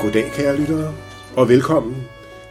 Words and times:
Goddag, 0.00 0.30
kære 0.32 0.56
lyttere, 0.56 0.94
og 1.36 1.48
velkommen 1.48 1.96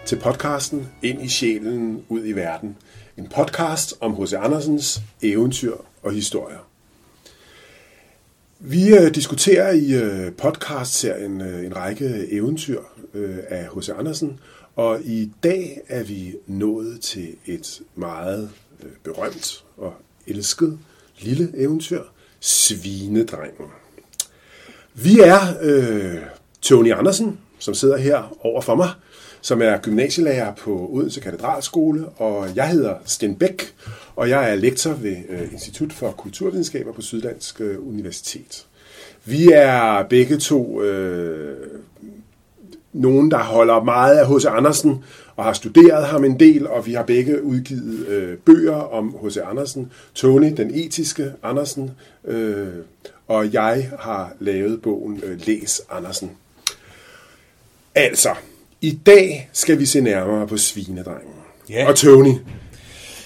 til 0.06 0.16
podcasten 0.16 0.88
Ind 1.02 1.22
i 1.22 1.28
sjælen, 1.28 2.06
ud 2.10 2.26
i 2.26 2.32
verden. 2.32 2.78
En 3.18 3.28
podcast 3.28 3.94
om 4.00 4.24
H.C. 4.24 4.34
Andersens 4.34 5.02
eventyr 5.22 5.74
og 6.04 6.12
historier. 6.12 6.68
Vi 8.60 8.94
øh, 8.94 9.16
diskuterer 9.16 9.72
i 9.72 9.94
øh, 9.94 10.34
podcastserien 10.34 11.42
øh, 11.42 11.66
en 11.66 11.76
række 11.76 12.28
eventyr 12.32 12.82
øh, 13.14 13.38
af 13.48 13.68
H.C. 13.76 13.90
Andersen, 13.90 14.40
og 14.76 15.02
i 15.02 15.32
dag 15.44 15.82
er 15.88 16.04
vi 16.04 16.36
nået 16.48 17.02
til 17.02 17.36
et 17.46 17.82
meget 17.96 18.50
øh, 18.84 18.90
berømt 19.04 19.64
og 19.78 19.94
elsket 20.28 20.80
lille 21.20 21.52
eventyr, 21.56 22.04
Svinedrengen. 22.40 23.68
Vi 24.94 25.20
er 25.20 25.40
øh, 25.62 26.18
Tony 26.62 26.94
Andersen, 26.94 27.40
som 27.60 27.74
sidder 27.74 27.98
her 27.98 28.38
over 28.42 28.62
for 28.62 28.76
mig, 28.76 28.90
som 29.42 29.62
er 29.62 29.78
gymnasielærer 29.78 30.54
på 30.56 30.90
Odense 30.92 31.20
Katedralskole, 31.20 32.06
og 32.06 32.56
jeg 32.56 32.70
hedder 32.70 32.96
Sten 33.06 33.36
Bæk, 33.36 33.74
og 34.16 34.30
jeg 34.30 34.52
er 34.52 34.56
lektor 34.56 34.94
ved 34.94 35.16
øh, 35.30 35.52
Institut 35.52 35.94
for 35.94 36.12
Kulturvidenskaber 36.12 36.94
på 36.94 37.02
Syddansk 37.02 37.62
øh, 37.62 37.88
Universitet. 37.88 38.66
Vi 39.26 39.48
er 39.54 40.04
begge 40.04 40.38
to 40.38 40.82
øh, 40.82 41.58
nogen, 42.94 43.32
der 43.32 43.38
holder 43.38 43.84
meget 43.84 44.18
af 44.18 44.28
H.C. 44.28 44.46
Andersen 44.46 45.04
og 45.36 45.44
har 45.44 45.54
studeret 45.54 46.06
ham 46.06 46.24
en 46.24 46.40
del, 46.40 46.68
og 46.68 46.86
vi 46.86 46.94
har 46.94 47.04
begge 47.04 47.44
udgivet 47.44 48.08
øh, 48.08 48.38
bøger 48.38 48.76
om 48.76 49.16
H.C. 49.24 49.38
Andersen. 49.38 49.92
Tony, 50.14 50.54
den 50.58 50.72
etiske 50.76 51.32
Andersen, 51.44 51.92
øh, 52.26 52.68
og 53.28 53.54
jeg 53.54 53.92
har 54.00 54.34
lavet 54.40 54.82
bogen 54.82 55.22
øh, 55.24 55.40
Læs 55.48 55.82
Andersen. 55.92 56.32
Altså, 58.00 58.34
i 58.82 59.00
dag 59.06 59.50
skal 59.54 59.80
vi 59.80 59.86
se 59.86 60.02
nærmere 60.02 60.48
på 60.48 60.58
Svinedrengen. 60.58 61.34
Ja. 61.70 61.88
Og 61.88 61.96
Tony, 61.96 62.34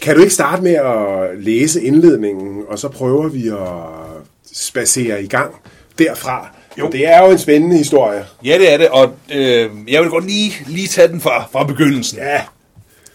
kan 0.01 0.15
du 0.15 0.21
ikke 0.21 0.33
starte 0.33 0.63
med 0.63 0.73
at 0.73 1.43
læse 1.43 1.83
indledningen, 1.83 2.63
og 2.67 2.79
så 2.79 2.87
prøver 2.89 3.27
vi 3.27 3.47
at 3.47 4.27
spacere 4.53 5.23
i 5.23 5.27
gang 5.27 5.55
derfra? 5.97 6.55
Jo. 6.79 6.89
Det 6.89 7.07
er 7.07 7.25
jo 7.25 7.31
en 7.31 7.39
spændende 7.39 7.77
historie. 7.77 8.25
Ja, 8.45 8.57
det 8.57 8.73
er 8.73 8.77
det, 8.77 8.89
og 8.89 9.13
øh, 9.31 9.69
jeg 9.87 10.01
vil 10.01 10.09
godt 10.09 10.25
lige, 10.25 10.53
lige 10.67 10.87
tage 10.87 11.07
den 11.07 11.21
fra, 11.21 11.47
fra 11.51 11.63
begyndelsen. 11.63 12.17
Ja, 12.17 12.41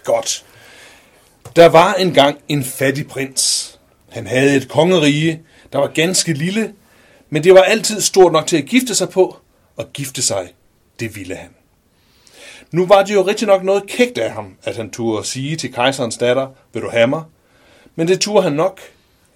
Godt. 0.04 0.44
Der 1.56 1.68
var 1.68 1.94
engang 1.94 2.38
en 2.48 2.64
fattig 2.64 3.06
prins. 3.06 3.74
Han 4.08 4.26
havde 4.26 4.56
et 4.56 4.68
kongerige, 4.68 5.40
der 5.72 5.78
var 5.78 5.86
ganske 5.86 6.32
lille, 6.32 6.72
men 7.30 7.44
det 7.44 7.54
var 7.54 7.62
altid 7.62 8.00
stort 8.00 8.32
nok 8.32 8.46
til 8.46 8.56
at 8.56 8.64
gifte 8.64 8.94
sig 8.94 9.08
på, 9.08 9.36
og 9.76 9.86
gifte 9.92 10.22
sig, 10.22 10.48
det 11.00 11.16
ville 11.16 11.34
han. 11.34 11.50
Nu 12.70 12.86
var 12.86 13.04
det 13.04 13.14
jo 13.14 13.22
rigtig 13.22 13.46
nok 13.46 13.64
noget 13.64 13.86
kægt 13.86 14.18
af 14.18 14.32
ham, 14.32 14.56
at 14.62 14.77
han 14.77 14.91
turde 14.91 15.27
sige 15.27 15.56
til 15.56 15.72
kejserens 15.72 16.16
datter, 16.16 16.48
vil 16.72 16.82
du 16.82 16.91
have 16.91 17.06
mig? 17.06 17.22
Men 17.96 18.08
det 18.08 18.20
turde 18.20 18.42
han 18.42 18.52
nok, 18.52 18.80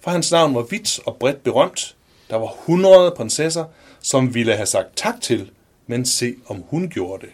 for 0.01 0.11
hans 0.11 0.31
navn 0.31 0.55
var 0.55 0.61
vidt 0.61 0.99
og 1.05 1.15
bredt 1.15 1.43
berømt. 1.43 1.95
Der 2.29 2.35
var 2.35 2.55
100 2.59 3.13
prinsesser, 3.17 3.65
som 4.01 4.33
ville 4.33 4.55
have 4.55 4.65
sagt 4.65 4.87
tak 4.95 5.21
til, 5.21 5.51
men 5.87 6.05
se 6.05 6.35
om 6.47 6.63
hun 6.67 6.89
gjorde 6.89 7.25
det. 7.25 7.33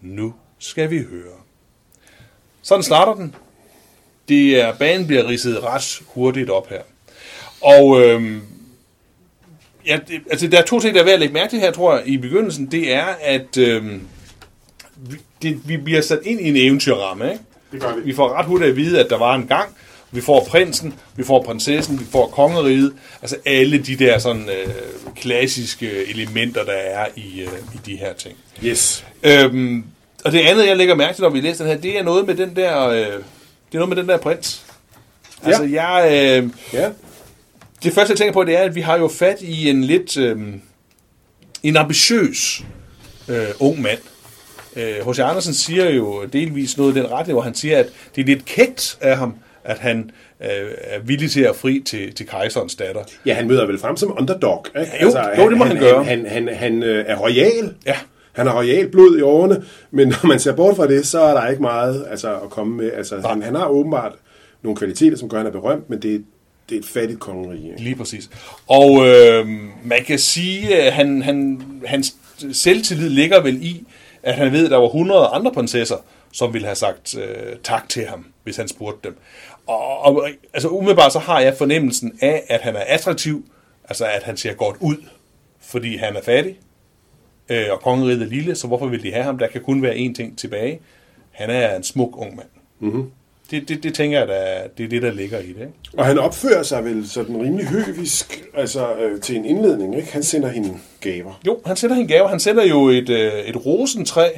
Nu 0.00 0.34
skal 0.58 0.90
vi 0.90 0.98
høre. 0.98 1.36
Sådan 2.62 2.82
starter 2.82 3.14
den. 3.14 3.34
Det 4.28 4.60
er, 4.60 4.74
banen 4.74 5.06
bliver 5.06 5.28
ridset 5.28 5.62
ret 5.62 6.02
hurtigt 6.06 6.50
op 6.50 6.68
her. 6.68 6.82
Og 7.60 8.00
øhm, 8.00 8.42
ja, 9.86 9.98
det, 10.08 10.20
altså, 10.30 10.46
der 10.48 10.58
er 10.58 10.62
to 10.62 10.80
ting, 10.80 10.94
der 10.94 11.00
er 11.00 11.04
værd 11.04 11.14
at 11.14 11.20
lægge 11.20 11.34
mærke 11.34 11.50
til 11.50 11.60
her, 11.60 11.70
tror 11.70 11.96
jeg, 11.96 12.06
i 12.06 12.16
begyndelsen. 12.18 12.66
Det 12.66 12.92
er, 12.94 13.04
at 13.22 13.58
øhm, 13.58 14.00
vi, 14.96 15.16
det, 15.42 15.60
vi 15.64 15.76
bliver 15.76 16.00
sat 16.00 16.18
ind 16.24 16.40
i 16.40 16.48
en 16.48 16.56
eventyrramme. 16.56 17.32
Ikke? 17.32 17.44
det 17.72 17.80
gør 17.80 17.94
vi. 17.94 18.00
Vi 18.04 18.14
får 18.14 18.32
ret 18.38 18.46
hurtigt 18.46 18.70
at 18.70 18.76
vide, 18.76 19.00
at 19.00 19.10
der 19.10 19.18
var 19.18 19.34
en 19.34 19.46
gang. 19.46 19.76
Vi 20.12 20.20
får 20.20 20.44
prinsen, 20.44 20.94
vi 21.16 21.24
får 21.24 21.42
prinsessen, 21.42 22.00
vi 22.00 22.04
får 22.12 22.26
kongeriget. 22.26 22.92
Altså 23.22 23.36
alle 23.46 23.78
de 23.78 23.96
der 23.96 24.18
sådan 24.18 24.48
øh, 24.48 24.74
klassiske 25.16 26.10
elementer, 26.10 26.64
der 26.64 26.72
er 26.72 27.06
i, 27.16 27.40
øh, 27.40 27.48
i 27.74 27.78
de 27.86 27.96
her 27.96 28.12
ting. 28.12 28.36
Yes. 28.64 29.04
Øhm, 29.22 29.84
og 30.24 30.32
det 30.32 30.38
andet, 30.38 30.66
jeg 30.66 30.76
lægger 30.76 30.94
mærke 30.94 31.14
til, 31.16 31.22
når 31.22 31.30
vi 31.30 31.40
læser 31.40 31.64
den 31.64 31.72
her, 31.72 31.80
det 31.80 31.98
er 31.98 32.02
noget 32.02 32.26
med 32.26 32.34
den 32.34 32.56
der, 32.56 32.86
øh, 32.88 32.96
det 32.96 33.06
er 33.72 33.78
noget 33.78 33.88
med 33.88 33.96
den 33.96 34.08
der 34.08 34.16
prins. 34.18 34.62
Altså, 35.44 35.62
jeg, 35.62 36.08
øh, 36.12 36.50
Ja. 36.72 36.90
Det 37.82 37.92
første, 37.92 38.10
jeg 38.10 38.18
tænker 38.18 38.32
på, 38.32 38.44
det 38.44 38.56
er, 38.56 38.62
at 38.62 38.74
vi 38.74 38.80
har 38.80 38.98
jo 38.98 39.08
fat 39.08 39.42
i 39.42 39.70
en 39.70 39.84
lidt, 39.84 40.16
øh, 40.16 40.38
en 41.62 41.76
ambitiøs 41.76 42.64
øh, 43.28 43.46
ung 43.60 43.82
mand. 43.82 43.98
Øh, 44.76 45.08
H.C. 45.08 45.18
Andersen 45.18 45.54
siger 45.54 45.90
jo 45.90 46.24
delvis 46.24 46.78
noget 46.78 46.96
i 46.96 46.98
den 46.98 47.10
retning, 47.10 47.34
hvor 47.34 47.42
han 47.42 47.54
siger, 47.54 47.78
at 47.78 47.86
det 48.16 48.22
er 48.22 48.26
lidt 48.26 48.44
kægt 48.44 48.98
af 49.00 49.16
ham, 49.16 49.34
at 49.64 49.78
han 49.78 50.10
øh, 50.40 50.48
er 50.78 51.00
villig 51.00 51.30
til 51.30 51.40
at 51.40 51.56
fri 51.56 51.82
til, 51.86 52.14
til 52.14 52.26
kejserens 52.26 52.74
datter. 52.74 53.02
Ja, 53.26 53.34
han 53.34 53.48
møder 53.48 53.66
vel 53.66 53.78
frem 53.78 53.96
som 53.96 54.14
underdog. 54.18 54.66
Ikke? 54.80 54.92
Jo, 55.02 55.12
jo, 55.38 55.50
det 55.50 55.58
må 55.58 55.64
han 55.64 55.78
gøre. 55.78 56.04
Han, 56.04 56.26
han, 56.26 56.48
han, 56.48 56.56
han 56.56 56.82
øh, 56.82 57.04
er 57.08 57.16
royal. 57.16 57.74
Ja. 57.86 57.96
Han 58.32 58.46
har 58.46 58.58
royal 58.58 58.88
blod 58.88 59.18
i 59.18 59.22
årene, 59.22 59.64
men 59.90 60.08
når 60.08 60.26
man 60.26 60.38
ser 60.38 60.52
bort 60.52 60.76
fra 60.76 60.86
det, 60.86 61.06
så 61.06 61.20
er 61.20 61.34
der 61.34 61.48
ikke 61.48 61.62
meget 61.62 62.06
altså, 62.10 62.34
at 62.34 62.50
komme 62.50 62.76
med. 62.76 62.92
Altså, 62.92 63.20
han, 63.28 63.42
han 63.42 63.54
har 63.54 63.66
åbenbart 63.66 64.12
nogle 64.62 64.76
kvaliteter, 64.76 65.16
som 65.16 65.28
gør, 65.28 65.36
at 65.36 65.44
han 65.44 65.46
er 65.46 65.60
berømt, 65.60 65.90
men 65.90 66.02
det, 66.02 66.24
det 66.70 66.76
er 66.76 66.80
et 66.80 66.86
fattigt 66.86 67.20
kongerige. 67.20 67.70
Ikke? 67.70 67.82
Lige 67.82 67.96
præcis. 67.96 68.30
Og 68.66 69.06
øh, 69.08 69.48
man 69.84 70.04
kan 70.06 70.18
sige, 70.18 70.82
at 70.82 70.92
han, 70.92 71.22
han, 71.22 71.62
hans 71.86 72.16
selvtillid 72.52 73.08
ligger 73.08 73.40
vel 73.40 73.62
i, 73.62 73.86
at 74.22 74.34
han 74.34 74.52
ved, 74.52 74.64
at 74.64 74.70
der 74.70 74.76
var 74.76 74.86
100 74.86 75.26
andre 75.26 75.52
prinsesser, 75.52 75.96
som 76.32 76.52
ville 76.52 76.66
have 76.66 76.76
sagt 76.76 77.18
øh, 77.18 77.56
tak 77.62 77.88
til 77.88 78.06
ham, 78.06 78.26
hvis 78.44 78.56
han 78.56 78.68
spurgte 78.68 79.08
dem. 79.08 79.18
Og, 79.66 80.00
og 80.00 80.28
altså 80.54 80.68
umiddelbart 80.68 81.12
så 81.12 81.18
har 81.18 81.40
jeg 81.40 81.56
fornemmelsen 81.58 82.18
af, 82.20 82.44
at 82.48 82.60
han 82.60 82.76
er 82.76 82.84
attraktiv, 82.86 83.44
altså 83.88 84.04
at 84.04 84.22
han 84.22 84.36
ser 84.36 84.54
godt 84.54 84.76
ud, 84.80 84.96
fordi 85.60 85.96
han 85.96 86.16
er 86.16 86.22
fattig, 86.22 86.58
øh, 87.48 87.66
og 87.70 87.80
kongeriget 87.80 88.22
er 88.22 88.26
lille, 88.26 88.54
så 88.54 88.66
hvorfor 88.66 88.86
vil 88.86 89.02
de 89.02 89.12
have 89.12 89.24
ham? 89.24 89.38
Der 89.38 89.46
kan 89.46 89.62
kun 89.62 89.82
være 89.82 89.94
én 89.94 90.12
ting 90.12 90.38
tilbage. 90.38 90.80
Han 91.30 91.50
er 91.50 91.76
en 91.76 91.82
smuk 91.82 92.16
ung 92.16 92.36
mand. 92.36 92.48
Mm-hmm. 92.80 93.10
Det, 93.50 93.68
det, 93.68 93.82
det 93.82 93.94
tænker 93.94 94.18
jeg, 94.18 94.28
der, 94.28 94.68
det 94.78 94.84
er 94.84 94.88
det, 94.88 95.02
der 95.02 95.12
ligger 95.12 95.38
i 95.38 95.48
det. 95.48 95.60
Ikke? 95.60 95.72
Og 95.96 96.06
han 96.06 96.18
opfører 96.18 96.62
sig 96.62 96.84
vel 96.84 97.08
sådan 97.08 97.36
rimelig 97.36 97.66
høvisk 97.66 98.44
altså, 98.54 98.94
øh, 98.94 99.20
til 99.20 99.36
en 99.36 99.44
indledning. 99.44 99.96
Ikke? 99.96 100.12
Han 100.12 100.22
sender 100.22 100.48
hende 100.48 100.68
gaver. 101.00 101.40
Jo, 101.46 101.58
han 101.66 101.76
sender 101.76 101.96
hende 101.96 102.08
gaver. 102.08 102.28
Han 102.28 102.40
sender 102.40 102.64
jo 102.64 102.88
et, 102.88 103.08
øh, 103.08 103.32
et 103.32 103.66
rosentræ 103.66 104.28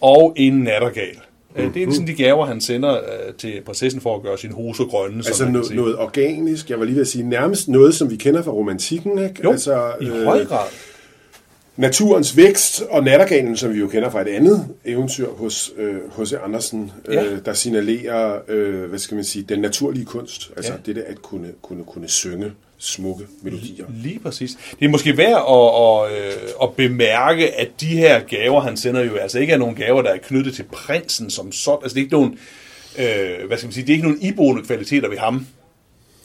og 0.00 0.34
en 0.36 0.52
nattergal. 0.52 1.18
Mm-hmm. 1.56 1.72
Det 1.72 1.82
er 1.82 1.86
ligesom 1.86 2.06
de 2.06 2.14
gaver, 2.14 2.46
han 2.46 2.60
sender 2.60 2.94
øh, 2.94 3.34
til 3.38 3.60
prinsessen 3.66 4.00
for 4.00 4.16
at 4.16 4.22
gøre 4.22 4.38
sin 4.38 4.52
hoser 4.52 4.84
grønne. 4.84 5.16
Altså 5.16 5.44
kan 5.44 5.52
noget, 5.52 5.98
organisk, 5.98 6.70
jeg 6.70 6.78
var 6.78 6.84
lige 6.84 6.94
ved 6.94 7.02
at 7.02 7.08
sige, 7.08 7.28
nærmest 7.28 7.68
noget, 7.68 7.94
som 7.94 8.10
vi 8.10 8.16
kender 8.16 8.42
fra 8.42 8.50
romantikken. 8.50 9.18
Ikke? 9.18 9.34
Jo, 9.44 9.50
altså, 9.50 9.92
i 10.00 10.06
høj 10.06 10.44
grad. 10.44 10.66
Naturens 11.78 12.36
vækst 12.36 12.82
og 12.90 13.04
nattergalen, 13.04 13.56
som 13.56 13.72
vi 13.74 13.78
jo 13.78 13.88
kender 13.88 14.10
fra 14.10 14.20
et 14.20 14.28
andet 14.28 14.66
eventyr 14.84 15.28
hos 15.30 15.72
øh, 15.78 15.94
H.C. 16.18 16.32
Andersen, 16.44 16.92
Ja. 17.10 17.24
øh, 17.24 17.38
der 17.44 17.52
signalerer, 17.52 18.38
øh, 18.48 18.84
hvad 18.88 18.98
skal 18.98 19.14
man 19.14 19.24
sige, 19.24 19.44
den 19.48 19.60
naturlige 19.60 20.04
kunst. 20.04 20.50
Altså 20.56 20.72
Ja. 20.72 20.78
det 20.86 20.96
der 20.96 21.02
at 21.06 21.22
kunne, 21.22 21.48
kunne, 21.62 21.84
kunne 21.84 22.08
synge 22.08 22.52
smukke 22.78 23.24
melodier. 23.42 23.84
Lige 24.02 24.18
præcis. 24.18 24.50
Det 24.80 24.84
er 24.86 24.88
måske 24.90 25.16
værd 25.16 25.44
at, 25.48 26.18
at, 26.18 26.26
øh, 26.26 26.48
at 26.62 26.72
bemærke, 26.76 27.54
at 27.54 27.68
de 27.80 27.86
her 27.86 28.20
gaver, 28.20 28.60
han 28.60 28.76
sender 28.76 29.04
jo 29.04 29.14
altså 29.16 29.38
ikke 29.38 29.52
er 29.52 29.58
nogle 29.58 29.74
gaver, 29.74 30.02
der 30.02 30.10
er 30.10 30.18
knyttet 30.18 30.54
til 30.54 30.62
prinsen 30.72 31.30
som 31.30 31.52
sådan. 31.52 31.78
Altså 31.82 31.94
det 31.94 32.00
er 32.00 32.04
ikke 32.04 32.14
nogen, 32.16 32.38
øh, 32.98 33.46
hvad 33.46 33.56
skal 33.56 33.66
man 33.66 33.72
sige, 33.72 33.86
det 33.86 33.92
er 33.92 33.94
ikke 33.96 34.08
nogen 34.08 34.22
iboende 34.22 34.62
kvaliteter 34.62 35.08
ved 35.08 35.18
ham. 35.18 35.46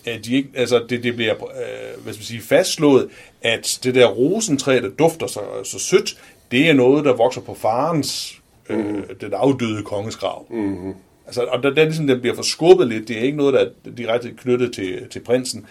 Øh, 0.07 0.23
De 0.25 0.33
er 0.33 0.37
ikke, 0.37 0.49
altså 0.55 0.85
det, 0.89 1.03
det 1.03 1.15
bliver 1.15 1.33
øh, 1.33 2.03
hvad 2.03 2.13
skal 2.13 2.19
man 2.19 2.25
sige, 2.25 2.41
fastslået, 2.41 3.09
at 3.41 3.79
det 3.83 3.95
der 3.95 4.05
rosentræ, 4.07 4.81
der 4.81 4.89
dufter 4.89 5.27
så, 5.27 5.39
så 5.63 5.79
sødt, 5.79 6.17
det 6.51 6.69
er 6.69 6.73
noget, 6.73 7.05
der 7.05 7.13
vokser 7.13 7.41
på 7.41 7.53
farens, 7.53 8.41
øh, 8.69 9.03
den 9.21 9.33
afdøde 9.33 9.83
kongesgrav. 9.83 10.45
Mm-hmm. 10.49 10.93
Altså, 11.25 11.41
og 11.41 11.63
der, 11.63 11.69
der 11.69 11.83
ligesom, 11.83 12.07
den 12.07 12.21
bliver 12.21 12.35
forskubbet 12.35 12.87
lidt. 12.87 13.07
Det 13.07 13.17
er 13.17 13.21
ikke 13.21 13.37
noget, 13.37 13.53
der 13.53 13.59
er 13.59 13.95
direkte 13.97 14.31
knyttet 14.37 14.73
til, 14.73 15.01
til 15.09 15.19
prinsen. 15.19 15.65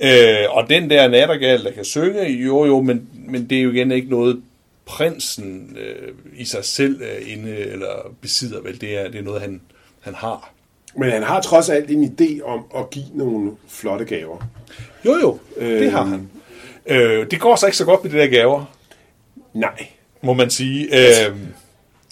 Øh, 0.00 0.36
og 0.50 0.70
den 0.70 0.90
der 0.90 1.08
nattergal, 1.08 1.64
der 1.64 1.70
kan 1.70 1.84
synge, 1.84 2.22
jo 2.28 2.64
jo, 2.64 2.80
men, 2.80 3.08
men 3.28 3.50
det 3.50 3.58
er 3.58 3.62
jo 3.62 3.70
igen 3.70 3.92
ikke 3.92 4.10
noget, 4.10 4.42
prinsen 4.86 5.76
øh, 5.80 6.12
i 6.36 6.44
sig 6.44 6.64
selv 6.64 7.02
øh, 7.02 7.32
inde 7.32 7.56
eller 7.56 8.14
besidder, 8.20 8.60
vel? 8.60 8.80
Det 8.80 8.98
er, 8.98 9.10
det 9.10 9.18
er 9.18 9.24
noget, 9.24 9.40
han, 9.40 9.60
han 10.00 10.14
har. 10.14 10.52
Men 10.98 11.10
han 11.10 11.22
har 11.22 11.40
trods 11.40 11.68
alt 11.68 11.90
en 11.90 12.04
idé 12.04 12.42
om 12.44 12.64
at 12.76 12.90
give 12.90 13.04
nogle 13.14 13.50
flotte 13.68 14.04
gaver. 14.04 14.36
Jo 15.04 15.16
jo, 15.22 15.38
øh, 15.56 15.80
det 15.80 15.90
har 15.90 16.04
han. 16.04 16.30
Øh, 16.86 17.26
det 17.30 17.40
går 17.40 17.56
så 17.56 17.66
ikke 17.66 17.76
så 17.76 17.84
godt 17.84 18.04
med 18.04 18.12
de 18.12 18.18
der 18.18 18.26
gaver, 18.26 18.64
Nej. 19.54 19.86
må 20.22 20.32
man 20.32 20.50
sige. 20.50 20.84
Øh, 20.92 21.36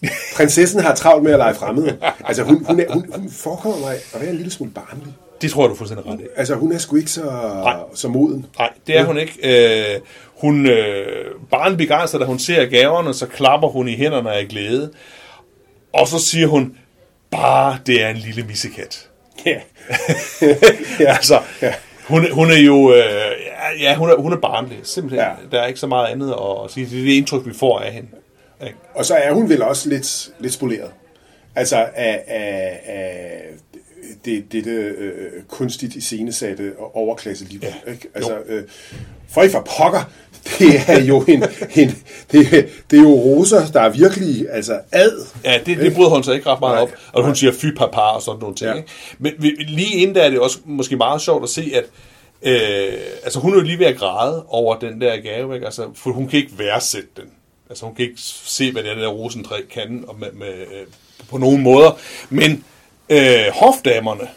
Prinsessen 0.36 0.81
har 0.81 0.94
travlt 0.94 1.25
med 1.25 1.32
at 1.32 1.38
lege 1.38 1.54
fremmede. 1.54 1.98
Altså 2.25 2.42
hun, 2.42 2.64
hun, 2.69 2.81
er, 2.81 2.92
hun, 2.92 3.04
hun 3.16 3.31
forekommer 3.31 3.78
mig 3.78 3.94
at 4.14 4.20
være 4.20 4.31
en 4.31 4.36
lille 4.36 4.50
smule 4.50 4.72
barnlig. 4.72 5.14
Det 5.42 5.50
tror 5.50 5.62
jeg, 5.62 5.69
du 5.69 5.75
er 5.75 5.78
fuldstændig 5.78 6.06
ret 6.06 6.20
i. 6.20 6.25
Altså, 6.37 6.54
hun 6.54 6.72
er 6.72 6.78
sgu 6.78 6.96
ikke 6.96 7.10
så, 7.10 7.22
så 7.94 8.08
moden. 8.08 8.46
Nej, 8.58 8.70
det 8.87 8.98
er 8.98 9.04
hun 9.04 9.19
ikke. 9.19 9.38
Øh, 9.94 10.00
hun 10.40 10.66
øh, 10.66 11.25
barn 11.50 11.76
begejstret, 11.76 12.20
da 12.20 12.26
hun 12.26 12.38
ser 12.38 12.66
gaverne, 12.66 13.14
så 13.14 13.26
klapper 13.26 13.69
hun 13.69 13.88
i 13.88 13.96
hænderne 13.96 14.32
af 14.32 14.48
glæde. 14.48 14.92
Og 15.92 16.08
så 16.08 16.19
siger 16.19 16.46
hun, 16.46 16.76
bare 17.36 17.78
det 17.86 18.02
er 18.02 18.08
en 18.08 18.16
lille 18.16 18.42
missekat. 18.42 19.08
Ja. 19.46 19.50
ja. 21.00 21.14
altså, 21.14 21.40
ja. 21.62 21.75
Hun, 22.08 22.32
hun 22.32 22.50
er 22.50 22.58
jo, 22.58 22.94
øh, 22.94 23.81
ja, 23.81 23.94
hun 23.94 24.10
er, 24.10 24.16
hun 24.16 24.32
er 24.32 24.36
barnlig, 24.36 24.78
simpelthen. 24.82 25.20
Ja. 25.20 25.56
Der 25.56 25.62
er 25.62 25.66
ikke 25.66 25.81
så 25.81 25.86
meget 25.86 26.06
andet 26.06 26.31
at 26.31 26.70
sige. 26.70 26.86
Det 26.86 26.98
er 26.98 27.04
det 27.04 27.12
indtryk, 27.12 27.46
vi 27.46 27.54
får 27.54 27.78
af 27.78 27.92
hende. 27.92 28.08
Og 28.94 29.04
så 29.04 29.14
er 29.14 29.32
hun 29.32 29.48
vel 29.48 29.62
også 29.62 29.88
lidt, 29.88 30.31
lidt 30.38 30.52
spoleret. 30.52 30.90
Altså 31.56 31.76
af, 31.76 32.25
af, 32.26 32.81
af 32.86 33.42
det, 34.24 34.52
det, 34.52 34.66
øh, 34.66 35.42
kunstigt 35.48 35.94
iscenesatte 35.94 36.72
og 36.78 36.96
overklasse 36.96 37.44
liv. 37.44 37.60
Ja. 37.62 37.92
Ikke? 37.92 38.08
Altså, 38.14 38.38
øh, 38.46 38.64
for 39.28 39.42
i 39.42 39.48
for 39.48 39.68
pokker, 39.78 40.10
det 40.58 40.80
er 40.88 41.00
jo 41.00 41.24
en, 41.28 41.44
en 41.74 42.02
det, 42.32 42.68
det 42.90 42.98
er 42.98 43.02
jo 43.02 43.14
roser, 43.14 43.66
der 43.66 43.80
er 43.80 43.88
virkelig 43.88 44.46
altså 44.50 44.80
ad. 44.92 45.26
Ja, 45.44 45.58
det, 45.66 45.78
det 45.78 45.94
bryder 45.94 46.10
hun 46.10 46.24
sig 46.24 46.34
ikke 46.34 46.46
ret 46.46 46.60
meget 46.60 46.74
nej, 46.74 46.82
op. 46.82 46.90
Og 47.12 47.22
hun 47.22 47.28
nej. 47.28 47.34
siger 47.34 47.52
fy 47.52 47.66
papa 47.76 48.00
og 48.00 48.22
sådan 48.22 48.40
nogle 48.40 48.56
ting. 48.56 48.70
Ja. 48.70 48.76
Ikke? 48.76 48.88
Men 49.18 49.32
lige 49.68 49.96
inden 49.96 50.16
der 50.16 50.22
er 50.22 50.30
det 50.30 50.38
også 50.38 50.58
måske 50.64 50.96
meget 50.96 51.20
sjovt 51.22 51.42
at 51.42 51.48
se, 51.48 51.72
at 51.74 51.84
øh, 52.42 52.98
altså 53.24 53.38
hun 53.38 53.52
er 53.52 53.56
jo 53.56 53.62
lige 53.62 53.78
ved 53.78 53.86
at 53.86 53.96
græde 53.96 54.44
over 54.48 54.78
den 54.78 55.00
der 55.00 55.16
gave, 55.16 55.54
ikke? 55.54 55.66
Altså, 55.66 55.88
for 55.94 56.10
hun 56.10 56.28
kan 56.28 56.38
ikke 56.38 56.58
værdsætte 56.58 57.08
den. 57.16 57.24
Altså 57.70 57.86
hun 57.86 57.94
kan 57.94 58.04
ikke 58.04 58.20
se, 58.44 58.72
hvad 58.72 58.82
det 58.82 58.90
er, 58.90 58.94
der 58.94 59.08
rosentræ 59.08 59.56
kan 59.70 60.04
og 60.08 60.16
med, 60.18 60.32
med, 60.32 60.48
øh, 60.48 60.86
på 61.30 61.38
nogen 61.38 61.62
måder. 61.62 61.98
Men 62.30 62.64
øh, 63.08 63.52
hofdamerne, 63.52 64.28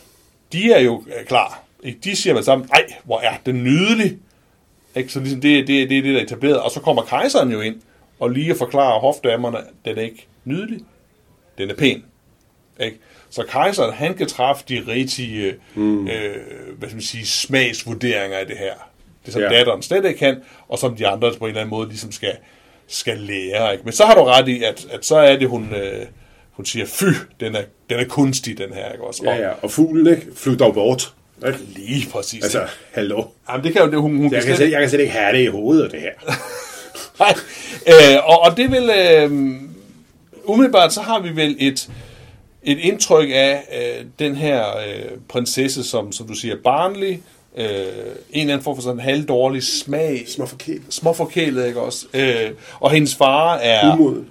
de 0.52 0.74
er 0.74 0.80
jo 0.80 1.04
klar. 1.28 1.64
Ikke? 1.84 2.00
De 2.04 2.16
siger 2.16 2.34
med 2.34 2.44
sammen, 2.44 2.70
ej, 2.74 2.86
hvor 3.04 3.20
er 3.20 3.34
det 3.46 3.56
nydeligt. 3.56 4.16
Ikke? 4.96 5.12
Så 5.12 5.20
ligesom 5.20 5.42
det, 5.42 5.68
det, 5.68 5.90
det 5.90 5.98
er 5.98 6.02
det, 6.02 6.14
der 6.14 6.20
er 6.20 6.24
etableret. 6.24 6.62
Og 6.62 6.72
så 6.72 6.80
kommer 6.80 7.02
kejseren 7.02 7.52
jo 7.52 7.62
ind 7.62 7.82
og 8.20 8.30
lige 8.30 8.56
forklarer 8.56 9.00
hofdamerne, 9.00 9.58
den 9.86 9.98
er 9.98 10.02
ikke 10.02 10.28
nydelig, 10.46 10.80
den 11.58 11.70
er 11.70 11.76
pæn. 11.76 12.04
Ikke? 12.80 12.98
Så 13.30 13.44
kejseren, 13.44 13.94
han 13.94 14.14
kan 14.14 14.28
træffe 14.28 14.64
de 14.70 14.84
rigtige 14.88 15.56
mm. 15.76 16.08
øh, 16.08 16.36
hvad 16.78 16.90
skal 16.90 16.96
man 16.96 17.02
sige, 17.02 17.26
smagsvurderinger 17.26 18.38
af 18.38 18.48
det 18.48 18.58
her. 18.58 18.74
Det 19.26 19.34
som 19.34 19.42
ja. 19.42 19.50
datteren 19.50 19.82
slet 19.82 20.06
ikke 20.06 20.20
kan, 20.20 20.42
og 20.68 20.80
som 20.80 20.96
de 20.96 21.08
andre 21.08 21.34
på 21.40 21.46
en 21.46 21.50
eller 21.50 21.62
anden 21.62 21.70
måde 21.70 21.88
ligesom 21.88 22.12
skal, 22.12 22.36
skal 22.88 23.18
lære. 23.18 23.72
Ikke? 23.72 23.84
Men 23.84 23.94
så 23.94 24.06
har 24.06 24.16
du 24.16 24.24
ret 24.24 24.48
i, 24.48 24.64
at, 24.64 24.88
at 24.92 25.06
så 25.06 25.18
er 25.18 25.38
det, 25.38 25.50
hun, 25.50 25.74
øh, 25.74 26.06
hun 26.58 26.66
siger, 26.66 26.86
fy, 26.86 27.04
den 27.40 27.56
er, 27.56 27.62
den 27.90 28.00
er 28.00 28.06
kunstig, 28.06 28.58
den 28.58 28.74
her. 28.74 28.92
Ikke? 28.92 29.04
Også, 29.04 29.22
ja, 29.26 29.36
ja, 29.36 29.50
og 29.62 29.72
fuglen, 29.72 30.08
ikke? 30.08 30.56
Dog 30.56 30.74
bort. 30.74 31.14
Ikke? 31.48 31.60
Lige 31.76 32.10
præcis. 32.10 32.44
Altså, 32.44 32.62
hallo. 32.92 33.24
Jamen, 33.50 33.64
det 33.64 33.74
kan 33.74 33.82
jo, 33.82 33.92
det, 33.92 34.00
hun, 34.00 34.18
hun 34.18 34.34
jeg, 34.34 34.44
kan 34.44 34.56
slet, 34.56 34.72
jeg 34.72 34.80
kan 34.80 34.90
slet 34.90 35.00
ikke 35.00 35.14
have 35.14 35.38
det 35.38 35.44
i 35.44 35.48
hovedet, 35.48 35.92
det 35.92 36.00
her. 36.00 36.12
Nej, 37.20 37.34
øh, 37.88 38.30
og, 38.30 38.42
og 38.42 38.58
det 38.58 38.72
vil... 38.72 38.90
Øh, 38.90 39.32
umiddelbart 40.44 40.94
så 40.94 41.02
har 41.02 41.20
vi 41.20 41.36
vel 41.36 41.56
et, 41.60 41.90
et 42.64 42.78
indtryk 42.78 43.30
af 43.34 43.64
øh, 43.78 44.06
den 44.20 44.36
her 44.36 44.78
øh, 44.78 45.18
prinsesse, 45.30 45.84
som, 45.84 46.12
som 46.12 46.28
du 46.28 46.34
siger, 46.34 46.56
barnlig, 46.64 47.22
øh, 47.58 47.66
en 47.66 47.72
eller 48.32 48.54
anden 48.54 48.64
form 48.64 48.76
for 48.76 48.84
sådan 48.84 49.00
halvdårlig 49.00 49.64
smag. 49.64 50.24
Småforkælet. 50.28 50.84
Småforkælet, 50.90 51.68
ikke 51.68 51.82
også? 51.82 52.06
Øh, 52.14 52.52
og 52.80 52.92
hendes 52.92 53.16
far 53.16 53.56
er... 53.56 53.94
Umoden. 53.94 54.30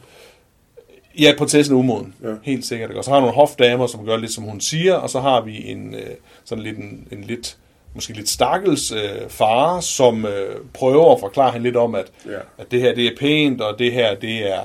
Ja, 1.18 1.32
prinsessen 1.38 1.74
er 1.74 1.78
umoden. 1.78 2.14
Ja. 2.22 2.34
Helt 2.42 2.64
sikkert. 2.64 2.90
Ikke? 2.90 3.00
Og 3.00 3.04
så 3.04 3.10
har 3.10 3.20
nogle 3.20 3.34
hofdamer, 3.34 3.86
som 3.86 4.06
gør 4.06 4.16
lidt, 4.16 4.32
som 4.32 4.44
hun 4.44 4.60
siger, 4.60 4.94
og 4.94 5.10
så 5.10 5.20
har 5.20 5.40
vi 5.40 5.70
en 5.70 5.94
øh, 5.94 6.10
sådan 6.44 6.64
lidt 6.64 6.78
en, 6.78 7.08
en 7.12 7.24
lidt 7.24 7.56
måske 7.94 8.12
lidt 8.12 8.28
stakkels 8.28 8.92
øh, 8.92 9.28
far, 9.28 9.80
som 9.80 10.26
øh, 10.26 10.56
prøver 10.74 11.14
at 11.14 11.20
forklare 11.20 11.52
hende 11.52 11.64
lidt 11.64 11.76
om, 11.76 11.94
at, 11.94 12.06
ja. 12.26 12.38
at 12.58 12.70
det 12.70 12.80
her 12.80 12.94
det 12.94 13.06
er 13.06 13.16
pænt, 13.18 13.60
og 13.60 13.78
det 13.78 13.92
her 13.92 14.14
det 14.14 14.52
er... 14.52 14.60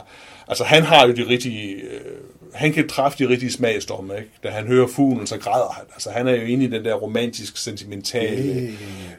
Altså 0.48 0.64
han 0.64 0.84
har 0.84 1.08
jo 1.08 1.14
de 1.14 1.28
rigtige... 1.28 1.74
Øh, 1.74 2.18
han 2.54 2.74
kan 2.74 2.88
træffe 2.88 3.18
de 3.24 3.30
rigtige 3.30 3.52
smagsdomme, 3.52 4.14
ikke? 4.18 4.30
Da 4.44 4.50
han 4.50 4.68
hører 4.68 4.88
fuglen, 4.88 5.28
så 5.28 5.38
græder 5.38 5.74
han. 5.76 5.86
Altså, 5.94 6.10
han 6.10 6.28
er 6.28 6.36
jo 6.36 6.42
inde 6.42 6.66
i 6.66 6.68
den 6.68 6.86
der 6.86 6.94
romantisk 6.94 7.58
sentimentale 7.58 8.70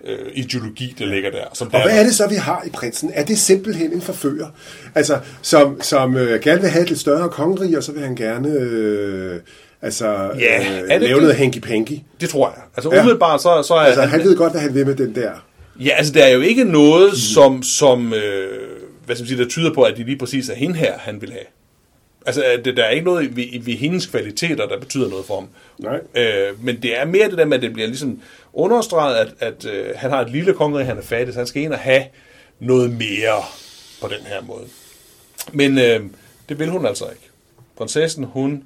øh, 0.04 0.18
ideologi, 0.34 0.94
der 0.98 1.06
ligger 1.06 1.30
der. 1.30 1.44
Som 1.52 1.66
og 1.66 1.72
der 1.72 1.82
hvad 1.82 1.98
er 1.98 2.02
det 2.02 2.14
så, 2.14 2.28
vi 2.28 2.34
har 2.34 2.62
i 2.66 2.70
prinsen? 2.70 3.10
Er 3.14 3.24
det 3.24 3.38
simpelthen 3.38 3.92
en 3.92 4.00
forfører? 4.00 4.46
Altså, 4.94 5.18
som, 5.42 5.80
som 5.82 6.16
øh, 6.16 6.40
gerne 6.40 6.60
vil 6.60 6.70
have 6.70 6.82
et 6.82 6.88
lidt 6.88 7.00
større 7.00 7.28
kongerige, 7.28 7.78
og 7.78 7.82
så 7.82 7.92
vil 7.92 8.02
han 8.02 8.16
gerne... 8.16 8.48
Øh, 8.48 9.40
Altså, 9.84 10.30
ja, 10.38 10.82
øh, 10.82 11.00
lave 11.00 11.20
noget 11.20 11.34
hanky-panky. 11.34 12.00
Det 12.20 12.28
tror 12.28 12.48
jeg. 12.48 12.62
Altså, 12.76 12.90
ja. 12.94 13.00
umiddelbart 13.00 13.42
så, 13.42 13.62
så 13.68 13.74
er 13.74 13.78
altså, 13.78 14.00
han... 14.00 14.10
han 14.10 14.20
ved 14.20 14.36
godt, 14.36 14.52
hvad 14.52 14.60
han 14.60 14.74
vil 14.74 14.86
med 14.86 14.94
den 14.94 15.14
der. 15.14 15.30
Ja, 15.80 15.90
altså, 15.90 16.12
der 16.12 16.24
er 16.24 16.28
jo 16.28 16.40
ikke 16.40 16.64
noget, 16.64 17.08
mm. 17.08 17.16
som, 17.16 17.62
som 17.62 18.14
øh, 18.14 18.48
hvad 19.06 19.16
skal 19.16 19.22
man 19.22 19.28
sige, 19.28 19.42
der 19.42 19.48
tyder 19.48 19.74
på, 19.74 19.82
at 19.82 19.96
det 19.96 20.06
lige 20.06 20.18
præcis 20.18 20.48
er 20.48 20.54
hende 20.54 20.76
her, 20.76 20.92
han 20.98 21.20
vil 21.20 21.30
have. 21.30 21.44
Altså, 22.26 22.60
det, 22.64 22.76
der 22.76 22.84
er 22.84 22.90
ikke 22.90 23.04
noget 23.04 23.36
ved, 23.36 23.60
ved 23.60 23.74
hendes 23.74 24.06
kvaliteter, 24.06 24.66
der 24.66 24.80
betyder 24.80 25.08
noget 25.08 25.24
for 25.26 25.34
ham. 25.34 25.48
Nej. 25.78 26.00
Øh, 26.14 26.64
men 26.64 26.82
det 26.82 26.98
er 27.00 27.04
mere 27.04 27.30
det 27.30 27.38
der 27.38 27.44
med, 27.44 27.56
at 27.56 27.62
det 27.62 27.72
bliver 27.72 27.88
ligesom 27.88 28.22
understreget, 28.52 29.16
at, 29.16 29.32
at 29.38 29.64
øh, 29.64 29.94
han 29.96 30.10
har 30.10 30.20
et 30.20 30.30
lille 30.30 30.54
kongerige, 30.54 30.86
han 30.86 30.98
er 30.98 31.02
fattig, 31.02 31.34
så 31.34 31.40
han 31.40 31.46
skal 31.46 31.62
ind 31.62 31.72
og 31.72 31.78
have 31.78 32.04
noget 32.60 32.90
mere 32.90 33.42
på 34.00 34.08
den 34.08 34.26
her 34.26 34.40
måde. 34.40 34.64
Men 35.52 35.78
øh, 35.78 36.00
det 36.48 36.58
vil 36.58 36.70
hun 36.70 36.86
altså 36.86 37.04
ikke. 37.10 37.30
Prinsessen, 37.76 38.24
hun 38.24 38.64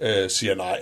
øh, 0.00 0.30
siger 0.30 0.54
nej 0.54 0.80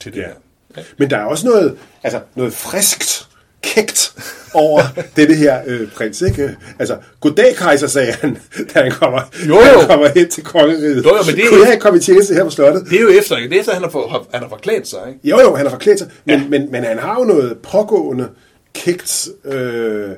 til 0.00 0.12
det 0.12 0.20
ja. 0.20 0.26
her. 0.26 0.34
Ja. 0.76 0.82
Men 0.96 1.10
der 1.10 1.16
er 1.16 1.24
også 1.24 1.46
noget, 1.46 1.78
altså 2.02 2.20
noget 2.34 2.52
friskt, 2.52 3.28
kægt 3.74 4.14
over 4.54 4.82
det 5.16 5.36
her 5.36 5.62
øh, 5.66 5.90
prins, 5.90 6.22
ikke? 6.22 6.56
Altså, 6.78 6.96
goddag, 7.20 7.56
kejser, 7.56 7.86
sagde 7.86 8.12
han, 8.12 8.38
da 8.74 8.82
han 8.82 8.92
kommer, 8.92 9.20
jo, 9.48 9.54
jo. 9.54 9.78
Han 9.78 9.86
kommer 9.86 10.08
hen 10.14 10.28
til 10.30 10.44
kongeriget. 10.44 11.04
Jo, 11.04 11.16
jo, 11.16 11.22
men 11.26 11.36
det 11.36 11.44
Kunne 11.48 11.68
jeg 11.68 11.80
komme 11.80 11.98
i 11.98 12.02
tjeneste 12.02 12.34
her 12.34 12.44
på 12.44 12.50
slottet? 12.50 12.84
Det 12.90 12.96
er 12.96 13.02
jo 13.02 13.08
efter, 13.08 13.36
det 13.36 13.52
er 13.52 13.60
efter, 13.60 13.72
han 13.72 13.82
har, 13.82 13.90
for, 13.90 14.26
han 14.32 14.42
har 14.42 14.48
forklædt 14.48 14.88
sig, 14.88 15.00
ikke? 15.08 15.20
Jo, 15.24 15.40
jo, 15.40 15.54
han 15.54 15.66
har 15.66 15.70
forklædt 15.70 15.98
sig, 15.98 16.08
men, 16.24 16.40
ja. 16.40 16.48
men, 16.48 16.72
men 16.72 16.84
han 16.84 16.98
har 16.98 17.18
jo 17.18 17.24
noget 17.24 17.58
pågående, 17.58 18.28
kægt... 18.74 19.28
Øh, 19.44 19.52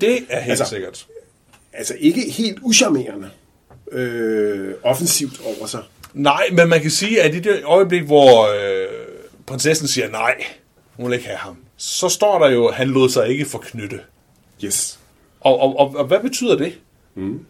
det 0.00 0.18
er 0.28 0.40
helt 0.40 0.50
altså, 0.50 0.64
sikkert. 0.64 1.06
Altså, 1.72 1.94
ikke 1.98 2.20
helt 2.30 2.58
uschammerende 2.62 3.28
øh, 3.92 4.74
offensivt 4.82 5.40
over 5.44 5.66
sig. 5.66 5.80
Nej, 6.14 6.44
men 6.52 6.68
man 6.68 6.80
kan 6.80 6.90
sige, 6.90 7.22
at 7.22 7.34
i 7.34 7.40
det 7.40 7.60
øjeblik, 7.64 8.02
hvor 8.02 8.42
øh, 8.42 8.86
prinsessen 9.46 9.88
siger 9.88 10.10
nej, 10.10 10.34
hun 10.96 11.06
vil 11.06 11.14
ikke 11.14 11.26
have 11.26 11.38
ham, 11.38 11.56
så 11.76 12.08
står 12.08 12.38
der 12.38 12.50
jo, 12.50 12.66
at 12.66 12.74
han 12.74 12.88
lod 12.88 13.08
sig 13.08 13.28
ikke 13.28 13.44
forknytte. 13.44 14.00
Yes. 14.64 14.98
Og, 15.40 15.60
og, 15.60 15.78
og, 15.78 15.96
og 15.96 16.04
hvad 16.04 16.20
betyder 16.20 16.56
det? 16.56 16.78
Mm. 17.14 17.46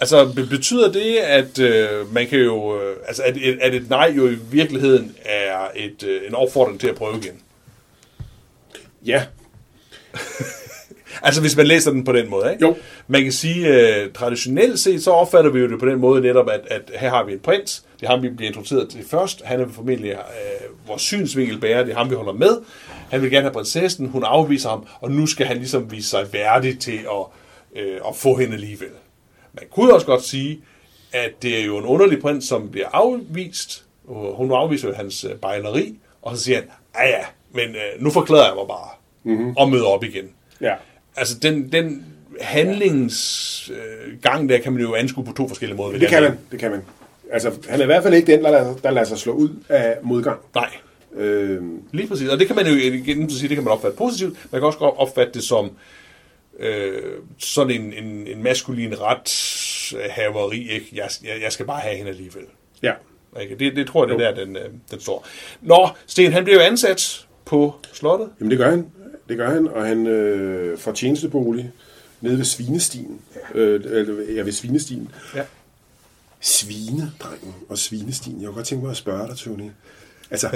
Altså, 0.00 0.46
betyder 0.50 0.92
det, 0.92 1.16
at 1.16 1.58
øh, 1.58 2.14
man 2.14 2.26
kan 2.26 2.38
jo... 2.38 2.80
Øh, 2.80 2.96
altså, 3.06 3.22
at, 3.22 3.36
at 3.60 3.74
et 3.74 3.90
nej 3.90 4.12
jo 4.16 4.28
i 4.28 4.34
virkeligheden 4.50 5.16
er 5.24 5.68
et, 5.76 6.02
øh, 6.02 6.20
en 6.28 6.34
opfordring 6.34 6.80
til 6.80 6.88
at 6.88 6.94
prøve 6.94 7.16
igen? 7.16 7.40
Ja. 9.06 9.22
altså, 11.26 11.40
hvis 11.40 11.56
man 11.56 11.66
læser 11.66 11.90
den 11.90 12.04
på 12.04 12.12
den 12.12 12.30
måde, 12.30 12.52
ikke? 12.52 12.66
Jo. 12.66 12.76
Man 13.08 13.22
kan 13.22 13.32
sige, 13.32 13.66
øh, 13.66 14.12
traditionelt 14.12 14.78
set, 14.78 15.04
så 15.04 15.10
opfatter 15.10 15.50
vi 15.50 15.60
jo 15.60 15.68
det 15.68 15.80
på 15.80 15.86
den 15.86 15.98
måde 15.98 16.20
netop, 16.20 16.48
at, 16.50 16.60
at 16.70 16.90
her 17.00 17.10
har 17.10 17.24
vi 17.24 17.32
en 17.32 17.40
prins, 17.40 17.84
det 18.00 18.06
er 18.06 18.10
ham, 18.10 18.22
vi 18.22 18.28
bliver 18.28 18.48
introduceret 18.48 18.88
til 18.88 19.04
først, 19.10 19.42
han 19.44 19.60
er 19.60 19.66
formentlig 19.68 20.10
øh, 20.10 20.88
vores 20.88 21.02
synsvinkel 21.02 21.60
bærer, 21.60 21.84
det 21.84 21.92
er 21.92 21.96
ham, 21.96 22.10
vi 22.10 22.14
holder 22.14 22.32
med, 22.32 22.58
han 23.10 23.22
vil 23.22 23.30
gerne 23.30 23.42
have 23.42 23.52
prinsessen, 23.52 24.08
hun 24.08 24.24
afviser 24.24 24.68
ham, 24.68 24.86
og 25.00 25.10
nu 25.10 25.26
skal 25.26 25.46
han 25.46 25.56
ligesom 25.56 25.90
vise 25.90 26.08
sig 26.08 26.32
værdig 26.32 26.78
til 26.78 26.98
at, 26.98 27.82
øh, 27.82 28.00
at 28.08 28.16
få 28.16 28.36
hende 28.36 28.54
alligevel. 28.54 28.90
Man 29.52 29.64
kunne 29.70 29.94
også 29.94 30.06
godt 30.06 30.24
sige, 30.24 30.60
at 31.12 31.30
det 31.42 31.60
er 31.60 31.64
jo 31.64 31.78
en 31.78 31.84
underlig 31.84 32.20
prins, 32.20 32.44
som 32.44 32.70
bliver 32.70 32.88
afvist, 32.92 33.84
hun 34.34 34.52
afviser 34.52 34.88
jo 34.88 34.94
hans 34.94 35.24
øh, 35.24 35.36
bejleri, 35.36 35.98
og 36.22 36.36
så 36.36 36.42
siger 36.42 36.58
han, 36.58 36.68
ja 36.96 37.08
ja, 37.08 37.24
men 37.52 37.68
øh, 37.68 38.02
nu 38.02 38.10
forklæder 38.10 38.46
jeg 38.46 38.54
mig 38.56 38.66
bare, 38.68 38.88
mm-hmm. 39.24 39.56
og 39.56 39.70
møder 39.70 39.86
op 39.86 40.04
igen. 40.04 40.30
Ja. 40.60 40.74
Altså, 41.16 41.38
den, 41.38 41.72
den 41.72 42.06
handlingsgang 42.40 44.42
øh, 44.42 44.48
der 44.48 44.58
kan 44.58 44.72
man 44.72 44.82
jo 44.82 44.94
anskue 44.94 45.24
på 45.24 45.32
to 45.32 45.48
forskellige 45.48 45.76
måder. 45.76 45.98
Det 45.98 46.08
kan 46.08 46.22
man, 46.22 46.38
det 46.50 46.60
kan 46.60 46.70
man. 46.70 46.82
Altså, 47.32 47.52
han 47.68 47.80
er 47.80 47.82
i 47.82 47.86
hvert 47.86 48.02
fald 48.02 48.14
ikke 48.14 48.32
den, 48.32 48.44
der 48.44 48.50
lader, 48.50 48.74
der 48.74 48.90
lader 48.90 49.06
sig 49.06 49.18
slå 49.18 49.32
ud 49.32 49.50
af 49.68 49.96
modgang. 50.02 50.40
Nej. 50.54 50.68
Øh, 51.14 51.62
Lige 51.92 52.08
præcis. 52.08 52.28
Og 52.28 52.38
det 52.38 52.46
kan 52.46 52.56
man 52.56 52.66
jo 52.66 52.74
igen 52.74 53.30
sige, 53.30 53.48
det 53.48 53.56
kan 53.56 53.64
man 53.64 53.72
opfatte 53.72 53.96
positivt. 53.96 54.38
Man 54.52 54.60
kan 54.60 54.66
også 54.66 54.78
godt 54.78 54.94
opfatte 54.98 55.32
det 55.32 55.42
som 55.42 55.70
øh, 56.58 57.02
sådan 57.38 57.80
en, 57.80 57.92
en, 57.92 58.26
en 58.26 58.42
maskulin 58.42 58.94
rethaveri. 59.00 60.70
Ikke? 60.70 60.86
Jeg, 60.92 61.10
jeg, 61.24 61.42
jeg 61.42 61.52
skal 61.52 61.66
bare 61.66 61.80
have 61.80 61.96
hende 61.96 62.10
alligevel. 62.10 62.44
Ja. 62.82 62.92
Ikke? 63.40 63.54
Det, 63.58 63.76
det 63.76 63.86
tror 63.86 64.06
jeg, 64.06 64.18
det 64.18 64.26
er 64.26 64.34
der, 64.34 64.44
den, 64.44 64.56
øh, 64.56 64.64
den 64.90 65.00
står. 65.00 65.26
Nå, 65.62 65.88
Sten, 66.06 66.32
han 66.32 66.44
bliver 66.44 66.58
jo 66.58 66.64
ansat 66.66 67.26
på 67.44 67.74
slottet. 67.92 68.28
Jamen 68.40 68.50
det 68.50 68.58
gør 68.58 68.70
han. 68.70 68.86
Det 69.28 69.36
gør 69.36 69.50
han, 69.50 69.68
og 69.68 69.86
han 69.86 70.06
øh, 70.06 70.78
får 70.78 70.92
tjenestebolig 70.92 71.70
nede 72.20 72.38
ved 72.38 72.44
Svinestien. 72.44 73.20
Ja. 73.54 73.60
Øh, 73.60 74.36
ja, 74.36 74.42
ved 74.42 74.52
Svinestien. 74.52 75.08
Ja. 75.34 75.42
Svinedrengen 76.40 77.54
og 77.68 77.78
Svinestien. 77.78 78.40
Jeg 78.40 78.46
kunne 78.46 78.54
godt 78.54 78.66
tænke 78.66 78.84
mig 78.84 78.90
at 78.90 78.96
spørge 78.96 79.28
dig, 79.28 79.36
Tony. 79.36 79.70
Altså, 80.30 80.48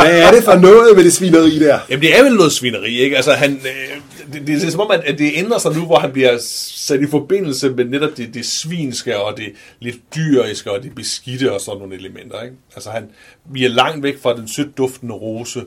hvad 0.00 0.20
er 0.22 0.30
det 0.30 0.44
for 0.44 0.54
noget 0.54 0.96
med 0.96 1.04
det 1.04 1.12
svineri 1.12 1.58
der? 1.58 1.78
Jamen, 1.90 2.02
det 2.02 2.18
er 2.18 2.22
vel 2.22 2.34
noget 2.34 2.52
svineri, 2.52 2.98
ikke? 2.98 3.16
Altså, 3.16 3.32
han, 3.32 3.52
øh, 3.52 4.32
det, 4.32 4.46
det, 4.46 4.64
er 4.64 4.70
som 4.70 4.80
om, 4.80 4.90
at, 4.90 5.18
det 5.18 5.32
ændrer 5.34 5.58
sig 5.58 5.72
nu, 5.72 5.86
hvor 5.86 5.98
han 5.98 6.12
bliver 6.12 6.38
sat 6.40 7.00
i 7.00 7.06
forbindelse 7.06 7.70
med 7.70 7.84
netop 7.84 8.16
det, 8.16 8.34
det 8.34 8.46
svinske 8.46 9.18
og 9.18 9.36
det 9.36 9.52
lidt 9.80 9.96
dyriske 10.16 10.70
og 10.70 10.82
det 10.82 10.94
beskidte 10.94 11.52
og 11.52 11.60
sådan 11.60 11.78
nogle 11.78 11.94
elementer, 11.94 12.42
ikke? 12.42 12.56
Altså, 12.74 12.90
han, 12.90 13.08
vi 13.44 13.64
er 13.64 13.68
langt 13.68 14.02
væk 14.02 14.22
fra 14.22 14.36
den 14.36 14.48
sødt 14.48 14.78
duftende 14.78 15.14
rose 15.14 15.62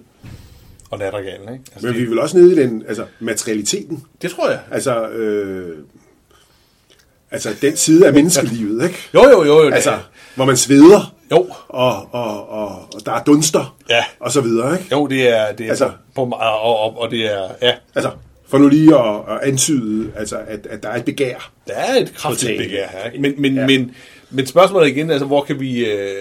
og 0.89 0.99
nattergalen, 0.99 1.53
ikke? 1.53 1.63
Altså, 1.73 1.87
Men 1.87 1.93
det, 1.93 2.01
vi 2.01 2.05
er 2.05 2.09
vel 2.09 2.19
også 2.19 2.37
nede 2.37 2.53
i 2.53 2.55
den, 2.55 2.83
altså 2.87 3.05
materialiteten. 3.19 4.03
det 4.21 4.31
tror 4.31 4.49
jeg. 4.49 4.59
Altså, 4.71 5.07
øh, 5.07 5.77
altså 7.31 7.55
den 7.61 7.77
side 7.77 8.07
af 8.07 8.13
menneskelivet, 8.13 8.83
ikke? 8.83 8.97
Jo, 9.13 9.23
jo, 9.29 9.43
jo. 9.43 9.63
jo 9.63 9.69
Altså, 9.69 9.91
det, 9.91 9.99
hvor 10.35 10.45
man 10.45 10.57
sveder, 10.57 11.16
jo, 11.31 11.45
og, 11.69 12.13
og, 12.13 12.49
og, 12.49 12.69
og 12.95 13.05
der 13.05 13.11
er 13.11 13.23
dunster, 13.23 13.77
Ja. 13.89 14.03
og 14.19 14.31
så 14.31 14.41
videre, 14.41 14.73
ikke? 14.79 14.87
jo, 14.91 15.07
det 15.07 15.27
er, 15.37 15.51
det 15.51 15.65
er 15.65 15.69
Altså- 15.69 15.91
på, 16.15 16.21
og, 16.21 16.61
og, 16.61 17.01
og, 17.01 17.11
det 17.11 17.25
er, 17.33 17.47
ja, 17.61 17.73
Altså, 17.95 18.11
for 18.47 18.57
nu 18.57 18.67
lige 18.67 18.95
at, 18.99 19.15
at 19.29 19.39
antyde, 19.49 20.11
altså, 20.15 20.37
at, 20.47 20.67
at 20.69 20.83
der 20.83 20.89
er 20.89 20.95
et 20.97 21.05
begær. 21.05 21.51
Der 21.67 21.73
er 21.73 21.95
et 21.95 22.13
kraftigt 22.15 22.57
begær. 22.57 22.87
Ikke? 23.05 23.19
Men, 23.21 23.33
men, 23.41 23.53
Ja. 23.55 23.61
ja. 23.61 23.67
men, 23.67 23.95
men 24.29 24.45
spørgsmålet 24.47 24.87
igen, 24.87 25.11
altså, 25.11 25.25
hvor 25.25 25.41
kan 25.43 25.59
vi 25.59 25.85
øh, 25.85 26.15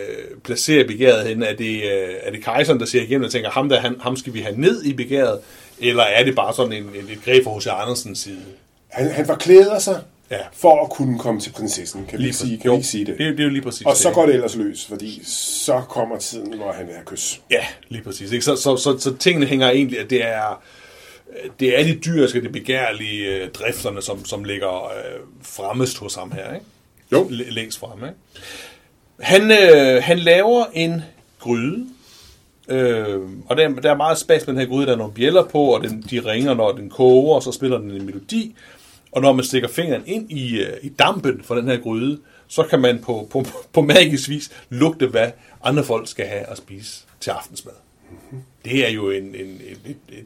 placere 0.45 0.85
begæret 0.85 1.27
hen? 1.29 1.43
Er 1.43 1.55
det, 1.55 1.75
øh, 1.77 2.15
er 2.23 2.31
det 2.31 2.45
kejseren, 2.45 2.81
der 2.81 2.87
ser 2.87 3.03
igennem 3.03 3.25
og 3.25 3.31
tænker, 3.31 3.51
ham, 3.51 3.69
der, 3.69 3.81
han, 3.81 3.97
ham 4.01 4.17
skal 4.17 4.35
vi 4.35 4.41
have 4.41 4.61
ned 4.61 4.83
i 4.85 4.93
begæret? 4.93 5.39
Eller 5.81 6.03
er 6.03 6.25
det 6.25 6.37
bare 6.37 6.55
sådan 6.55 6.73
en, 6.73 6.83
en, 6.83 7.09
et 7.13 7.19
greb 7.25 7.45
fra 7.45 7.57
H.C. 7.59 7.67
Andersens 7.67 8.19
side? 8.19 8.37
Han, 8.89 9.11
han 9.11 9.27
forklæder 9.27 9.79
sig 9.79 10.01
Ja. 10.31 10.39
for 10.53 10.85
at 10.85 10.91
kunne 10.91 11.19
komme 11.19 11.41
til 11.41 11.51
prinsessen. 11.53 12.07
Kan 12.09 12.19
vi 12.19 12.25
ikke 12.25 12.37
sige, 12.37 12.59
kan 12.59 12.79
vi 12.79 12.83
sige 12.83 13.05
det? 13.05 13.19
det? 13.19 13.27
er- 13.27 13.31
Det 13.31 13.41
er 13.41 13.45
jo 13.45 13.51
lige 13.51 13.63
præcis 13.63 13.87
Og 13.87 13.97
så 13.97 14.11
går 14.11 14.27
det 14.27 14.35
ellers 14.35 14.57
løs, 14.57 14.87
fordi 14.87 15.21
så 15.25 15.83
kommer 15.89 16.19
tiden, 16.19 16.57
hvor 16.57 16.73
han 16.73 16.87
vil 16.87 16.95
have 16.95 17.05
kys. 17.07 17.41
Ja, 17.51 17.65
lige 17.89 18.03
præcis. 18.03 18.33
Ikke? 18.33 18.45
Så, 18.45 18.57
så, 18.57 18.77
så, 18.77 18.99
så 18.99 19.17
tingene 19.17 19.47
hænger 19.47 19.71
egentlig, 19.71 19.99
at 20.01 20.11
det 20.11 20.25
er, 20.27 20.63
det 21.61 21.81
er 21.81 21.85
de 21.85 21.95
dyriske, 21.95 22.41
de 22.43 22.49
begærlige 22.49 23.27
øh, 23.27 23.51
drifterne, 23.51 24.03
som, 24.03 24.25
som 24.25 24.45
ligger 24.45 24.85
øh, 24.85 25.21
fremmest 25.43 25.99
hos 25.99 26.15
ham 26.15 26.33
her. 26.33 26.55
Ikke? 26.55 26.67
Jo. 27.13 27.25
L- 27.25 27.51
længst 27.53 27.79
fremme. 27.79 28.07
Ikke? 28.07 28.19
Han, 29.21 29.51
øh, 29.51 30.03
han 30.03 30.19
laver 30.19 30.65
en 30.73 31.03
gryde, 31.41 31.87
øh, 32.69 33.21
og 33.49 33.57
der, 33.57 33.69
der 33.69 33.91
er 33.91 33.97
meget 33.97 34.19
spas 34.19 34.47
med 34.47 34.55
den 34.55 34.61
her 34.61 34.69
gryde. 34.69 34.87
Der 34.87 34.93
er 34.93 34.97
nogle 34.97 35.13
bjæller 35.13 35.45
på, 35.45 35.63
og 35.63 35.83
den, 35.85 36.05
de 36.11 36.21
ringer, 36.21 36.55
når 36.55 36.73
den 36.73 36.91
koger, 36.91 37.35
og 37.35 37.43
så 37.43 37.53
spiller 37.53 37.79
den 37.79 37.91
en 37.91 38.07
melodi. 38.07 38.55
Og 39.17 39.23
når 39.23 39.33
man 39.33 39.45
stikker 39.45 39.69
fingeren 39.69 40.03
ind 40.07 40.31
i, 40.31 40.61
øh, 40.61 40.77
i 40.83 40.89
dampen 40.89 41.41
fra 41.45 41.57
den 41.57 41.69
her 41.69 41.77
gryde, 41.77 42.19
så 42.49 42.63
kan 42.63 42.81
man 42.81 42.99
på, 42.99 43.29
på, 43.31 43.47
på 43.73 43.81
magisk 43.81 44.29
vis 44.29 44.51
lugte, 44.71 45.07
hvad 45.07 45.29
andre 45.65 45.85
folk 45.85 46.09
skal 46.09 46.27
have 46.27 46.51
at 46.51 46.57
spise 46.59 47.01
til 47.21 47.31
aftensmad. 47.31 47.73
Det 48.65 48.87
er 48.87 48.91
jo 48.91 49.11
en, 49.11 49.23
en, 49.23 49.35
en, 49.35 49.61
et, 49.87 49.97
et, 50.09 50.25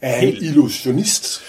Er 0.00 0.16
han 0.16 0.28
illusionist? 0.28 1.40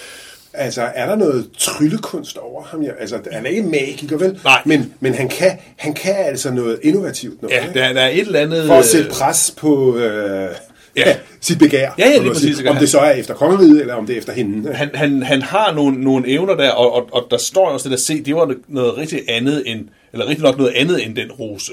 Altså, 0.52 0.82
er 0.94 1.06
der 1.06 1.16
noget 1.16 1.50
tryllekunst 1.58 2.38
over 2.38 2.62
ham? 2.62 2.82
Ja, 2.82 2.90
Altså, 2.98 3.20
han 3.32 3.46
er 3.46 3.50
ikke 3.50 3.62
magiker, 3.62 4.16
vel? 4.16 4.40
Nej. 4.44 4.62
Men, 4.66 4.94
men 5.00 5.14
han, 5.14 5.28
kan, 5.28 5.58
han 5.76 5.94
kan 5.94 6.14
altså 6.16 6.50
noget 6.50 6.80
innovativt 6.82 7.42
noget, 7.42 7.56
ja, 7.56 7.66
der, 7.74 7.92
der 7.92 8.00
er 8.00 8.08
et 8.08 8.20
eller 8.20 8.40
andet... 8.40 8.66
For 8.66 8.74
at 8.74 8.84
sætte 8.84 9.10
pres 9.10 9.54
på 9.56 9.96
øh, 9.96 10.50
ja. 10.96 11.16
Sit 11.40 11.58
begær. 11.58 11.94
Ja, 11.98 12.08
ja, 12.08 12.18
lige 12.18 12.32
præcis, 12.32 12.62
Om 12.66 12.76
det 12.76 12.88
så 12.88 12.98
er 12.98 13.10
efter 13.10 13.34
kongeriget, 13.34 13.80
eller 13.80 13.94
om 13.94 14.06
det 14.06 14.14
er 14.14 14.18
efter 14.18 14.32
hende. 14.32 14.74
han, 14.74 14.90
han, 14.94 15.22
han 15.22 15.42
har 15.42 15.74
nogle, 15.74 16.00
nogle 16.04 16.28
evner 16.28 16.54
der, 16.54 16.70
og, 16.70 16.92
og, 16.92 17.08
og 17.12 17.26
der 17.30 17.36
står 17.36 17.68
jo 17.68 17.74
også 17.74 17.88
det 17.88 17.98
der, 17.98 18.02
se, 18.02 18.22
det 18.22 18.34
var 18.34 18.54
noget 18.68 18.96
rigtig 18.96 19.20
andet 19.28 19.62
end, 19.66 19.88
eller 20.12 20.28
rigtig 20.28 20.44
nok 20.44 20.58
noget 20.58 20.72
andet 20.76 21.06
end 21.06 21.16
den 21.16 21.32
rose. 21.32 21.72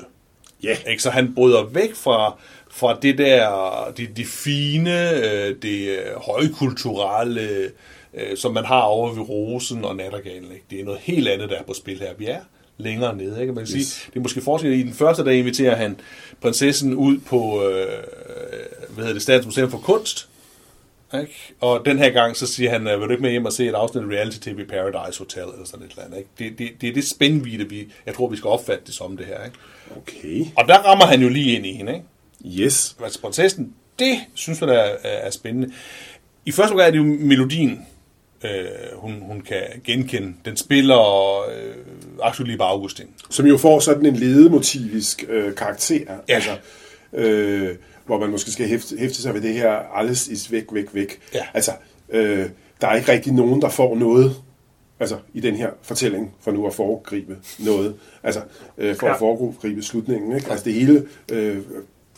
Ja. 0.63 0.75
Ikke? 0.89 1.03
Så 1.03 1.09
han 1.09 1.35
bryder 1.35 1.63
væk 1.63 1.95
fra, 1.95 2.39
fra 2.71 2.97
det 3.01 3.17
der, 3.17 3.91
det, 3.97 4.17
det 4.17 4.25
fine, 4.27 5.11
øh, 5.11 5.55
det 5.61 5.87
øh, 5.87 6.15
højkulturelle, 6.15 7.71
øh, 8.13 8.37
som 8.37 8.53
man 8.53 8.65
har 8.65 8.81
over 8.81 9.13
ved 9.13 9.29
rosen 9.29 9.85
og 9.85 9.95
nattergalen. 9.95 10.51
Ikke? 10.51 10.65
Det 10.69 10.79
er 10.79 10.85
noget 10.85 10.99
helt 10.99 11.27
andet, 11.27 11.49
der 11.49 11.55
er 11.55 11.63
på 11.63 11.73
spil 11.73 11.99
her. 11.99 12.13
Vi 12.17 12.25
er 12.25 12.39
længere 12.81 13.15
nede. 13.15 13.41
Ikke? 13.41 13.53
Man 13.53 13.65
kan 13.65 13.75
yes. 13.75 13.88
sige, 13.88 14.09
det 14.13 14.19
er 14.19 14.21
måske 14.21 14.41
forskel. 14.41 14.71
I 14.71 14.83
den 14.83 14.93
første 14.93 15.25
dag 15.25 15.35
inviterer 15.35 15.75
han 15.75 16.00
prinsessen 16.41 16.93
ud 16.93 17.17
på 17.17 17.63
øh, 17.69 17.85
hvad 18.89 19.03
hedder 19.03 19.13
det, 19.13 19.21
Statens 19.21 19.45
Museum 19.45 19.71
for 19.71 19.77
Kunst, 19.77 20.27
ikke? 21.13 21.53
Og 21.61 21.85
den 21.85 21.97
her 21.97 22.09
gang, 22.09 22.38
så 22.38 22.47
siger 22.47 22.69
han, 22.69 22.85
vil 22.85 22.93
du 22.93 23.09
ikke 23.09 23.21
med 23.21 23.31
hjem 23.31 23.45
og 23.45 23.53
se 23.53 23.67
et 23.67 23.73
afsnit 23.73 24.03
af 24.03 24.07
Reality 24.07 24.38
TV 24.38 24.67
Paradise 24.67 25.19
Hotel, 25.19 25.43
eller 25.43 25.65
sådan 25.65 25.85
et 25.85 25.91
eller 25.91 26.03
andet. 26.03 26.17
Ikke? 26.17 26.29
Det, 26.39 26.59
det, 26.59 26.81
det 26.81 26.89
er 26.89 26.93
det 26.93 27.07
spændvidde, 27.07 27.69
vi, 27.69 27.88
jeg 28.05 28.15
tror, 28.15 28.27
vi 28.29 28.38
skal 28.38 28.47
opfatte 28.47 28.83
det 28.85 28.93
som 28.93 29.17
det 29.17 29.25
her. 29.25 29.45
Ikke? 29.45 29.57
Okay. 29.97 30.45
Og 30.57 30.67
der 30.67 30.77
rammer 30.77 31.05
han 31.05 31.21
jo 31.21 31.29
lige 31.29 31.55
ind 31.55 31.65
i 31.65 31.73
hende. 31.73 31.93
Ikke? 31.93 32.63
Yes. 32.63 32.95
Altså, 33.03 33.21
prinsessen, 33.21 33.73
det 34.00 34.19
synes 34.33 34.61
man 34.61 34.69
er, 34.69 34.73
er, 34.73 34.97
er 35.03 35.29
spændende. 35.29 35.71
I 36.45 36.51
første 36.51 36.71
omgang 36.71 36.88
er 36.88 36.91
det 36.91 36.97
jo 36.97 37.03
melodien, 37.03 37.85
øh, 38.43 38.65
hun, 38.93 39.21
hun 39.21 39.41
kan 39.41 39.63
genkende. 39.83 40.33
Den 40.45 40.57
spiller 40.57 41.39
øh, 41.50 41.75
Axel 42.24 42.45
Liebe 42.45 42.63
Augustin. 42.63 43.07
Som 43.29 43.45
jo 43.45 43.57
får 43.57 43.79
sådan 43.79 44.05
en 44.05 44.15
ledemotivisk 44.15 45.25
øh, 45.29 45.55
karakter. 45.55 46.13
Ja. 46.29 46.33
Altså, 46.33 46.51
øh, 47.13 47.75
hvor 48.05 48.19
man 48.19 48.29
måske 48.29 48.51
skal 48.51 48.67
hæfte, 48.67 48.98
hæfte 48.98 49.21
sig 49.21 49.33
ved 49.33 49.41
det 49.41 49.53
her, 49.53 49.71
alles 49.71 50.27
is 50.27 50.51
væk, 50.51 50.65
væk, 50.71 50.86
væk. 50.93 51.19
Ja. 51.33 51.43
Altså, 51.53 51.71
øh, 52.10 52.50
der 52.81 52.88
er 52.88 52.95
ikke 52.95 53.12
rigtig 53.12 53.33
nogen, 53.33 53.62
der 53.62 53.69
får 53.69 53.95
noget 53.95 54.36
altså 55.00 55.17
i 55.33 55.39
den 55.39 55.55
her 55.55 55.69
fortælling, 55.81 56.33
for 56.41 56.51
nu 56.51 56.67
at 56.67 56.74
foregribe 56.74 57.38
noget. 57.60 57.95
Altså, 58.24 58.41
øh, 58.77 58.95
for 58.95 59.05
ja. 59.05 59.10
Ja. 59.10 59.15
at 59.15 59.19
foregribe 59.19 59.81
slutningen. 59.81 60.36
Ikke? 60.36 60.51
Altså 60.51 60.65
det 60.65 60.74
hele 60.74 61.07
øh, 61.31 61.57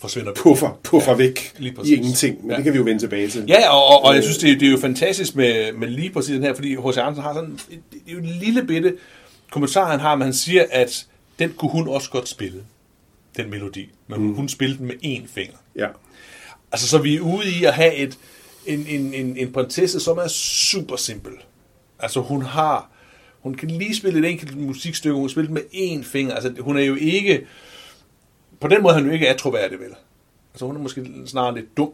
Forsvinder 0.04 0.34
puffer, 0.34 0.80
puffer 0.84 1.12
ja, 1.12 1.18
væk 1.18 1.54
lige 1.58 1.72
i 1.72 1.76
præcis. 1.76 1.98
ingenting. 1.98 2.42
Men 2.42 2.52
ja. 2.52 2.56
Det 2.56 2.64
kan 2.64 2.74
vi 2.74 2.78
jo 2.78 2.84
vende 2.84 3.02
tilbage 3.02 3.28
til. 3.28 3.46
Ja, 3.48 3.70
og, 3.70 3.86
og, 3.86 4.04
og 4.04 4.16
jeg 4.16 4.24
synes, 4.24 4.38
det 4.38 4.52
er, 4.52 4.60
det 4.60 4.68
er 4.68 4.72
jo 4.72 4.78
fantastisk 4.78 5.36
med, 5.36 5.72
med 5.74 5.88
lige 5.88 6.10
præcis 6.10 6.34
den 6.34 6.44
her, 6.44 6.54
fordi 6.54 6.76
H.C. 6.76 6.98
Andersen 6.98 7.24
har 7.24 7.34
sådan, 7.34 7.60
det 7.70 8.02
er 8.08 8.12
jo 8.12 8.18
en 8.18 8.26
lille 8.26 8.64
bitte 8.64 8.96
kommentar, 9.52 9.92
han 9.92 10.00
har, 10.00 10.16
men 10.16 10.24
han 10.26 10.34
siger, 10.34 10.66
at 10.72 11.06
den 11.40 11.54
kunne 11.58 11.72
hun 11.72 11.88
også 11.88 12.10
godt 12.10 12.30
spille, 12.30 12.64
den 13.38 13.50
melodi, 13.50 13.90
men 14.08 14.22
mm. 14.22 14.34
hun 14.34 14.50
spillede 14.50 14.80
den 14.80 14.88
med 14.88 14.96
én 14.96 15.34
finger. 15.34 15.58
Ja. 15.76 15.88
Altså, 16.72 16.88
så 16.88 16.98
vi 16.98 17.16
er 17.16 17.22
ude 17.22 17.52
i 17.60 17.64
at 17.64 17.74
have 17.74 17.96
et, 17.96 18.18
en, 18.66 18.86
en, 18.88 19.14
en, 19.14 19.38
en 19.38 19.52
prinsesse, 19.52 20.00
som 20.00 20.18
er 20.18 20.28
super 20.28 20.96
simpel. 20.96 21.34
Altså, 22.00 22.20
hun 22.20 22.42
har, 22.42 22.90
hun 23.42 23.56
kan 23.56 23.68
lige 23.68 23.96
spille 23.96 24.20
et 24.20 24.32
enkelt 24.32 24.58
musikstykke, 24.58 25.16
hun 25.16 25.24
kan 25.24 25.30
spille 25.30 25.48
det 25.48 25.54
med 25.54 25.64
én 25.74 26.04
finger. 26.04 26.36
Altså, 26.36 26.54
hun 26.60 26.78
er 26.78 26.84
jo 26.84 26.96
ikke, 26.96 27.46
på 28.64 28.68
den 28.76 28.82
måde 28.84 28.94
er 28.94 28.98
hun 29.00 29.08
jo 29.08 29.14
ikke 29.14 29.30
atroværdig, 29.30 29.80
vel? 29.80 29.90
Altså, 30.54 30.66
hun 30.66 30.76
er 30.76 30.80
måske 30.80 31.06
snarere 31.26 31.56
lidt 31.56 31.78
dum, 31.78 31.90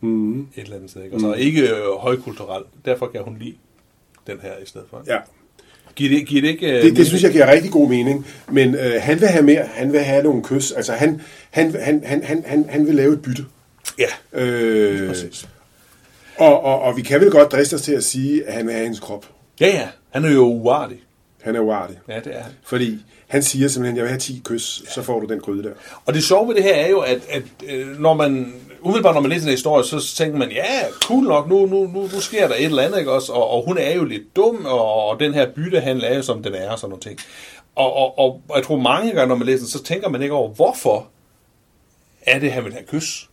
Mm. 0.00 0.40
et 0.40 0.46
eller 0.56 0.76
andet 0.76 0.90
sted, 0.90 1.02
ikke? 1.04 1.16
Og 1.16 1.20
så 1.20 1.32
ikke 1.32 1.68
øh, 1.70 1.84
højkulturel. 1.98 2.62
Derfor 2.84 3.06
kan 3.06 3.20
hun 3.22 3.36
lide 3.40 3.54
den 4.26 4.38
her 4.42 4.52
i 4.62 4.66
stedet 4.66 4.86
for. 4.90 5.02
ja. 5.06 5.16
Giver 5.96 6.18
det, 6.18 6.26
giver 6.28 6.40
det 6.42 6.48
ikke... 6.48 6.66
øh, 6.66 6.72
Det, 6.74 6.82
det 6.82 6.92
mening? 6.92 7.06
synes 7.06 7.22
jeg 7.22 7.32
giver 7.32 7.50
rigtig 7.52 7.70
god 7.70 7.88
mening. 7.88 8.26
Men 8.50 8.74
øh, 8.74 8.92
han 9.00 9.20
vil 9.20 9.28
have 9.28 9.44
mere. 9.44 9.64
Han 9.74 9.92
vil 9.92 10.00
have 10.00 10.22
nogle 10.22 10.42
kys. 10.42 10.72
Altså, 10.72 10.92
han, 10.92 11.20
han, 11.50 11.74
han, 11.80 12.02
han, 12.04 12.22
han, 12.24 12.44
han, 12.46 12.66
han 12.68 12.86
vil 12.86 12.94
lave 12.94 13.12
et 13.12 13.22
bytte. 13.22 13.44
Ja, 13.98 14.06
Øh, 14.40 15.08
præcis. 15.08 15.48
og, 16.38 16.60
og, 16.64 16.80
og 16.80 16.96
vi 16.96 17.02
kan 17.02 17.20
vel 17.20 17.30
godt 17.30 17.52
driste 17.52 17.74
os 17.74 17.82
til 17.82 17.92
at 17.92 18.04
sige, 18.04 18.44
at 18.46 18.52
han 18.54 18.68
have 18.68 18.82
hendes 18.82 19.00
krop. 19.00 19.26
Ja, 19.60 19.66
ja. 19.66 19.88
Han 20.10 20.24
er 20.24 20.30
jo 20.32 20.44
uartig. 20.44 20.98
Han 21.42 21.56
er 21.56 21.60
uartig. 21.60 21.98
Ja, 22.08 22.16
det 22.20 22.36
er 22.36 22.42
han. 22.42 22.52
Fordi 22.62 22.98
han 23.34 23.42
siger 23.42 23.68
simpelthen, 23.68 23.96
jeg 23.96 24.02
vil 24.02 24.10
have 24.10 24.20
10 24.20 24.42
kys, 24.44 24.82
så 24.94 25.02
får 25.02 25.20
du 25.20 25.26
den 25.26 25.40
gryde 25.40 25.62
der. 25.62 25.70
Og 26.06 26.14
det 26.14 26.24
sjove 26.24 26.48
ved 26.48 26.54
det 26.54 26.62
her 26.62 26.74
er 26.74 26.88
jo, 26.88 27.00
at, 27.00 27.18
at 27.28 27.42
øh, 27.66 28.00
når 28.00 28.14
man, 28.14 28.54
umiddelbart 28.80 29.14
når 29.14 29.20
man 29.20 29.30
læser 29.30 29.44
den 29.44 29.50
historie, 29.50 29.84
så 29.84 30.14
tænker 30.16 30.38
man, 30.38 30.50
ja, 30.50 30.90
cool 30.90 31.24
nok, 31.24 31.48
nu, 31.48 31.66
nu, 31.66 31.86
nu, 31.86 32.02
nu 32.12 32.20
sker 32.20 32.48
der 32.48 32.54
et 32.54 32.64
eller 32.64 32.82
andet, 32.82 32.98
ikke 32.98 33.12
også? 33.12 33.32
Og, 33.32 33.50
og 33.50 33.64
hun 33.66 33.78
er 33.78 33.94
jo 33.94 34.04
lidt 34.04 34.36
dum, 34.36 34.66
og, 34.66 35.08
og 35.08 35.20
den 35.20 35.34
her 35.34 35.50
byttehandel 35.52 36.04
er 36.04 36.16
jo, 36.16 36.22
som 36.22 36.42
den 36.42 36.54
er, 36.54 36.70
og 36.70 36.78
sådan 36.78 36.90
nogle 36.90 37.02
ting. 37.02 37.18
Og, 37.74 37.96
og, 37.96 38.18
og 38.18 38.42
jeg 38.56 38.64
tror 38.64 38.76
mange 38.76 39.12
gange, 39.12 39.28
når 39.28 39.34
man 39.34 39.46
læser 39.46 39.58
den, 39.58 39.68
så 39.68 39.82
tænker 39.82 40.08
man 40.08 40.22
ikke 40.22 40.34
over, 40.34 40.48
hvorfor 40.48 41.06
er 42.22 42.38
det, 42.38 42.52
han 42.52 42.64
vil 42.64 42.72
have 42.72 42.84
kys? 42.86 43.28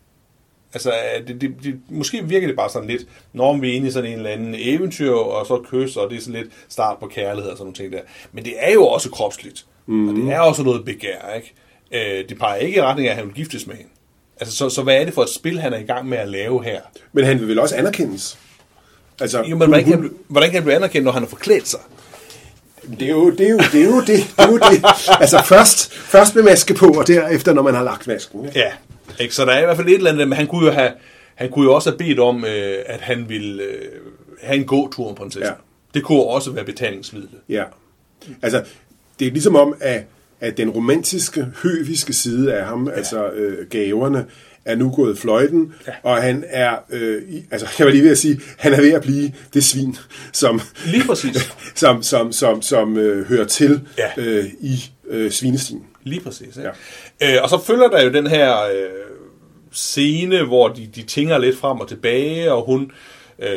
Altså, 0.73 0.93
det, 1.27 1.41
det, 1.41 1.55
det, 1.63 1.79
måske 1.89 2.23
virker 2.23 2.47
det 2.47 2.55
bare 2.55 2.69
sådan 2.69 2.89
lidt, 2.89 3.01
når 3.33 3.57
vi 3.57 3.71
er 3.71 3.75
inde 3.75 3.87
i 3.87 3.91
sådan 3.91 4.11
en 4.11 4.17
eller 4.17 4.29
anden 4.29 4.55
eventyr, 4.57 5.11
og 5.11 5.45
så 5.45 5.61
kys, 5.65 5.97
og 5.97 6.09
det 6.09 6.17
er 6.17 6.21
sådan 6.21 6.41
lidt 6.41 6.53
start 6.69 6.99
på 6.99 7.07
kærlighed 7.07 7.51
og 7.51 7.57
sådan 7.57 7.65
nogle 7.65 7.75
ting 7.75 7.93
der. 7.93 8.01
Men 8.31 8.45
det 8.45 8.53
er 8.57 8.73
jo 8.73 8.87
også 8.87 9.09
kropsligt, 9.09 9.65
mm. 9.85 10.09
og 10.09 10.15
det 10.15 10.33
er 10.33 10.39
også 10.39 10.63
noget 10.63 10.85
begær, 10.85 11.33
ikke? 11.35 11.53
Øh, 11.91 12.29
det 12.29 12.39
peger 12.39 12.55
ikke 12.55 12.77
i 12.77 12.81
retning 12.81 13.07
af, 13.07 13.11
at 13.11 13.17
han 13.17 13.25
vil 13.25 13.33
giftes 13.33 13.67
med 13.67 13.75
hende. 13.75 13.89
Altså, 14.39 14.55
så, 14.55 14.69
så 14.69 14.83
hvad 14.83 14.95
er 14.95 15.05
det 15.05 15.13
for 15.13 15.23
et 15.23 15.29
spil, 15.29 15.59
han 15.59 15.73
er 15.73 15.77
i 15.77 15.83
gang 15.83 16.09
med 16.09 16.17
at 16.17 16.29
lave 16.29 16.63
her? 16.63 16.81
Men 17.13 17.25
han 17.25 17.39
vil 17.39 17.47
vel 17.47 17.59
også 17.59 17.75
anerkendes. 17.75 18.37
Altså, 19.21 19.43
Jo, 19.43 19.57
men 19.57 19.67
hvordan 19.67 19.85
kan, 19.85 20.11
hvordan 20.27 20.49
kan 20.49 20.55
han 20.55 20.63
blive 20.63 20.75
anerkendt, 20.75 21.05
når 21.05 21.11
han 21.11 21.21
har 21.21 21.29
forklædt 21.29 21.67
sig? 21.67 21.79
det, 22.99 23.01
er 23.01 23.11
jo, 23.11 23.31
det, 23.31 23.45
er 23.45 23.49
jo, 23.49 23.57
det 23.57 23.81
er 23.81 23.85
jo 23.85 23.99
det. 23.99 24.07
det, 24.07 24.33
er 24.37 24.47
jo 24.47 24.57
det. 24.57 24.83
Altså 25.21 25.43
først, 25.45 25.93
først 25.93 26.35
med 26.35 26.43
maske 26.43 26.73
på, 26.73 26.87
og 26.87 27.07
derefter, 27.07 27.53
når 27.53 27.61
man 27.61 27.73
har 27.73 27.83
lagt 27.83 28.07
masken. 28.07 28.45
ikke? 28.45 28.59
Ja, 28.59 28.71
ikke? 29.19 29.35
så 29.35 29.45
der 29.45 29.51
er 29.51 29.61
i 29.61 29.65
hvert 29.65 29.77
fald 29.77 29.87
et 29.87 29.93
eller 29.93 30.11
andet, 30.11 30.27
men 30.27 30.37
han 30.37 30.47
kunne 30.47 30.65
jo, 30.65 30.71
have, 30.71 30.91
han 31.35 31.51
kunne 31.51 31.65
jo 31.65 31.73
også 31.73 31.89
have 31.89 31.97
bedt 31.97 32.19
om, 32.19 32.45
øh, 32.45 32.75
at 32.85 33.01
han 33.01 33.29
ville 33.29 33.63
øh, 33.63 33.91
have 34.43 34.57
en 34.57 34.65
gåtur 34.65 35.07
med 35.07 35.15
prinsessen. 35.15 35.43
Ja. 35.43 35.53
Det 35.93 36.03
kunne 36.03 36.23
også 36.23 36.51
være 36.51 36.65
betalingsmidlet. 36.65 37.39
Ja. 37.49 37.63
Altså, 38.41 38.63
det 39.21 39.27
er 39.27 39.31
ligesom 39.31 39.55
om, 39.55 39.75
at, 39.79 40.03
at 40.39 40.57
den 40.57 40.69
romantiske, 40.69 41.45
høviske 41.63 42.13
side 42.13 42.53
af 42.53 42.65
ham, 42.65 42.87
ja. 42.87 42.93
altså 42.93 43.29
øh, 43.31 43.67
gaverne, 43.69 44.25
er 44.65 44.75
nu 44.75 44.91
gået 44.95 45.17
fløjten, 45.17 45.73
Ja. 45.87 45.91
og 46.03 46.17
han 46.21 46.43
er, 46.47 46.75
øh, 46.89 47.21
altså 47.51 47.67
jeg 47.79 47.85
var 47.85 47.91
lige 47.91 48.03
ved 48.03 48.11
at 48.11 48.17
sige, 48.17 48.41
han 48.57 48.73
er 48.73 48.81
ved 48.81 48.91
at 48.93 49.01
blive 49.01 49.31
det 49.53 49.63
svin, 49.63 49.95
som, 50.33 50.61
Lige 50.85 51.03
præcis. 51.03 51.53
som, 51.75 52.03
som, 52.03 52.31
som, 52.31 52.61
som 52.61 52.97
øh, 52.97 53.25
hører 53.27 53.45
til 53.45 53.81
Ja. 53.97 54.09
øh, 54.17 54.45
i 54.61 54.91
øh, 55.09 55.31
svinestien. 55.31 55.83
Lige 56.03 56.21
præcis. 56.21 56.57
Ikke? 56.57 56.69
Ja. 57.21 57.35
Øh, 57.35 57.43
og 57.43 57.49
så 57.49 57.61
følger 57.67 57.87
der 57.87 58.03
jo 58.03 58.11
den 58.11 58.27
her 58.27 58.63
øh, 58.63 58.89
scene, 59.71 60.43
hvor 60.43 60.67
de, 60.67 60.89
de 60.95 61.01
tinger 61.01 61.37
lidt 61.37 61.57
frem 61.57 61.79
og 61.79 61.87
tilbage, 61.89 62.53
og 62.53 62.65
hun, 62.65 62.91
øh, 63.39 63.47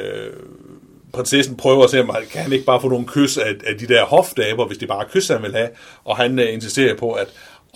prinsessen 1.15 1.57
prøver 1.57 1.85
at 1.85 1.91
se, 1.91 2.01
om 2.01 2.09
han 2.09 2.23
kan 2.33 2.43
han 2.43 2.53
ikke 2.53 2.65
bare 2.65 2.81
få 2.81 2.89
nogle 2.89 3.07
kys 3.07 3.37
af, 3.39 3.55
af 3.67 3.79
de 3.79 3.87
der 3.89 4.05
hofdaber, 4.05 4.67
hvis 4.67 4.79
det 4.79 4.89
bare 4.89 5.05
kys, 5.13 5.29
han 5.29 5.43
vil 5.43 5.53
have. 5.55 5.69
Og 6.05 6.17
han 6.17 6.39
øh, 6.39 6.53
insisterer 6.55 6.97
på, 6.97 7.13
at 7.13 7.29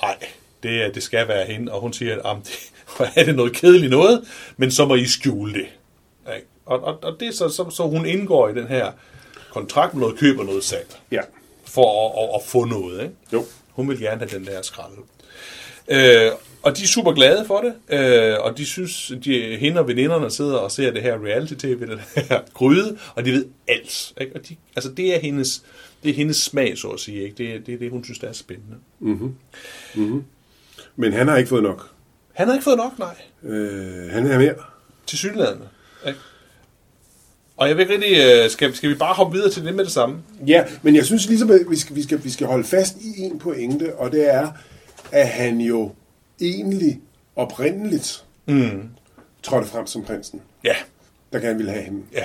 nej, 0.02 0.16
det, 0.62 0.94
det 0.94 1.02
skal 1.02 1.28
være 1.28 1.46
hende. 1.46 1.72
Og 1.72 1.80
hun 1.80 1.92
siger, 1.92 2.14
at 2.16 2.20
"Jamen, 2.24 2.42
det 2.98 3.08
er 3.16 3.24
det 3.24 3.34
noget 3.34 3.52
kedeligt 3.52 3.90
noget, 3.90 4.24
men 4.56 4.70
så 4.70 4.84
må 4.86 4.94
I 4.94 5.06
skjule 5.06 5.52
det. 5.54 5.66
Ikke? 6.36 6.46
Og, 6.66 6.80
og, 6.84 6.98
og 7.02 7.16
det 7.20 7.28
er 7.28 7.32
så, 7.32 7.48
så, 7.48 7.70
så 7.70 7.82
hun 7.82 8.06
indgår 8.06 8.48
i 8.48 8.54
den 8.54 8.66
her 8.66 8.92
kontrakt 9.52 9.94
med 9.94 10.00
noget 10.00 10.18
køb 10.18 10.38
og 10.38 10.44
noget 10.44 10.64
salg, 10.64 10.86
Ja. 11.10 11.20
for 11.66 12.08
at, 12.08 12.22
at, 12.28 12.34
at 12.34 12.42
få 12.48 12.64
noget. 12.64 13.02
Ikke? 13.02 13.14
Jo. 13.32 13.44
Hun 13.72 13.88
vil 13.88 14.00
gerne 14.00 14.18
have 14.28 14.38
den 14.38 14.46
der 14.46 14.62
skralde. 14.62 14.96
Øh, 15.88 16.32
og 16.62 16.76
de 16.76 16.82
er 16.82 16.86
super 16.86 17.12
glade 17.12 17.44
for 17.46 17.60
det, 17.60 17.98
øh, 17.98 18.36
og 18.40 18.58
de 18.58 18.66
synes, 18.66 19.12
de, 19.24 19.56
hende 19.56 19.80
og 19.80 19.88
veninderne 19.88 20.30
sidder 20.30 20.54
og 20.56 20.70
ser 20.72 20.90
det 20.90 21.02
her 21.02 21.24
reality-tv, 21.24 21.80
den 21.86 21.98
her 22.16 22.40
gryde, 22.54 22.98
og 23.14 23.24
de 23.24 23.32
ved 23.32 23.46
alt. 23.68 24.12
Ikke? 24.20 24.32
Og 24.36 24.48
de, 24.48 24.56
altså 24.76 24.90
det 24.92 25.14
er 25.14 25.18
hendes, 25.18 25.62
det 26.02 26.10
er 26.10 26.14
hendes 26.14 26.36
smag, 26.36 26.78
så 26.78 26.88
at 26.88 27.00
sige. 27.00 27.22
Ikke? 27.22 27.34
Det, 27.38 27.54
er- 27.54 27.60
det 27.60 27.74
er 27.74 27.78
det, 27.78 27.90
hun 27.90 28.04
synes, 28.04 28.18
der 28.18 28.28
er 28.28 28.32
spændende. 28.32 28.76
Men 30.96 31.12
han 31.12 31.28
har 31.28 31.36
ikke 31.36 31.48
fået 31.48 31.62
nok. 31.62 31.90
Han 32.32 32.46
har 32.46 32.54
ikke 32.54 32.64
fået 32.64 32.76
nok, 32.76 32.98
nej, 32.98 33.14
Øh, 33.42 34.10
han 34.10 34.26
er 34.26 34.38
mere. 34.38 34.54
til 35.06 35.18
synlædende. 35.18 35.68
Ikke? 36.06 36.18
Og 37.56 37.68
jeg 37.68 37.76
vil 37.76 37.82
ikke 37.82 37.94
rigtig, 37.94 38.44
øh, 38.44 38.50
skal, 38.50 38.74
skal 38.74 38.90
vi 38.90 38.94
bare 38.94 39.14
hoppe 39.14 39.34
videre 39.36 39.50
til 39.50 39.64
det 39.64 39.74
med 39.74 39.84
det 39.84 39.92
samme? 39.92 40.18
Ja, 40.46 40.64
men 40.82 40.96
jeg 40.96 41.04
synes 41.04 41.28
ligesom, 41.28 41.50
at 41.50 41.60
vi 41.70 41.76
skal, 41.76 41.96
vi 41.96 42.02
skal, 42.02 42.24
vi 42.24 42.30
skal 42.30 42.46
holde 42.46 42.64
fast 42.64 42.96
i 42.96 43.20
en 43.20 43.38
pointe, 43.38 43.94
og 43.96 44.12
det 44.12 44.34
er, 44.34 44.48
at 45.12 45.28
han 45.28 45.60
jo 45.60 45.92
egentlig 46.40 47.00
oprindeligt 47.36 48.24
mm. 48.46 48.88
trådte 49.42 49.68
frem 49.68 49.86
som 49.86 50.02
prinsen, 50.04 50.40
Ja, 50.64 50.74
der 51.32 51.38
gerne 51.38 51.56
ville 51.56 51.72
have 51.72 51.84
hende. 51.84 52.02
ja, 52.12 52.24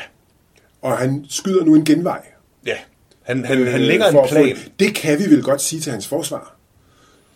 Og 0.81 0.97
han 0.97 1.25
skyder 1.29 1.65
nu 1.65 1.75
en 1.75 1.85
genvej. 1.85 2.21
ja. 2.65 2.75
Han, 3.23 3.45
han, 3.45 3.57
han 3.67 3.81
Øh, 3.81 3.87
lægger 3.87 4.11
for 4.11 4.19
en 4.19 4.23
at 4.23 4.29
få- 4.29 4.35
plan. 4.35 4.57
Det 4.79 4.95
kan 4.95 5.19
vi 5.19 5.23
vel 5.23 5.43
godt 5.43 5.61
sige 5.61 5.81
til 5.81 5.91
hans 5.91 6.07
forsvar. 6.07 6.55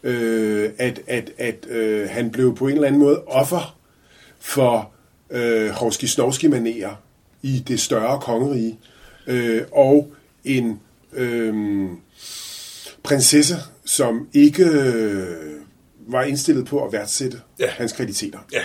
Øh, 0.04 0.70
at 0.78 1.00
at, 1.08 1.32
at 1.38 1.66
øh, 1.70 2.10
han 2.10 2.32
blev 2.32 2.56
på 2.56 2.68
en 2.68 2.74
eller 2.74 2.88
anden 2.88 3.02
måde 3.02 3.24
offer 3.24 3.78
for 4.40 4.92
øh, 5.30 5.70
hovski 5.70 6.08
snovski 6.08 6.48
manerer 6.48 6.96
i 7.42 7.64
det 7.68 7.80
større 7.80 8.22
kongerige. 8.22 8.80
Øh, 9.28 9.62
og 9.72 10.12
en 10.44 10.80
øh, 11.14 11.88
prinsesse, 13.04 13.56
som 13.86 14.28
ikke 14.34 14.64
øh, 14.66 15.57
var 16.08 16.24
indstillet 16.24 16.66
på 16.66 16.86
at 16.86 16.94
værdsætte 16.94 17.42
Ja. 17.60 17.68
hans 17.70 17.92
kvaliteter. 17.92 18.40
Ja, 18.54 18.62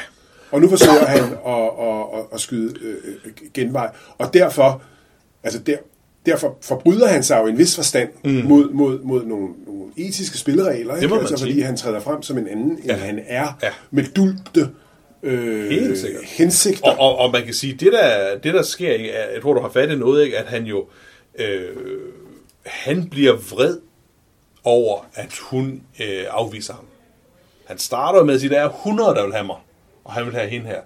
Og 0.51 0.61
nu 0.61 0.69
forsøger 0.69 1.07
han 1.07 1.23
at, 1.47 1.71
at, 1.81 2.19
at, 2.21 2.25
at 2.35 2.41
skyde 2.41 2.75
øh, 2.83 2.95
øh, 3.25 3.33
genvej. 3.55 3.91
Og 4.19 4.35
derfor, 4.35 4.83
altså 5.43 5.59
der, 5.61 5.77
derfor 6.27 6.59
forbryder 6.61 7.07
han 7.09 7.23
sig 7.23 7.39
jo 7.43 7.47
i 7.47 7.51
en 7.51 7.59
vis 7.59 7.75
forstand 7.77 8.09
mm. 8.25 8.31
mod, 8.31 8.71
mod, 8.71 9.01
mod 9.03 9.25
nogle, 9.25 9.49
nogle 9.67 9.85
etiske 9.97 10.39
spilleregler. 10.39 10.97
Ikke? 10.97 11.15
altså, 11.15 11.39
fordi 11.39 11.61
han 11.61 11.77
træder 11.77 12.01
frem 12.01 12.23
som 12.23 12.39
en 12.39 12.49
anden, 12.49 12.71
end 12.71 12.85
Ja. 12.87 12.95
han 12.97 13.21
er, 13.27 13.59
Ja. 13.63 13.71
med 13.91 14.05
dulte 14.05 14.69
øh, 15.23 15.71
hensigter. 16.25 16.89
Og, 16.91 16.99
og, 16.99 17.19
og 17.19 17.33
man 17.33 17.45
kan 17.45 17.55
sige, 17.55 17.73
det 17.75 17.93
der, 17.93 18.39
det 18.39 18.55
der 18.55 18.63
sker, 18.63 18.91
er- 18.91 19.33
jeg 19.33 19.43
tror, 19.43 19.55
du 19.55 19.61
har 19.61 19.69
fat 19.71 19.91
i 19.91 19.95
noget, 19.97 20.25
ikke, 20.25 20.39
at 20.39 20.47
han 20.47 20.65
jo, 20.65 20.87
øh, 21.39 21.69
han 22.67 23.09
bliver 23.09 23.33
vred 23.37 23.79
over, 24.65 25.07
at 25.15 25.35
hun 25.51 25.83
øh, 26.03 26.25
afviser 26.31 26.75
ham. 26.75 26.85
Han 27.73 27.79
starter 27.79 28.25
med 28.25 28.35
at 28.35 28.41
sige, 28.41 28.51
der 28.51 28.61
er 28.61 28.69
100, 28.69 29.15
der 29.15 29.25
vil 29.25 29.33
have 29.33 29.47
mig, 29.47 29.57
og 30.05 30.13
han 30.13 30.27
vil 30.27 30.35
have 30.35 30.49
hende 30.49 30.67
her. 30.67 30.81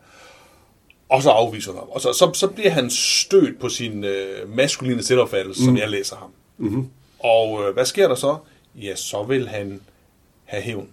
Og 1.08 1.22
så 1.22 1.30
afviser 1.30 1.72
hun 1.72 1.78
ham. 1.78 1.88
Og 1.88 2.00
så, 2.00 2.12
så, 2.12 2.30
så 2.34 2.46
bliver 2.46 2.70
han 2.70 2.90
stødt 2.90 3.60
på 3.60 3.68
sin 3.68 4.04
øh, 4.04 4.48
maskuline 4.48 5.02
selvopfattelse, 5.02 5.62
mm. 5.62 5.66
som 5.66 5.76
jeg 5.76 5.88
læser 5.88 6.16
ham. 6.16 6.30
Mm-hmm. 6.58 6.88
Og 7.18 7.64
øh, 7.64 7.74
hvad 7.74 7.84
sker 7.84 8.08
der 8.08 8.14
så? 8.14 8.36
Ja, 8.74 8.96
så 8.96 9.22
vil 9.22 9.48
han 9.48 9.80
have 10.44 10.62
hævn. 10.62 10.88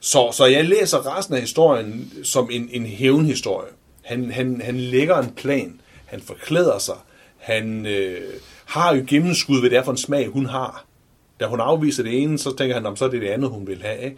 Så, 0.00 0.32
så 0.32 0.46
jeg 0.46 0.64
læser 0.64 1.16
resten 1.16 1.34
af 1.34 1.40
historien 1.40 2.12
som 2.24 2.48
en, 2.52 2.68
en 2.72 2.86
hævnhistorie. 2.86 3.70
Han, 4.02 4.30
han, 4.30 4.60
han 4.64 4.80
lægger 4.80 5.18
en 5.18 5.30
plan. 5.30 5.80
Han 6.06 6.20
forklæder 6.20 6.78
sig. 6.78 6.96
Han 7.38 7.86
øh, 7.86 8.32
har 8.64 8.94
jo 8.94 9.04
gennemskud, 9.08 9.60
hvad 9.60 9.70
det 9.70 9.78
er 9.78 9.82
for 9.82 9.92
en 9.92 9.98
smag, 9.98 10.28
hun 10.28 10.46
har. 10.46 10.84
Da 11.40 11.46
hun 11.46 11.60
afviser 11.60 12.02
det 12.02 12.22
ene, 12.22 12.38
så 12.38 12.56
tænker 12.56 12.74
han, 12.74 12.82
"Nå, 12.82 12.96
så 12.96 13.04
er 13.04 13.08
det 13.08 13.22
det 13.22 13.28
andet, 13.28 13.50
hun 13.50 13.66
vil 13.66 13.82
have. 13.82 14.00
Ikke? 14.04 14.16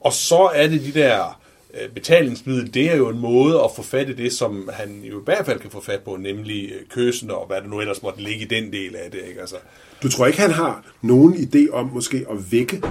Og 0.00 0.12
så 0.12 0.50
er 0.54 0.66
det 0.66 0.80
de 0.80 0.92
der 1.00 1.40
øh, 1.74 1.88
betalingsmiddel, 1.90 2.74
det 2.74 2.90
er 2.90 2.96
jo 2.96 3.08
en 3.08 3.18
måde 3.18 3.60
at 3.64 3.70
få 3.76 3.82
fat 3.82 4.08
i 4.08 4.12
det, 4.12 4.32
som 4.32 4.70
han 4.72 5.00
jo 5.04 5.20
i 5.20 5.24
hvert 5.24 5.46
fald 5.46 5.60
kan 5.60 5.70
få 5.70 5.80
fat 5.80 6.00
på, 6.00 6.16
nemlig 6.16 6.70
øh, 6.72 6.86
kyssen 6.90 7.30
og 7.30 7.46
hvad 7.46 7.60
der 7.60 7.66
nu 7.68 7.80
ellers 7.80 8.02
måtte 8.02 8.22
ligge 8.22 8.40
i 8.40 8.48
den 8.48 8.72
del 8.72 8.96
af 8.96 9.10
det. 9.10 9.20
Ikke? 9.28 9.40
Altså, 9.40 9.56
Du 10.02 10.08
tror 10.10 10.26
ikke, 10.26 10.40
han 10.40 10.50
har 10.50 10.84
nogen 11.02 11.34
idé 11.34 11.72
om 11.72 11.90
måske 11.94 12.26
at 12.30 12.52
vække 12.52 12.82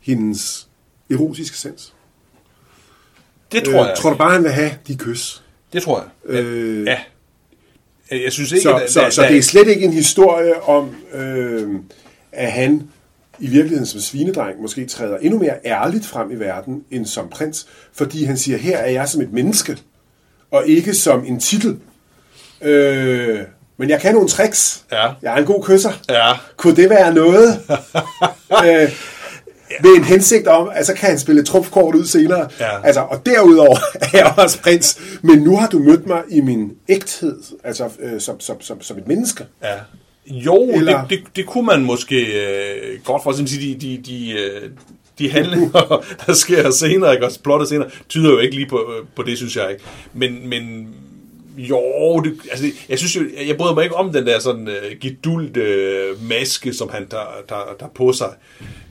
hendes 0.00 0.68
erotiske 1.10 1.56
sans? 1.56 1.94
det 3.52 3.64
tror 3.64 3.72
jeg. 3.84 3.90
Øh, 3.90 3.96
tror 3.96 4.10
du 4.10 4.16
bare, 4.16 4.32
han 4.32 4.42
vil 4.42 4.50
have 4.52 4.70
de 4.88 4.96
kys? 4.96 5.42
Det 5.72 5.82
tror 5.82 5.98
jeg. 6.00 6.34
Øh, 6.44 6.86
ja. 6.86 6.98
Jeg 8.10 8.22
jeg 8.24 8.32
synes 8.32 8.52
ikke, 8.52 8.62
Så, 8.62 8.74
at, 8.76 8.90
så, 8.92 9.04
at- 9.06 9.14
så 9.14 9.22
det 9.22 9.36
er 9.36 9.42
slet 9.42 9.68
ikke 9.68 9.84
en 9.84 9.92
historie 9.92 10.62
om, 10.62 10.94
øh, 11.14 11.68
at 12.32 12.52
han 12.52 12.90
i 13.40 13.46
virkeligheden 13.46 13.86
som 13.86 14.00
svinedreng 14.00 14.60
måske 14.62 14.86
træder 14.86 15.18
endnu 15.18 15.38
mere 15.38 15.54
ærligt 15.64 16.06
frem 16.06 16.30
i 16.30 16.34
verden 16.34 16.84
end 16.90 17.06
som 17.06 17.28
prins, 17.28 17.66
fordi 17.92 18.24
han 18.24 18.36
siger, 18.36 18.58
her 18.58 18.78
er 18.78 18.90
jeg 18.90 19.08
som 19.08 19.20
et 19.20 19.32
menneske, 19.32 19.78
og 20.50 20.66
ikke 20.66 20.94
som 20.94 21.24
en 21.24 21.40
titel. 21.40 21.78
Øh, 22.62 23.40
men 23.76 23.90
jeg 23.90 24.00
kan 24.00 24.14
nogle 24.14 24.28
tricks. 24.28 24.84
Ja. 24.92 25.10
Jeg 25.22 25.34
er 25.34 25.36
en 25.36 25.44
god 25.44 25.64
kysser. 25.64 25.92
Ja. 26.08 26.32
Kunne 26.56 26.76
det 26.76 26.90
være 26.90 27.14
noget? 27.14 27.60
øh, 28.64 28.92
med 29.82 29.90
en 29.96 30.04
hensigt 30.04 30.46
om, 30.46 30.70
at 30.74 30.86
så 30.86 30.94
kan 30.94 31.08
han 31.08 31.18
spille 31.18 31.40
et 31.40 31.46
trumfkort 31.46 31.94
ud 31.94 32.06
senere. 32.06 32.48
Ja. 32.60 32.86
Altså, 32.86 33.00
og 33.00 33.26
derudover 33.26 33.76
er 34.04 34.08
jeg 34.12 34.34
også 34.36 34.60
prins, 34.60 35.00
men 35.22 35.38
nu 35.38 35.56
har 35.56 35.68
du 35.68 35.78
mødt 35.78 36.06
mig 36.06 36.22
i 36.28 36.40
min 36.40 36.72
ægthed, 36.88 37.42
altså 37.64 37.90
øh, 37.98 38.20
som, 38.20 38.40
som, 38.40 38.60
som, 38.60 38.82
som 38.82 38.98
et 38.98 39.06
menneske. 39.08 39.46
Ja. 39.62 39.74
Jo, 40.30 40.68
Eller- 40.74 41.00
det, 41.06 41.10
det, 41.10 41.36
det 41.36 41.46
kunne 41.46 41.66
man 41.66 41.82
måske 41.84 42.24
øh, 42.24 43.00
godt 43.04 43.22
for 43.22 43.30
at 43.30 43.36
sige, 43.36 43.74
de, 43.74 43.80
de, 43.80 44.02
de, 44.06 44.32
øh, 44.32 44.70
de 45.18 45.30
handlinger, 45.30 46.04
der 46.26 46.32
sker 46.32 46.70
senere, 46.70 47.12
ikke, 47.14 47.26
og 47.26 47.32
plottet 47.44 47.68
senere, 47.68 47.88
tyder 48.08 48.30
jo 48.30 48.38
ikke 48.38 48.54
lige 48.54 48.66
på, 48.68 48.76
øh, 48.98 49.06
på 49.16 49.22
det, 49.22 49.36
synes 49.36 49.56
jeg 49.56 49.70
ikke. 49.70 49.82
Men, 50.14 50.48
men 50.48 50.88
jo, 51.56 52.20
det, 52.24 52.34
altså, 52.50 52.66
jeg 52.88 52.98
synes 52.98 53.16
jo, 53.16 53.22
jeg 53.46 53.56
bryder 53.56 53.74
mig 53.74 53.84
ikke 53.84 53.96
om 53.96 54.12
den 54.12 54.26
der 54.26 54.38
sådan 54.38 54.68
øh, 54.68 54.98
gedult 55.00 55.56
øh, 55.56 56.22
maske, 56.28 56.72
som 56.72 56.88
han 56.92 57.08
tager, 57.08 57.26
tager, 57.48 57.62
tager 57.78 57.90
på 57.94 58.12
sig. 58.12 58.32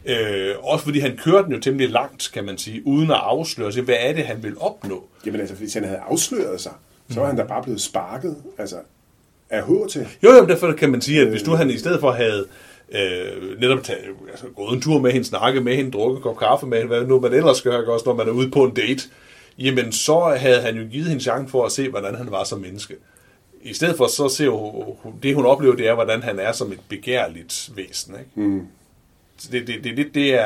Øh, 0.06 0.56
også 0.60 0.86
fordi 0.86 1.00
han 1.00 1.18
kører 1.24 1.42
den 1.44 1.54
jo 1.54 1.60
temmelig 1.60 1.90
langt, 1.90 2.30
kan 2.34 2.44
man 2.46 2.58
sige, 2.58 2.82
uden 2.88 3.12
at 3.12 3.18
afsløre 3.18 3.72
sig, 3.72 3.84
hvad 3.84 3.96
er 4.00 4.14
det, 4.14 4.24
han 4.24 4.44
vil 4.44 4.54
opnå. 4.60 5.08
Jamen 5.26 5.40
altså, 5.42 5.56
hvis 5.56 5.74
han 5.74 5.84
havde 5.84 6.00
afsløret 6.10 6.62
sig, 6.62 6.72
så 7.12 7.20
var 7.20 7.28
han 7.28 7.38
da 7.38 7.44
bare 7.44 7.64
blevet 7.64 7.82
sparket 7.82 8.36
altså, 8.58 8.76
af 9.50 9.64
H 9.64 9.90
til. 9.90 10.08
Jo, 10.24 10.32
jo, 10.32 10.46
derfor 10.46 10.72
kan 10.72 10.92
man 10.92 11.02
sige, 11.02 11.22
at 11.22 11.28
hvis 11.28 11.48
nu 11.48 11.54
han 11.54 11.70
i 11.70 11.78
stedet 11.78 12.00
for 12.00 12.12
havde 12.12 12.46
øh, 12.92 13.60
netop 13.60 13.84
taget, 13.84 14.02
altså, 14.32 14.46
gået 14.56 14.74
en 14.74 14.82
tur 14.82 15.00
med 15.00 15.12
hende, 15.12 15.28
snakket 15.28 15.64
med 15.64 15.76
hende, 15.76 15.92
drukket 15.92 16.18
en 16.18 16.24
kop 16.24 16.38
kaffe 16.38 16.66
med 16.66 16.78
hende, 16.78 16.88
hvad 16.88 17.08
nu 17.08 17.20
man 17.20 17.34
ellers 17.34 17.62
gør, 17.62 17.86
også 17.88 18.06
når 18.06 18.16
man 18.16 18.28
er 18.28 18.32
ude 18.32 18.50
på 18.50 18.64
en 18.64 18.74
date, 18.74 19.04
jamen 19.58 19.92
så 19.92 20.36
havde 20.40 20.62
han 20.62 20.78
jo 20.78 20.88
givet 20.92 21.08
hende 21.08 21.24
chance 21.24 21.52
for 21.52 21.66
at 21.66 21.72
se, 21.72 21.90
hvordan 21.90 22.16
han 22.16 22.32
var 22.32 22.44
som 22.44 22.60
menneske. 22.60 22.96
I 23.62 23.74
stedet 23.74 23.98
for, 23.98 24.08
så 24.08 24.30
ser 24.30 24.50
hun, 24.50 25.14
det 25.24 25.36
hun 25.36 25.46
oplever, 25.46 25.76
det 25.76 25.88
er, 25.88 25.94
hvordan 25.94 26.24
han 26.24 26.40
er 26.40 26.52
som 26.52 26.72
et 26.72 26.80
begærligt 26.90 27.70
væsen. 27.76 28.16
Ikke? 28.20 28.50
Mm. 28.50 28.68
Det, 29.52 29.68
det, 29.68 29.76
det, 29.84 29.98
det, 29.98 30.08
det 30.16 30.34
er, 30.34 30.40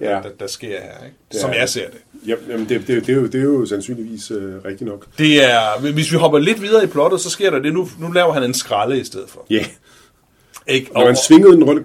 ja. 0.00 0.10
Ja. 0.10 0.10
der, 0.16 0.22
der, 0.22 0.28
der 0.40 0.46
sker 0.46 0.68
her, 0.68 1.04
ikke? 1.04 1.16
Det 1.32 1.40
som 1.40 1.50
er- 1.50 1.54
jeg 1.54 1.68
ser 1.68 1.86
det. 1.90 1.98
Jamen, 2.26 2.68
det, 2.68 2.86
det, 2.86 3.06
det, 3.06 3.08
er 3.08 3.16
jo, 3.16 3.26
det 3.26 3.34
er 3.34 3.44
jo 3.44 3.66
sandsynligvis 3.66 4.30
øh, 4.30 4.54
rigtigt 4.64 4.90
nok. 4.90 5.06
Det 5.18 5.44
er, 5.44 5.80
hvis 5.92 6.12
vi 6.12 6.16
hopper 6.16 6.38
lidt 6.38 6.62
videre 6.62 6.84
i 6.84 6.86
plottet, 6.86 7.20
så 7.20 7.30
sker 7.30 7.50
der 7.50 7.58
det, 7.58 7.72
nu, 7.72 7.88
nu 8.00 8.10
laver 8.12 8.32
han 8.32 8.42
en 8.42 8.54
skralde 8.54 9.00
i 9.00 9.04
stedet 9.04 9.30
for. 9.30 9.46
Ja, 9.50 9.64
Ikke? 10.66 10.90
når 10.94 11.04
man 11.04 11.16
svingede 11.16 11.52
den 11.52 11.64
rundt, 11.64 11.84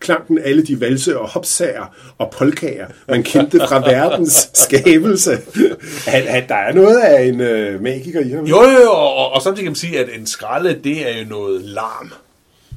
klang, 0.00 0.28
den 0.28 0.38
alle 0.44 0.62
de 0.62 0.80
valse 0.80 1.18
og 1.18 1.28
hopsager 1.28 1.94
og 2.18 2.30
polkager, 2.30 2.86
man 3.08 3.22
kendte 3.22 3.58
fra 3.58 3.78
verdens 3.90 4.50
skabelse. 4.54 5.32
At, 6.06 6.22
at 6.26 6.48
der 6.48 6.54
er 6.54 6.72
noget 6.72 6.98
af 7.00 7.22
en 7.24 7.40
øh, 7.40 7.82
magiker 7.82 8.20
i 8.20 8.28
ham. 8.30 8.44
Jo, 8.44 8.62
jo, 8.62 8.70
jo, 8.70 8.90
og, 8.90 9.14
og, 9.16 9.32
og 9.32 9.42
samtidig 9.42 9.64
kan 9.64 9.70
man 9.70 9.76
sige, 9.76 9.98
at 9.98 10.08
en 10.18 10.26
skralde, 10.26 10.80
det 10.84 11.10
er 11.16 11.18
jo 11.22 11.28
noget 11.28 11.62
larm. 11.62 12.12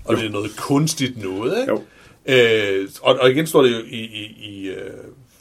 Og 0.05 0.13
jo. 0.13 0.19
det 0.19 0.25
er 0.27 0.31
noget 0.31 0.55
kunstigt 0.57 1.23
noget, 1.23 1.59
ikke? 1.59 1.71
Jo. 1.71 1.81
Øh, 2.27 2.89
og, 3.01 3.17
og 3.21 3.31
igen 3.31 3.47
står 3.47 3.61
det 3.61 3.71
jo 3.71 3.77
i, 3.79 3.99
i, 3.99 4.35
i 4.49 4.67
øh, 4.69 4.93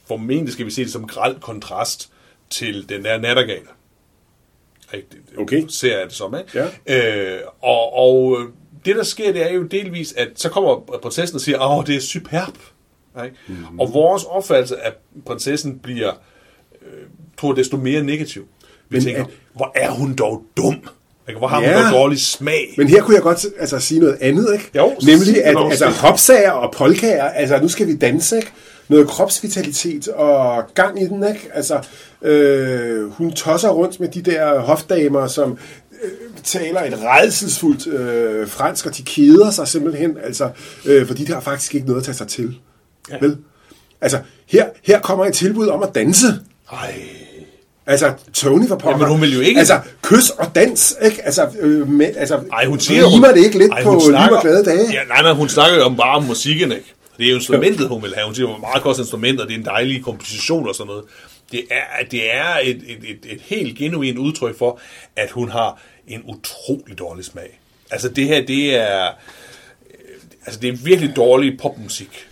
formentlig 0.07 0.53
skal 0.53 0.66
vi 0.66 0.70
se 0.70 0.83
det 0.85 0.92
som 0.92 1.07
grald 1.07 1.40
kontrast 1.40 2.12
til 2.51 2.88
den 2.88 3.05
der 3.05 3.18
nattergal. 3.18 3.62
Okay. 5.38 5.64
Ser 5.68 5.96
jeg 5.99 6.07
det 6.07 6.14
som, 6.14 6.35
ikke? 6.38 6.70
Ja. 6.87 7.37
Øh, 7.37 7.40
og, 7.62 7.92
og 7.94 8.38
det, 8.85 8.96
der 8.96 9.03
sker, 9.03 9.33
det 9.33 9.42
er 9.51 9.53
jo 9.55 9.62
delvis, 9.62 10.12
at 10.12 10.29
så 10.35 10.49
kommer 10.49 10.81
prinsessen 11.03 11.35
og 11.37 11.40
siger, 11.40 11.59
åh, 11.79 11.87
det 11.87 11.96
er 11.96 12.01
superb. 12.01 12.57
Ikke? 13.25 13.37
Mhm. 13.46 13.57
Mm. 13.72 13.81
Og 13.81 13.92
vores 13.94 14.25
opfattelse 14.25 14.77
af 14.81 14.92
prinsessen 15.27 15.79
bliver, 15.79 16.12
øh, 16.83 17.03
tror 17.38 17.53
desto 17.53 17.77
mere 17.77 18.03
negativ. 18.03 18.42
Vi 18.88 18.96
Men 18.96 19.03
tænker, 19.05 19.25
at- 19.25 19.31
hvor 19.53 19.72
er 19.75 19.90
hun 19.90 20.14
dog 20.14 20.44
dum. 20.57 20.88
Ikke? 21.29 21.39
Hvor 21.39 21.49
har 21.49 21.57
hun 21.57 21.65
Ja. 21.65 21.83
dog 21.85 21.93
dårlig 21.93 22.21
smag. 22.21 22.75
Men 22.77 22.89
her 22.89 23.03
kunne 23.03 23.15
jeg 23.15 23.23
godt 23.23 23.47
altså, 23.59 23.79
sige 23.79 24.01
noget 24.01 24.19
andet, 24.21 24.53
ikke? 24.53 24.71
Jo, 24.77 24.95
Nemlig, 25.07 25.45
at 25.45 25.57
altså, 25.71 25.87
hopsager 25.87 26.51
og 26.51 26.73
polkager, 26.77 27.25
altså 27.25 27.59
nu 27.62 27.69
skal 27.69 27.87
vi 27.87 27.97
danse, 27.97 28.37
ikke? 28.37 28.53
Noget 28.89 29.09
kropsvitalitet 29.09 30.09
og 30.09 30.65
gang 30.75 31.03
i 31.03 31.07
den, 31.07 31.29
ikke? 31.29 31.51
Altså, 31.55 31.81
øh, 32.23 33.11
hun 33.11 33.33
tosser 33.33 33.69
rundt 33.69 34.01
med 34.01 34.09
de 34.09 34.23
der 34.23 34.59
hofdamer, 34.59 35.27
som 35.27 35.59
øh, 36.05 36.11
taler 36.45 36.83
et 36.83 36.99
redselsfuldt 37.03 37.87
øh, 37.87 38.49
fransk, 38.49 38.87
og 38.87 38.97
de 38.97 39.03
keder 39.03 39.51
sig 39.51 39.69
simpelthen, 39.69 40.17
altså, 40.25 40.51
øh, 40.87 41.07
fordi 41.07 41.25
de 41.25 41.33
har 41.33 41.41
faktisk 41.41 41.75
ikke 41.75 41.87
noget 41.87 42.01
at 42.01 42.05
tage 42.05 42.17
sig 42.17 42.29
til. 42.29 42.59
Ja. 43.11 43.17
Vel? 43.21 43.37
Altså, 44.01 44.19
her, 44.47 44.67
her 44.85 45.01
kommer 45.01 45.25
et 45.25 45.35
tilbud 45.35 45.67
om 45.69 45.83
at 45.83 45.95
danse. 45.95 46.27
Ej. 46.73 46.95
Altså, 47.87 48.12
Tony 48.33 48.68
for 48.68 48.77
pokker. 48.77 48.90
Jamen, 48.90 49.09
hun 49.09 49.20
vil 49.20 49.35
jo 49.35 49.40
ikke- 49.40 49.59
Altså, 49.59 49.81
kys 50.03 50.31
og 50.31 50.55
dans, 50.55 50.96
ikke? 51.05 51.25
Altså, 51.25 51.49
øh, 51.61 51.88
med, 51.88 52.16
altså 52.16 52.40
Ej, 52.53 52.64
hun 52.66 52.81
siger, 52.81 53.14
rimer 53.16 53.29
det 53.33 53.44
ikke 53.44 53.59
lidt 53.59 53.72
ej, 53.72 53.83
på 53.83 53.90
hun 53.90 54.01
liv 54.12 54.33
og 54.37 54.42
glade 54.42 54.64
dage? 54.64 54.92
Ja, 54.92 55.05
nej, 55.09 55.22
nej, 55.22 55.33
hun 55.33 55.49
snakker 55.49 55.79
jo 55.79 55.85
om 55.85 55.96
bare 55.96 56.16
om 56.16 56.22
musikken, 56.25 56.72
ikke? 56.72 56.92
Det 57.18 57.27
er 57.27 57.31
jo 57.31 57.37
instrumentet, 57.37 57.88
hun 57.88 58.03
vil 58.03 58.12
have. 58.14 58.25
Hun 58.27 58.35
siger, 58.35 58.46
hvor 58.46 58.59
meget 58.59 58.83
koster 58.83 59.03
instrumentet, 59.03 59.40
og 59.40 59.49
det 59.49 59.55
er 59.55 59.59
en 59.59 59.64
dejlig 59.64 60.05
komposition 60.05 60.68
og 60.68 60.75
sådan 60.75 60.87
noget. 60.88 61.05
Det 61.53 61.62
er, 61.70 62.05
det 62.11 62.35
er 62.35 62.44
et, 62.62 62.77
et, 62.77 62.99
et, 63.11 63.33
et 63.33 63.40
helt 63.44 63.79
genuint 63.79 64.18
udtryk 64.18 64.59
for, 64.59 64.81
at 65.16 65.31
hun 65.31 65.49
har 65.51 65.81
en 66.09 66.22
utrolig 66.29 66.99
dårlig 66.99 67.25
smag. 67.25 67.61
Altså 67.90 68.09
det 68.09 68.27
her, 68.27 68.46
det 68.46 68.77
er, 68.77 69.05
øh, 69.07 69.11
altså 70.46 70.61
det 70.61 70.68
er 70.68 70.77
virkelig 70.85 71.16
dårlig 71.16 71.59
popmusik, 71.62 72.27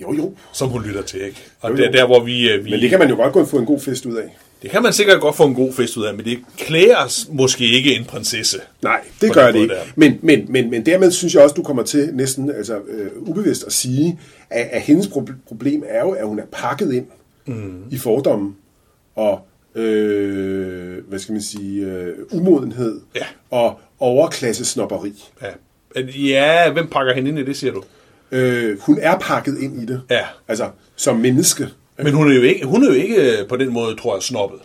Jo, 0.00 0.12
jo. 0.14 0.34
som 0.52 0.68
hun 0.68 0.82
lytter 0.82 1.02
til, 1.02 1.22
ikke? 1.24 1.42
Og 1.60 1.70
Jo, 1.70 1.76
det 1.76 1.82
jo. 1.82 1.88
er 1.88 1.92
der, 1.92 2.06
hvor 2.06 2.20
vi... 2.24 2.50
øh, 2.50 2.64
vi 2.64 2.70
Men 2.70 2.80
det 2.80 2.90
kan 2.90 2.98
man 2.98 3.08
jo 3.08 3.16
godt 3.16 3.32
gå 3.32 3.40
og 3.40 3.48
få 3.48 3.58
en 3.58 3.66
god 3.66 3.80
fest 3.80 4.06
ud 4.06 4.16
af. 4.16 4.36
Det 4.64 4.72
kan 4.72 4.82
man 4.82 4.92
sikkert 4.92 5.20
godt 5.20 5.36
få 5.36 5.44
en 5.46 5.54
god 5.54 5.72
fest 5.72 5.96
ud 5.96 6.04
af, 6.04 6.14
men 6.14 6.24
det 6.24 6.38
klæder 6.58 7.32
måske 7.32 7.64
ikke 7.68 7.94
en 7.94 8.04
prinsesse. 8.04 8.58
Nej, 8.82 9.00
det 9.20 9.32
gør 9.32 9.52
det 9.52 9.60
ikke. 9.60 9.74
der. 9.74 9.80
Men, 9.96 10.18
men, 10.22 10.46
men, 10.48 10.70
men 10.70 10.86
dermed 10.86 11.10
synes 11.10 11.34
jeg 11.34 11.42
også, 11.42 11.54
du 11.54 11.62
kommer 11.62 11.82
til 11.82 12.10
næsten 12.12 12.50
altså, 12.50 12.76
øh, 12.88 13.10
ubevidst 13.16 13.64
at 13.66 13.72
sige, 13.72 14.18
at, 14.50 14.68
at 14.72 14.82
hendes 14.82 15.06
prob- 15.06 15.32
problem 15.48 15.82
er 15.88 16.00
jo, 16.00 16.10
at 16.10 16.26
hun 16.26 16.38
er 16.38 16.44
pakket 16.52 16.92
ind 16.92 17.06
mm. 17.46 17.82
i 17.90 17.98
fordommen 17.98 18.56
og 19.16 19.40
øh, 19.74 20.98
hvad 21.08 21.18
skal 21.18 21.32
man 21.32 21.42
sige, 21.42 21.84
øh, 21.86 22.14
umodenhed 22.32 23.00
Ja. 23.16 23.24
og 23.50 23.80
overklasse 23.98 24.64
snopperi. 24.64 25.24
Ja. 25.42 25.50
ja, 26.06 26.72
hvem 26.72 26.86
pakker 26.86 27.14
hende 27.14 27.28
ind 27.28 27.38
i 27.38 27.44
det, 27.44 27.56
siger 27.56 27.72
du? 27.72 27.82
Øh, 28.32 28.78
hun 28.80 28.98
er 29.02 29.18
pakket 29.18 29.58
ind 29.60 29.82
i 29.82 29.86
det. 29.86 30.02
Ja. 30.10 30.24
Altså, 30.48 30.70
som 30.96 31.16
menneske. 31.16 31.68
Men 31.98 32.14
hun 32.14 32.30
er 32.30 32.34
jo 32.36 32.42
ikke, 32.42 32.66
hun 32.66 32.82
er 32.84 32.88
jo 32.88 32.94
ikke 32.94 33.38
øh, 33.40 33.48
på 33.48 33.56
den 33.56 33.72
måde, 33.72 33.96
tror 33.96 34.14
jeg, 34.16 34.22
snobbet. 34.22 34.60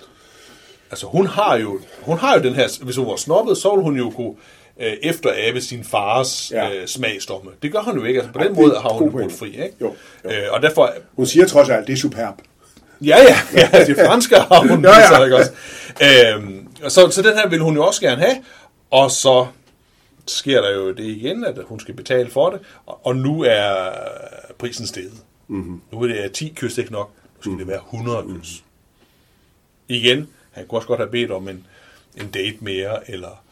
Altså 0.92 1.08
hun 1.08 1.28
har 1.28 1.56
jo, 1.58 1.80
hun 2.02 2.18
har 2.18 2.38
jo 2.38 2.44
den 2.44 2.54
her, 2.54 2.68
hvis 2.84 2.96
hun 2.96 3.08
var 3.08 3.16
snobbet, 3.16 3.58
så 3.58 3.70
ville 3.70 3.84
hun 3.84 3.98
jo 3.98 4.10
kunne 4.10 4.34
øh, 4.82 4.94
efterabe 5.04 5.62
sin 5.62 5.84
fars 5.84 6.52
Ja. 6.52 6.70
øh, 6.76 6.88
smagsdomme. 6.88 7.52
Det 7.62 7.72
gør 7.72 7.80
hun 7.80 7.98
jo 7.98 8.04
ikke. 8.04 8.20
Altså, 8.20 8.34
på 8.34 8.44
den 8.44 8.56
måde 8.56 8.76
har 8.82 8.90
hun 8.90 9.12
pointe. 9.12 9.36
fri. 9.36 9.48
Ikke? 9.50 9.74
Jo, 9.82 9.94
jo. 10.24 10.30
Øh, 10.30 10.36
og 10.52 10.62
derfor, 10.62 10.94
Hun 11.16 11.26
siger 11.26 11.46
trods 11.46 11.70
alt, 11.70 11.88
det 11.88 11.94
er 11.94 11.98
superb. 11.98 12.36
ja 13.02 13.18
ja, 13.18 13.38
ja 13.74 13.86
det 13.88 13.96
franske 14.06 14.36
har 14.36 14.68
hun 14.68 14.84
Ja, 14.86 14.98
ja. 15.00 15.08
så, 15.08 15.24
ikke 15.24 15.36
også? 15.36 15.52
Øhm, 16.04 16.68
så, 16.90 17.10
så 17.12 17.22
den 17.22 17.38
her 17.38 17.50
vil 17.50 17.60
hun 17.60 17.76
jo 17.76 17.86
også 17.86 18.02
gerne 18.02 18.22
have, 18.22 18.36
og 18.92 19.12
så 19.12 19.46
sker 20.28 20.62
der 20.62 20.72
jo 20.76 20.92
det 20.92 21.04
igen, 21.04 21.46
at 21.46 21.58
hun 21.66 21.80
skal 21.80 21.94
betale 21.96 22.30
for 22.30 22.50
det, 22.50 22.60
og, 22.86 23.00
og 23.06 23.16
nu 23.16 23.44
er 23.44 23.90
prisen 24.60 24.88
steget. 24.88 25.14
Mm-hmm. 25.48 25.82
Nu 25.92 26.02
er 26.04 26.08
det 26.08 26.32
10 26.34 26.54
kys 26.56 26.78
ikke 26.78 26.92
nok, 26.92 27.10
skal 27.40 27.52
mm. 27.52 27.58
det 27.58 27.68
være 27.68 27.80
100 27.94 28.24
kys. 28.40 28.64
Igen, 29.88 30.28
han 30.52 30.66
kunne 30.68 30.80
også 30.80 30.88
godt 30.88 31.00
have 31.00 31.12
bedt 31.12 31.32
om 31.32 31.48
en, 31.50 31.66
en 32.22 32.28
date 32.34 32.56
mere, 32.62 33.12
eller 33.12 33.44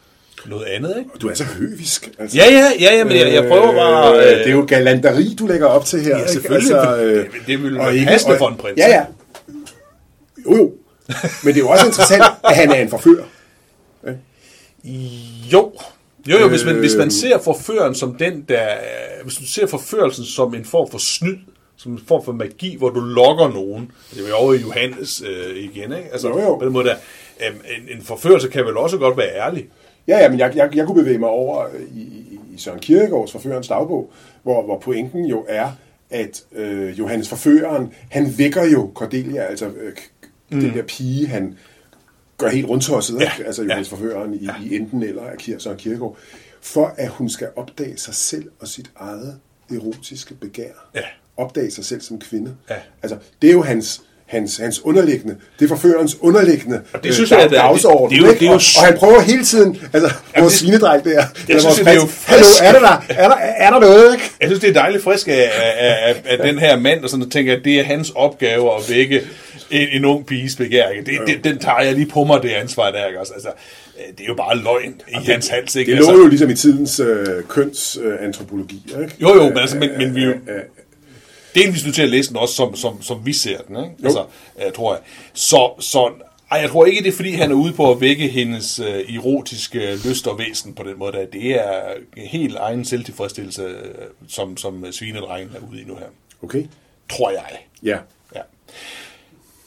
noget 0.46 0.66
andet, 0.66 0.96
ikke? 0.98 1.10
Du 1.22 1.28
er 1.30 1.34
så 1.34 1.44
høvisk. 1.44 2.10
Altså. 2.20 2.38
Ja, 2.38 2.46
ja, 2.52 2.72
ja, 2.80 2.96
ja 2.96 3.04
men 3.04 3.18
jeg, 3.18 3.34
jeg 3.34 3.44
prøver 3.48 3.74
bare... 3.74 4.18
Øh, 4.20 4.38
det 4.38 4.48
er 4.48 4.52
jo 4.52 4.66
galanteri, 4.68 5.36
du 5.40 5.48
lægger 5.48 5.66
op 5.68 5.86
til 5.86 6.00
her. 6.02 6.10
Ja, 6.10 6.18
ikke? 6.18 6.32
selvfølgelig, 6.32 6.72
for 6.72 6.92
øh, 6.92 7.14
det- 7.16 7.32
det 7.48 7.64
ville 7.64 7.80
være 7.80 7.94
ikke- 7.96 8.06
passende 8.08 8.34
og- 8.36 8.40
for 8.40 8.48
en 8.50 8.58
prins, 8.58 8.78
Ja, 8.78 8.88
ja. 8.90 9.06
Jo, 10.46 10.56
jo. 10.58 10.74
Men 11.44 11.54
det 11.54 11.60
er 11.60 11.64
jo 11.66 11.70
også 11.70 11.86
interessant, 11.86 12.24
at 12.44 12.56
han 12.56 12.70
er 12.72 12.76
en 12.76 12.90
forfører. 12.90 13.24
Jo. 15.54 15.74
Jo, 16.30 16.40
jo, 16.40 16.48
hvis 16.50 16.66
man, 16.66 16.74
Øh. 16.76 16.80
hvis 16.80 16.96
man 16.96 17.12
ser 17.12 17.38
forføren 17.44 17.96
som 17.96 18.16
den, 18.16 18.42
der... 18.50 18.68
Hvis 19.24 19.40
man 19.40 19.48
ser 19.48 19.68
forførelsen 19.68 20.26
som 20.26 20.54
en 20.56 20.66
form 20.66 20.92
for 20.92 20.98
snyd, 20.98 21.38
som 21.78 21.92
en 21.92 22.00
form 22.08 22.26
for 22.26 22.32
magi, 22.32 22.76
hvor 22.78 22.90
du 22.90 23.00
lokker 23.00 23.48
nogen. 23.48 23.92
Det 24.14 24.26
er 24.26 24.30
jo 24.30 24.36
over 24.36 24.54
i 24.54 24.58
Johannes 24.58 25.22
øh, 25.22 25.58
igen, 25.58 25.92
ikke? 25.92 26.10
Altså, 26.12 26.28
Jo, 26.28 26.40
jo. 26.42 26.56
på 26.56 26.66
den 26.66 26.74
måde 26.74 26.86
der. 26.86 26.96
Øhm, 27.48 27.62
en, 27.78 27.98
en 27.98 28.02
forførelse 28.02 28.48
kan 28.50 28.66
vel 28.66 28.78
også 28.78 28.98
godt 28.98 29.18
være 29.18 29.36
ærlig. 29.36 29.68
Ja, 30.08 30.18
ja, 30.18 30.30
men 30.30 30.40
jeg, 30.40 30.56
jeg, 30.56 30.76
jeg 30.76 30.86
kunne 30.86 31.04
bevæge 31.04 31.18
mig 31.18 31.30
over 31.30 31.68
i, 31.96 32.00
i, 32.00 32.40
i 32.54 32.58
Søren 32.58 32.80
Kierkegaards 32.80 33.32
Forførens 33.32 33.68
dagbog, 33.68 34.12
hvor, 34.44 34.64
hvor 34.64 34.80
pointen 34.80 35.26
jo 35.26 35.46
er, 35.48 35.72
at 36.10 36.44
øh, 36.52 37.00
Johannes 37.00 37.30
Forføreren, 37.30 37.94
han 38.10 38.34
vækker 38.38 38.64
jo 38.64 38.92
Cordelia, 38.96 39.42
altså 39.42 39.66
øh, 39.66 39.94
mm. 40.50 40.60
den 40.60 40.74
der 40.74 40.84
pige, 40.84 41.28
han 41.28 41.58
gør 42.38 42.50
helt 42.50 42.68
rundtosset, 42.70 43.20
Ja, 43.20 43.32
altså 43.46 43.64
Johannes 43.64 43.92
ja. 43.92 43.96
Forføreren 43.98 44.34
i, 44.34 44.50
i 44.66 44.76
enten 44.76 45.04
eller 45.04 45.24
af 45.24 45.38
Kier, 45.38 45.60
Søren 45.60 45.78
Kierkegaard, 45.78 46.18
for 46.62 46.94
at 46.98 47.10
hun 47.10 47.30
skal 47.30 47.48
opdage 47.56 47.98
sig 47.98 48.14
selv 48.16 48.50
og 48.60 48.68
sit 48.68 48.92
eget 48.96 49.40
erotiske 49.72 50.34
begær. 50.34 50.72
Ja. 50.96 51.02
Opdage 51.38 51.72
sig 51.72 51.86
selv 51.86 52.02
som 52.02 52.20
kvinde. 52.30 52.52
Ja. 52.70 52.76
Altså, 53.04 53.18
det 53.42 53.48
er 53.48 53.54
jo 53.54 53.62
hans, 53.62 54.02
hans, 54.26 54.58
hans 54.58 54.86
underliggende, 54.86 55.36
det 55.60 55.66
er 55.66 55.70
forførens 55.70 56.18
underliggende 56.22 56.82
Og 56.94 57.04
det 57.04 57.14
synes 57.14 57.30
jeg, 57.32 57.38
dag- 57.38 57.46
at 57.46 57.52
det 57.52 57.58
er- 57.60 57.62
dagsorden. 57.62 58.18
det 58.18 58.24
er 58.24 58.28
jo- 58.28 58.34
det 58.34 58.42
er 58.42 58.46
jo 58.46 58.52
og, 58.52 58.62
og 58.80 58.86
han 58.86 58.98
prøver 58.98 59.22
hele 59.22 59.44
tiden, 59.46 59.78
altså, 59.94 60.14
vores 60.40 60.54
det- 60.54 60.60
svinedræk 60.62 61.04
der, 61.04 61.10
eller 61.10 61.24
synes 61.48 61.64
vores 61.66 61.78
jeg, 61.78 61.86
det 61.86 61.92
er 61.92 61.96
jo 61.96 62.08
hallo, 62.26 62.46
er 62.64 62.72
der, 62.72 62.80
der, 62.80 63.02
er 63.24 63.28
der, 63.28 63.36
er 63.36 63.70
der 63.72 63.80
noget, 63.80 64.14
ikke? 64.14 64.26
Jeg 64.42 64.48
synes, 64.48 64.60
det 64.62 64.70
er 64.70 64.74
dejligt 64.74 65.04
frisk 65.04 65.28
af, 65.28 65.52
af, 65.80 65.96
af, 66.10 66.16
af 66.26 66.38
den 66.48 66.60
her 66.60 66.80
mand, 66.80 67.04
og 67.04 67.10
sådan, 67.10 67.26
og 67.26 67.32
tænker, 67.32 67.54
at 67.56 67.62
det 67.66 67.80
er 67.80 67.84
hans 67.84 68.10
opgave 68.16 68.76
at 68.76 68.90
vække 68.90 69.22
en, 69.72 69.88
en 69.92 70.06
ung 70.06 70.26
piges 70.26 70.56
begær. 70.56 70.86
Det, 71.06 71.18
det, 71.28 71.44
den 71.44 71.58
tager 71.60 71.82
jeg 71.82 71.94
lige 71.94 72.06
på 72.10 72.24
mig, 72.24 72.44
det 72.44 72.50
ansvar 72.50 72.92
der. 72.92 73.06
Ikke? 73.08 73.20
også? 73.20 73.34
Altså, 73.34 73.50
øh, 73.98 74.04
det 74.18 74.24
er 74.24 74.28
jo 74.28 74.36
bare 74.36 74.58
løgn 74.58 75.02
i 75.08 75.26
hans 75.32 75.48
hals. 75.48 75.76
Ikke? 75.76 75.92
Det 75.92 75.98
altså, 75.98 76.12
lå 76.12 76.18
jo 76.20 76.28
ligesom 76.28 76.50
i 76.50 76.56
tidens 76.56 77.00
øh, 77.00 77.44
kønsantropologi, 77.50 78.82
ikke? 79.02 79.16
Jo, 79.22 79.36
jo, 79.36 79.44
men, 79.50 79.58
altså, 79.58 79.78
men, 79.78 79.90
men 79.98 80.16
vi 80.16 80.24
jo 80.24 80.30
Øh, 80.30 80.36
øh, 80.36 80.62
delvis 81.56 81.84
nødt 81.86 81.96
til 81.96 82.02
at 82.02 82.10
læse 82.10 82.30
den 82.30 82.38
også, 82.38 82.54
som, 82.54 82.76
som, 82.76 83.02
som 83.02 83.26
vi 83.26 83.34
ser 83.34 83.58
den, 83.62 83.76
ikke? 83.78 83.96
Altså, 84.04 84.26
øh, 84.66 84.72
tror 84.72 84.94
jeg. 84.94 85.02
Så, 85.34 85.72
så 85.80 86.12
ej, 86.52 86.60
jeg 86.60 86.70
tror 86.70 86.86
ikke, 86.86 87.04
det 87.04 87.08
er, 87.08 87.16
fordi 87.16 87.32
han 87.32 87.52
er 87.52 87.56
ude 87.56 87.74
på 87.74 87.92
at 87.92 88.02
vække 88.02 88.28
hendes 88.28 88.80
øh, 88.80 89.16
erotiske 89.16 89.96
lyst 89.96 90.28
og 90.28 90.40
væsen 90.40 90.74
på 90.74 90.84
den 90.84 91.00
måde. 91.00 91.12
Der. 91.12 91.26
Det 91.26 91.52
er 91.56 91.82
helt 92.18 92.56
egen 92.56 92.86
selvtilfredsstillelse, 92.86 93.62
øh, 93.62 93.86
som, 94.28 94.58
som 94.58 94.86
svinedrengen 94.92 95.50
er 95.56 95.72
ude 95.72 95.82
i 95.82 95.84
nu 95.84 95.96
her. 95.96 96.06
Okay, 96.44 96.66
Tror 97.10 97.30
jeg. 97.30 97.60
ja. 97.84 97.98
Ja. 98.36 98.42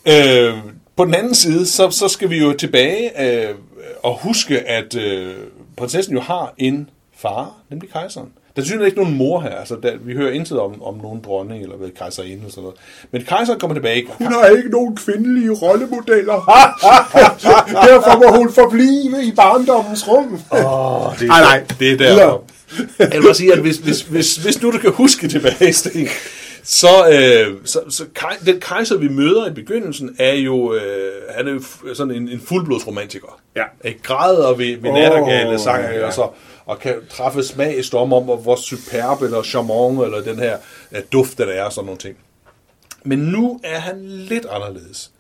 Øh, 0.07 0.59
på 0.97 1.05
den 1.05 1.15
anden 1.15 1.35
side, 1.35 1.67
så, 1.67 1.91
så 1.91 2.09
skal 2.09 2.31
vi 2.31 2.39
jo 2.39 2.53
tilbage 2.53 3.23
øh, 3.49 3.55
og 4.03 4.19
huske, 4.19 4.61
at 4.61 4.95
øh, 4.97 5.35
prinsessen 5.77 6.15
jo 6.15 6.21
har 6.21 6.55
en 6.59 6.91
far, 7.17 7.55
nemlig 7.71 7.91
kejseren. 7.91 8.33
Der 8.57 8.63
synes 8.63 8.87
ikke 8.87 8.99
nogen 8.99 9.17
mor 9.17 9.41
her. 9.41 9.51
Altså, 9.51 9.77
der, 9.83 9.93
vi 10.01 10.15
hører 10.15 10.33
intet 10.33 10.61
om, 10.61 10.83
om 10.83 10.97
nogen 11.03 11.21
dronning 11.25 11.63
eller 11.63 11.77
ved 11.77 11.91
kejserinde 11.91 12.43
og 12.47 12.51
sådan 12.51 12.63
noget. 12.63 12.79
Men 13.11 13.25
kejseren 13.25 13.61
kommer 13.61 13.75
tilbage. 13.75 14.07
Hun 14.19 14.33
har 14.33 14.47
ikke 14.47 14.71
nogen 14.71 14.97
kvindelige 14.97 15.51
rollemodeller. 15.51 16.35
Derfor 17.89 18.19
må 18.19 18.39
hun 18.39 18.53
forblive 18.53 19.25
i 19.25 19.33
barndommens 19.37 20.09
rum. 20.09 20.41
Oh, 20.51 21.19
det, 21.19 21.31
Ej, 21.31 21.41
nej. 21.41 21.65
det 21.81 21.93
er 21.93 21.97
derfor. 21.97 22.45
Jeg 22.99 23.11
vil 23.13 23.23
bare 23.23 23.35
sige, 23.35 23.53
at 23.53 23.59
hvis, 23.59 23.77
hvis, 23.77 24.03
hvis, 24.03 24.37
hvis 24.37 24.63
nu 24.63 24.71
du 24.71 24.79
kan 24.79 24.91
huske 24.93 25.29
tilbage, 25.29 25.73
Sten, 25.73 26.09
så, 26.63 27.09
øh, 27.13 27.57
så, 27.65 27.81
så 27.89 28.05
kej, 28.15 28.37
den 28.47 28.61
kejser, 28.61 28.97
vi 28.97 29.09
møder 29.09 29.51
i 29.51 29.53
begyndelsen, 29.53 30.17
er 30.19 30.35
jo, 30.35 30.75
øh, 30.75 31.13
han 31.37 31.49
er 31.49 31.53
jo 31.53 31.61
sådan 31.95 32.15
en, 32.15 32.29
en 32.29 32.41
fuldblodsromantiker. 32.47 33.41
Ja. 33.57 33.63
Ikke 33.85 34.03
græder 34.03 34.55
ved, 34.55 34.77
ved 34.77 34.91
Åh, 34.91 34.95
nattergale 34.95 35.59
sanger, 35.59 35.91
ja. 35.91 35.99
ja. 35.99 36.07
og, 36.07 36.13
så, 36.13 36.29
og 36.71 36.79
kan 36.79 37.07
træffe 37.09 37.43
smagsdom 37.43 38.13
om, 38.13 38.25
hvor 38.25 38.57
superb 38.57 39.23
eller 39.23 39.43
charmant, 39.43 40.03
eller 40.05 40.21
den 40.23 40.39
her 40.39 40.59
øh, 40.93 41.03
duft, 41.13 41.39
der 41.39 41.47
er, 41.47 41.65
og 41.65 41.73
sådan 41.73 41.87
nogle 41.87 41.99
ting. 41.99 42.17
Men 43.05 43.19
nu 43.19 43.61
er 43.65 43.79
han 43.79 44.05
lidt 44.05 44.47
anderledes. 44.47 45.11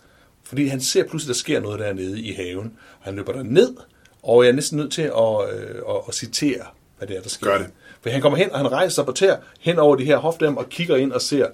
Fordi 0.44 0.66
han 0.66 0.80
ser 0.80 1.04
pludselig, 1.08 1.34
der 1.34 1.38
sker 1.38 1.60
noget 1.60 1.80
dernede 1.80 2.20
i 2.20 2.32
haven. 2.32 2.72
Og 2.98 3.04
han 3.04 3.14
løber 3.14 3.32
der 3.32 3.42
ned, 3.42 3.76
og 4.22 4.44
jeg 4.44 4.50
er 4.50 4.54
næsten 4.54 4.78
nødt 4.78 4.92
til 4.92 5.02
at, 5.02 5.54
øh, 5.54 5.74
at, 5.88 5.96
at 6.08 6.14
citere, 6.14 6.64
hvad 6.98 7.08
det 7.08 7.16
er, 7.16 7.22
der 7.22 7.28
sker. 7.28 7.46
Gør 7.46 7.58
det. 7.58 7.66
For 8.02 8.10
han 8.10 8.20
kommer 8.20 8.38
hen, 8.38 8.52
og 8.52 8.58
han 8.58 8.72
rejser 8.72 8.94
sig 8.94 9.04
på 9.04 9.12
tæer 9.12 9.36
hen 9.60 9.78
over 9.78 9.96
de 9.96 10.04
her 10.04 10.16
hofdam 10.16 10.56
og 10.56 10.68
kigger 10.68 10.96
ind 10.96 11.12
og 11.12 11.22
ser, 11.22 11.46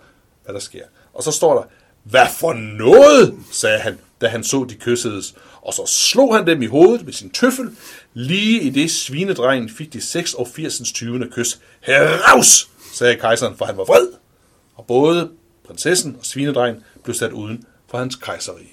hvad 0.44 0.54
der 0.54 0.60
sker. 0.60 0.84
Og 1.14 1.22
så 1.22 1.30
står 1.30 1.54
der, 1.54 1.62
Hvad 2.02 2.26
for 2.38 2.52
noget, 2.52 3.34
sagde 3.52 3.78
han, 3.78 3.98
da 4.20 4.28
han 4.28 4.44
så 4.44 4.66
de 4.70 4.74
kyssedes, 4.74 5.34
og 5.66 5.74
så 5.74 5.86
slog 5.86 6.36
han 6.36 6.46
dem 6.46 6.62
i 6.62 6.66
hovedet 6.66 7.04
med 7.04 7.12
sin 7.12 7.30
tøffel, 7.30 7.76
lige 8.14 8.62
i 8.62 8.70
det 8.70 8.90
svinedrengen 8.90 9.70
fik 9.70 9.92
de 9.92 10.00
86. 10.00 10.92
20. 10.92 11.28
kys. 11.30 11.60
Heraus, 11.80 12.68
sagde 12.92 13.16
kejseren, 13.16 13.56
for 13.56 13.64
han 13.64 13.76
var 13.76 13.84
vred, 13.84 14.08
og 14.74 14.86
både 14.86 15.30
prinsessen 15.66 16.16
og 16.18 16.26
svinedrengen 16.26 16.82
blev 17.04 17.14
sat 17.14 17.32
uden 17.32 17.64
for 17.90 17.98
hans 17.98 18.16
kejserige. 18.16 18.70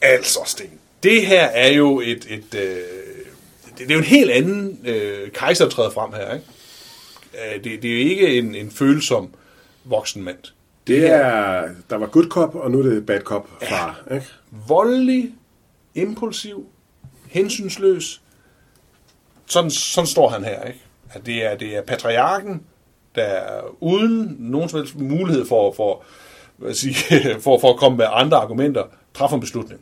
Altså, 0.00 0.38
Sten, 0.46 0.70
det 1.02 1.26
her 1.26 1.44
er 1.44 1.68
jo 1.68 2.00
et, 2.00 2.26
et 2.30 2.54
øh, 2.54 2.78
det, 3.78 3.90
er 3.90 3.94
jo 3.94 3.98
en 3.98 4.04
helt 4.04 4.30
anden 4.30 4.78
øh, 4.84 5.30
kejser, 5.30 5.64
der 5.64 5.70
træder 5.70 5.90
frem 5.90 6.12
her, 6.12 6.34
ikke? 6.34 6.46
Øh, 7.34 7.64
det, 7.64 7.82
det 7.82 7.90
er 7.90 8.02
jo 8.02 8.10
ikke 8.10 8.38
en, 8.38 8.54
en 8.54 8.70
følsom 8.70 9.34
voksen 9.84 10.22
mand. 10.22 10.38
Det 10.86 11.06
er, 11.06 11.68
der 11.90 11.96
var 11.96 12.06
good 12.06 12.28
cop, 12.28 12.54
og 12.54 12.70
nu 12.70 12.78
er 12.78 12.82
det 12.82 13.06
bad 13.06 13.20
cop 13.20 13.48
far. 13.62 14.00
Ikke? 14.14 14.26
Voldelig, 14.68 15.34
impulsiv, 15.94 16.66
hensynsløs. 17.28 18.22
Sådan, 19.46 19.70
sådan 19.70 20.06
står 20.06 20.28
han 20.28 20.44
her, 20.44 20.62
ikke? 20.64 20.80
At 21.10 21.26
det 21.26 21.44
er, 21.44 21.56
det 21.56 21.76
er 21.76 21.82
patriarken, 21.82 22.62
der 23.14 23.40
uden 23.80 24.36
nogen 24.38 24.68
som 24.68 24.78
helst 24.78 24.96
mulighed 24.96 25.46
for, 25.46 25.72
for, 25.72 26.04
jeg 26.66 26.76
sige, 26.76 26.94
for, 27.44 27.58
for 27.58 27.70
at 27.70 27.76
komme 27.76 27.98
med 27.98 28.06
andre 28.08 28.36
argumenter, 28.36 28.84
træffer 29.14 29.36
en 29.36 29.40
beslutning. 29.40 29.80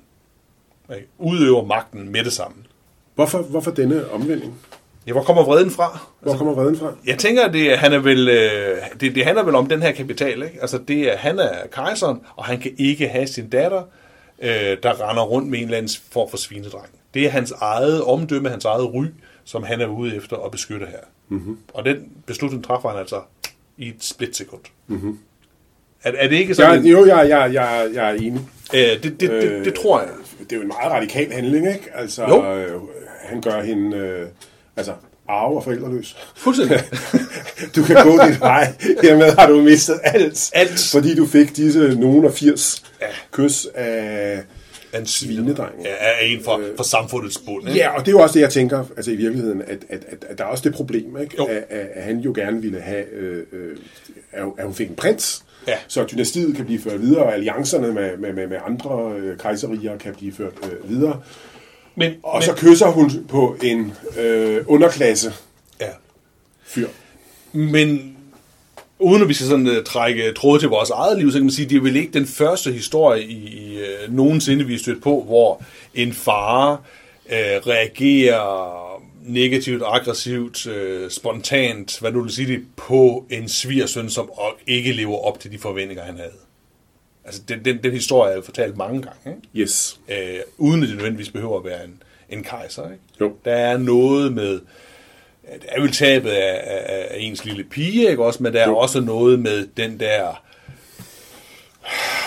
Ikke? 0.94 1.08
Udøver 1.18 1.64
magten 1.64 2.08
med 2.08 2.24
det 2.24 2.32
samme. 2.32 2.56
Hvorfor, 3.14 3.42
hvorfor 3.42 3.70
denne 3.70 4.10
omvending? 4.10 4.60
Ja, 5.06 5.12
hvor 5.12 5.22
kommer 5.22 5.44
vreden 5.44 5.70
fra? 5.70 5.98
Hvor 6.20 6.36
kommer 6.36 6.54
vreden 6.54 6.76
fra? 6.76 6.92
Jeg 7.06 7.18
tænker, 7.18 7.44
at 7.44 7.52
det, 7.52 7.78
han 7.78 7.92
er 7.92 7.98
vel, 7.98 8.28
øh, 8.28 8.78
det, 9.00 9.14
det 9.14 9.24
handler 9.24 9.42
vel 9.42 9.54
om 9.54 9.66
den 9.66 9.82
her 9.82 9.92
kapital. 9.92 10.42
Ikke? 10.42 10.58
Altså, 10.60 10.78
det 10.78 11.12
er, 11.12 11.16
han 11.16 11.38
er 11.38 11.66
kejseren, 11.72 12.20
og 12.36 12.44
han 12.44 12.60
kan 12.60 12.74
ikke 12.78 13.08
have 13.08 13.26
sin 13.26 13.48
datter, 13.50 13.82
øh, 14.40 14.76
der 14.83 15.09
render 15.11 15.22
rundt 15.22 15.48
med 15.48 15.59
en 15.59 15.64
eller 15.64 15.79
anden 15.79 15.92
form 16.11 16.31
for 16.31 16.37
svinedreng. 16.37 16.87
Det 17.14 17.26
er 17.26 17.31
hans 17.31 17.50
eget 17.61 18.03
omdømme, 18.05 18.48
hans 18.48 18.64
eget 18.64 18.94
ry, 18.94 19.05
som 19.44 19.62
han 19.62 19.81
er 19.81 19.87
ude 19.87 20.16
efter 20.16 20.37
at 20.37 20.50
beskytte 20.50 20.87
her. 20.87 20.98
Mm-hmm. 21.29 21.59
Og 21.74 21.85
den 21.85 22.09
beslutning 22.26 22.64
træffer 22.64 22.88
han 22.88 22.98
altså 22.98 23.20
i 23.76 23.88
et 23.88 23.96
splitsekund. 24.05 24.61
Mm-hmm. 24.87 25.18
Er, 26.03 26.12
er 26.16 26.29
det 26.29 26.37
ikke 26.37 26.55
sådan? 26.55 26.79
En- 26.81 26.87
jo, 26.87 27.07
jeg, 27.07 27.29
jeg, 27.29 27.55
jeg, 27.55 27.90
jeg 27.94 28.11
er 28.11 28.14
enig. 28.14 28.40
Øh, 28.74 28.81
det, 28.81 29.03
det, 29.03 29.20
det, 29.20 29.31
det, 29.31 29.64
det 29.64 29.74
tror 29.74 30.00
jeg. 30.00 30.09
Det 30.40 30.53
er 30.53 30.57
jo 30.57 30.62
en 30.62 30.68
meget 30.68 30.92
radikal 30.92 31.33
handling, 31.33 31.68
ikke? 31.68 31.90
Altså, 31.94 32.24
Jo. 32.29 32.55
øh, 32.57 32.81
han 33.24 33.40
gør 33.40 33.62
hende 33.62 33.96
øh, 33.96 34.29
altså, 34.76 34.92
arve 35.30 35.56
og 35.56 35.64
forældreløs. 35.64 36.16
Fuldstændig. 36.36 36.80
du 37.76 37.82
kan 37.82 37.96
gå 38.04 38.10
din 38.26 38.40
vej. 38.40 38.72
Hermed 39.02 39.32
har 39.38 39.46
du 39.48 39.62
mistet 39.62 40.00
alt. 40.04 40.50
Alt. 40.52 40.88
Fordi 40.92 41.14
du 41.14 41.26
fik 41.26 41.56
disse 41.56 41.94
nogen 42.00 42.24
af 42.24 42.32
80 42.32 42.82
Ja. 43.00 43.06
kys 43.32 43.66
af... 43.74 44.38
En 44.98 45.06
Svinedreng. 45.06 45.72
Ja, 45.84 45.90
er 46.00 46.18
en 46.22 46.44
for, 46.44 46.60
for 46.76 46.84
samfundets 46.84 47.38
bund. 47.38 47.68
Ikke? 47.68 47.80
Ja, 47.80 47.88
og 47.88 48.00
det 48.00 48.08
er 48.08 48.12
jo 48.12 48.18
også 48.18 48.34
det, 48.34 48.40
jeg 48.40 48.50
tænker, 48.50 48.84
altså 48.96 49.10
i 49.10 49.16
virkeligheden, 49.16 49.62
at, 49.62 49.78
at, 49.88 50.04
at, 50.08 50.24
at 50.28 50.38
der 50.38 50.44
er 50.44 50.48
også 50.48 50.64
det 50.64 50.74
problem, 50.74 51.16
ikke? 51.20 51.36
At, 51.42 51.56
at, 51.70 51.86
at 51.94 52.02
han 52.02 52.18
jo 52.18 52.32
gerne 52.36 52.62
ville 52.62 52.80
have, 52.80 53.04
øh, 53.12 53.42
øh, 53.52 53.76
at, 54.32 54.44
hun- 54.44 54.54
at 54.58 54.64
hun 54.64 54.74
fik 54.74 54.88
en 54.88 54.94
prins, 54.94 55.42
Ja. 55.68 55.74
så 55.88 56.04
dynastiet 56.04 56.56
kan 56.56 56.64
blive 56.64 56.80
ført 56.82 57.02
videre, 57.02 57.22
og 57.22 57.34
alliancerne 57.34 57.92
med, 57.92 58.16
med, 58.16 58.32
med, 58.32 58.46
med 58.46 58.56
andre 58.66 59.12
øh, 59.18 59.38
kejserier 59.38 59.98
kan 59.98 60.14
blive 60.14 60.32
ført 60.32 60.52
øh, 60.62 60.90
videre. 60.90 61.20
Men, 61.94 62.12
Og 62.22 62.38
men, 62.38 62.42
så 62.42 62.55
kysser 62.57 62.87
hun 62.87 63.26
på 63.29 63.57
en 63.62 63.92
øh, 64.18 64.64
underklasse 64.66 65.33
ja. 65.81 65.87
fyr. 66.64 66.88
Men 67.53 68.16
uden 68.98 69.22
at 69.22 69.29
vi 69.29 69.35
skal 69.35 69.46
sådan 69.46 69.66
uh, 69.66 69.85
trække 69.85 70.33
tråde 70.33 70.61
til 70.61 70.68
vores 70.68 70.90
eget 70.90 71.18
liv, 71.18 71.31
så 71.31 71.38
kan 71.38 71.44
man 71.44 71.50
sige, 71.50 71.64
at 71.64 71.70
det 71.70 71.76
er 71.76 71.83
vel 71.83 71.96
ikke 71.96 72.12
den 72.12 72.26
første 72.26 72.72
historie 72.72 73.24
i, 73.24 73.37
i 73.37 73.79
uh, 73.79 74.14
nogensinde, 74.14 74.66
vi 74.66 74.74
er 74.74 74.79
stødt 74.79 75.03
på, 75.03 75.22
hvor 75.26 75.64
en 75.94 76.12
far 76.12 76.72
uh, 76.72 77.33
reagerer 77.66 78.81
negativt, 79.22 79.83
aggressivt, 79.87 80.66
uh, 80.66 81.09
spontant, 81.09 82.00
hvad 82.00 82.12
du 82.12 82.22
vil 82.22 82.33
sige 82.33 82.48
det, 82.48 82.64
på 82.76 83.24
en 83.31 83.48
svigersøn, 83.48 84.11
som 84.11 84.31
ikke 84.66 84.92
lever 84.92 85.18
op 85.18 85.40
til 85.40 85.53
de 85.53 85.59
forventninger, 85.59 86.05
han 86.05 86.16
havde. 86.16 86.49
Altså, 87.24 87.40
den, 87.48 87.64
den, 87.64 87.78
den 87.85 87.92
historie 87.92 88.33
er 88.33 88.37
jo 88.37 88.42
fortalt 88.42 88.76
mange 88.76 89.02
gange, 89.02 89.18
ikke? 89.54 89.62
Yes. 89.64 90.00
øh, 90.09 90.38
uden 90.59 90.83
at 90.83 90.88
det 90.88 90.96
nødvendigvis 90.96 91.30
behøver 91.30 91.59
at 91.59 91.64
være 91.64 91.85
en, 91.85 92.02
en 92.30 92.44
kejser. 92.44 92.85
Ikke? 92.85 93.02
Jo. 93.20 93.33
Der 93.44 93.52
er 93.52 93.76
noget 93.78 94.33
med, 94.33 94.52
det 94.52 95.66
er 95.68 95.80
vel 95.80 95.92
tabet 95.92 96.30
af, 96.30 96.61
af, 96.64 97.06
af 97.11 97.16
ens 97.18 97.44
lille 97.44 97.64
pige, 97.64 98.11
ikke 98.11 98.24
også? 98.24 98.42
men 98.42 98.52
der 98.52 98.61
er 98.61 98.68
Jo. 98.68 98.76
også 98.76 99.00
noget 99.00 99.38
med 99.40 99.66
den 99.76 100.00
der 100.00 100.42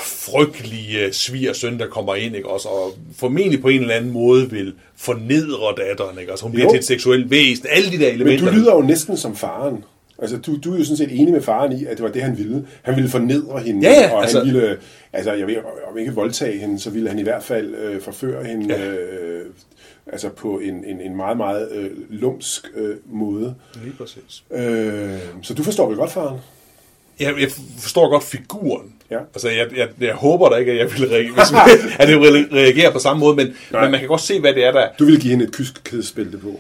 frygtelige 0.06 1.14
svigersøn, 1.14 1.80
der 1.80 1.88
kommer 1.88 2.16
ind, 2.16 2.36
ikke 2.36 2.50
også? 2.50 2.68
Og 2.70 2.92
formentlig 3.16 3.62
på 3.62 3.68
en 3.68 3.82
eller 3.82 3.96
anden 3.96 4.12
måde 4.12 4.50
vil 4.50 4.74
fornedre 4.98 5.74
datteren, 5.88 6.20
ikke 6.20 6.32
også? 6.32 6.44
Hun 6.46 6.52
bliver 6.52 6.66
Jo. 6.66 6.72
til 6.72 6.80
et 6.80 6.86
seksuelt 6.86 7.30
væsen, 7.30 7.66
alle 7.70 7.92
de 7.92 7.98
der 8.00 8.12
Men 8.12 8.22
elementer. 8.22 8.46
du 8.52 8.58
lyder 8.58 8.74
jo 8.76 8.82
næsten 8.82 9.18
som 9.18 9.36
faren. 9.36 9.84
Altså, 10.24 10.38
du, 10.38 10.58
du 10.64 10.74
er 10.74 10.78
jo 10.78 10.84
sådan 10.84 10.98
set 10.98 11.20
enig 11.20 11.34
med 11.34 11.42
faren 11.42 11.72
i, 11.72 11.86
at 11.86 11.98
det 11.98 12.04
var 12.04 12.12
det, 12.12 12.22
han 12.22 12.38
ville. 12.38 12.66
Han 12.82 12.96
ville 12.96 13.10
fornedre 13.10 13.60
hende, 13.60 13.88
Ja, 13.90 14.02
ja, 14.02 14.14
og 14.14 14.22
altså- 14.22 14.38
han 14.44 14.48
ville, 14.54 14.78
altså, 15.14 15.34
jeg 15.34 15.48
ved, 15.48 15.56
om 15.92 15.98
ikke 15.98 16.14
voldtage 16.14 16.60
hende, 16.60 16.80
så 16.80 16.90
ville 16.90 17.10
han 17.10 17.20
i 17.20 17.24
hvert 17.24 17.44
fald 17.44 17.76
øh, 17.76 18.02
forføre 18.02 18.44
hende, 18.44 18.76
Ja. 18.76 18.88
øh, 18.92 19.46
altså 20.08 20.30
på 20.30 20.60
en, 20.60 20.84
en, 20.86 21.02
en 21.02 21.16
meget, 21.16 21.38
meget 21.38 21.70
øh, 21.72 21.90
lumsk 22.10 22.68
øh, 22.76 22.96
måde. 23.06 23.56
Lige 23.84 23.94
præcis. 23.98 24.44
Øh, 24.52 25.18
så 25.42 25.54
du 25.54 25.64
forstår 25.64 25.88
vel 25.88 25.98
godt, 25.98 26.12
faren? 26.12 26.40
Jeg, 27.20 27.34
jeg 27.40 27.50
forstår 27.80 28.10
godt 28.10 28.24
figuren. 28.24 28.94
Ja. 29.12 29.18
Altså, 29.34 29.50
jeg, 29.50 29.68
jeg, 29.78 29.88
jeg 30.02 30.14
håber 30.14 30.50
da 30.50 30.56
ikke, 30.56 30.72
at 30.72 30.78
jeg 30.78 30.92
vil 31.00 31.10
reagere, 31.10 31.34
hvis, 31.34 31.90
at 32.00 32.10
jeg 32.10 32.20
vil 32.20 32.48
reagere 32.52 32.92
på 32.92 33.00
samme 33.00 33.20
måde, 33.20 33.36
men, 33.36 33.48
Nej. 33.72 33.82
men 33.82 33.92
man 33.92 34.00
kan 34.00 34.10
godt 34.10 34.22
se, 34.22 34.40
hvad 34.40 34.54
det 34.54 34.66
er, 34.66 34.72
der... 34.72 34.88
Du 35.00 35.06
ville 35.06 35.20
give 35.22 35.32
hende 35.32 35.46
et 35.46 35.52
kyskædesbælte 35.52 36.38
på. 36.38 36.60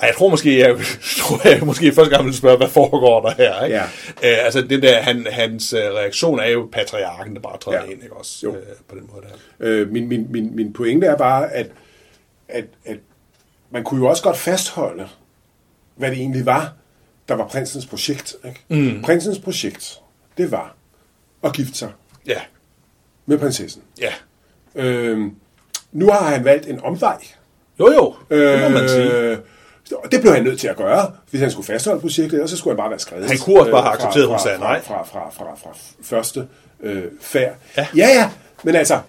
Ej, 0.00 0.06
jeg 0.06 0.14
tror 0.16 0.28
måske, 0.28 0.58
jeg, 0.68 0.76
tror 1.18 1.48
jeg 1.48 1.60
måske 1.66 1.92
første 1.92 2.14
gang 2.14 2.26
vil 2.26 2.34
spørge, 2.34 2.56
hvad 2.56 2.68
foregår 2.68 3.20
der 3.28 3.34
her, 3.34 3.64
ikke? 3.64 3.76
Ja. 3.76 3.82
Øh, 4.22 4.44
altså, 4.44 4.60
den 4.62 4.82
der, 4.82 5.02
han, 5.02 5.26
hans 5.30 5.72
øh, 5.72 5.80
reaktion 5.80 6.38
er 6.40 6.48
jo 6.48 6.68
patriarken, 6.72 7.34
der 7.34 7.40
bare 7.40 7.58
træder 7.58 7.84
Ja. 7.84 7.90
ind, 7.90 8.02
ikke 8.02 8.16
også? 8.16 8.38
Jo. 8.44 8.54
Øh, 8.54 8.62
på 8.88 8.94
den 8.94 9.08
måde 9.12 9.26
der. 9.26 9.34
Øh, 9.60 9.90
min, 9.90 10.08
min, 10.08 10.26
min, 10.30 10.56
min 10.56 10.72
pointe 10.72 11.06
er 11.06 11.16
bare, 11.16 11.52
at, 11.52 11.66
at, 12.48 12.64
at 12.84 12.96
man 13.70 13.84
kunne 13.84 14.00
jo 14.00 14.06
også 14.10 14.22
godt 14.22 14.36
fastholde, 14.36 15.08
hvad 15.96 16.10
det 16.10 16.18
egentlig 16.18 16.46
var, 16.46 16.72
der 17.28 17.34
var 17.34 17.46
prinsens 17.48 17.86
projekt. 17.86 18.34
Ikke? 18.44 18.60
Mm. 18.68 19.02
Prinsens 19.02 19.38
projekt, 19.38 20.00
det 20.38 20.50
var 20.50 20.74
at 21.44 21.52
gifte 21.52 21.78
sig 21.78 21.90
Ja, 22.26 22.40
med 23.26 23.38
prinsessen. 23.38 23.82
ja. 24.00 24.12
Øh, 24.74 25.18
nu 25.92 26.06
har 26.10 26.24
han 26.34 26.44
valgt 26.44 26.66
en 26.66 26.80
omvej. 26.80 27.18
Jo, 27.80 27.92
jo, 27.92 28.14
det 28.30 28.62
må 28.62 28.68
man 28.78 28.88
sige. 28.88 29.38
Og 29.92 30.12
det 30.12 30.20
blev 30.20 30.32
han 30.34 30.44
nødt 30.44 30.60
til 30.60 30.68
at 30.68 30.76
gøre, 30.76 31.10
hvis 31.30 31.40
han 31.40 31.50
skulle 31.50 31.66
fastholde 31.66 32.00
projektet, 32.00 32.42
og 32.42 32.48
så 32.48 32.56
skulle 32.56 32.74
han 32.74 32.76
bare 32.76 32.90
være 32.90 32.98
skrevet. 32.98 33.26
Han 33.30 33.38
kunne 33.38 33.60
også 33.60 33.70
bare 33.70 33.82
have 33.82 33.94
øh, 33.94 33.98
accepteret, 33.98 34.28
hun 34.28 34.38
sagde 34.38 34.58
nej. 34.58 34.82
Fra, 34.82 35.02
fra, 35.02 35.30
fra, 35.30 35.44
fra, 35.44 35.70
fra 35.72 35.76
første 36.02 36.46
øh, 36.80 37.04
færd. 37.20 37.54
Ja. 37.76 37.86
ja, 37.96 38.08
ja, 38.08 38.30
men 38.62 38.74
altså, 38.74 39.00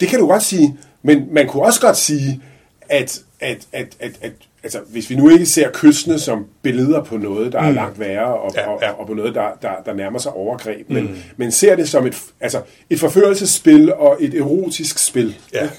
det 0.00 0.08
kan 0.08 0.18
du 0.18 0.26
godt 0.26 0.42
sige, 0.42 0.78
men 1.02 1.26
man 1.30 1.48
kunne 1.48 1.62
også 1.62 1.80
godt 1.80 1.96
sige, 1.96 2.42
at, 2.88 3.20
at, 3.40 3.66
at, 3.72 3.86
at, 4.00 4.12
at 4.20 4.32
altså, 4.62 4.80
hvis 4.88 5.10
vi 5.10 5.14
nu 5.16 5.30
ikke 5.30 5.46
ser 5.46 5.70
kyssene 5.72 6.18
som 6.18 6.46
billeder 6.62 7.04
på 7.04 7.16
noget, 7.16 7.52
der 7.52 7.60
er 7.60 7.70
langt 7.70 8.00
værre, 8.00 8.34
og, 8.34 8.50
Mm. 8.54 8.58
Ja, 8.60 8.68
og, 8.68 8.78
ja. 8.82 8.90
og 8.90 9.06
på 9.06 9.14
noget, 9.14 9.34
der, 9.34 9.48
der, 9.62 9.70
der 9.86 9.94
nærmer 9.94 10.18
sig 10.18 10.32
overgreb, 10.32 10.90
men, 10.90 11.04
mm. 11.04 11.16
men 11.36 11.52
ser 11.52 11.76
det 11.76 11.88
som 11.88 12.06
et, 12.06 12.22
altså, 12.40 12.60
et 12.90 13.00
forførelsesspil 13.00 13.92
og 13.94 14.16
et 14.20 14.34
erotisk 14.34 14.98
spil. 14.98 15.36
Ja, 15.52 15.62
ikke? 15.62 15.74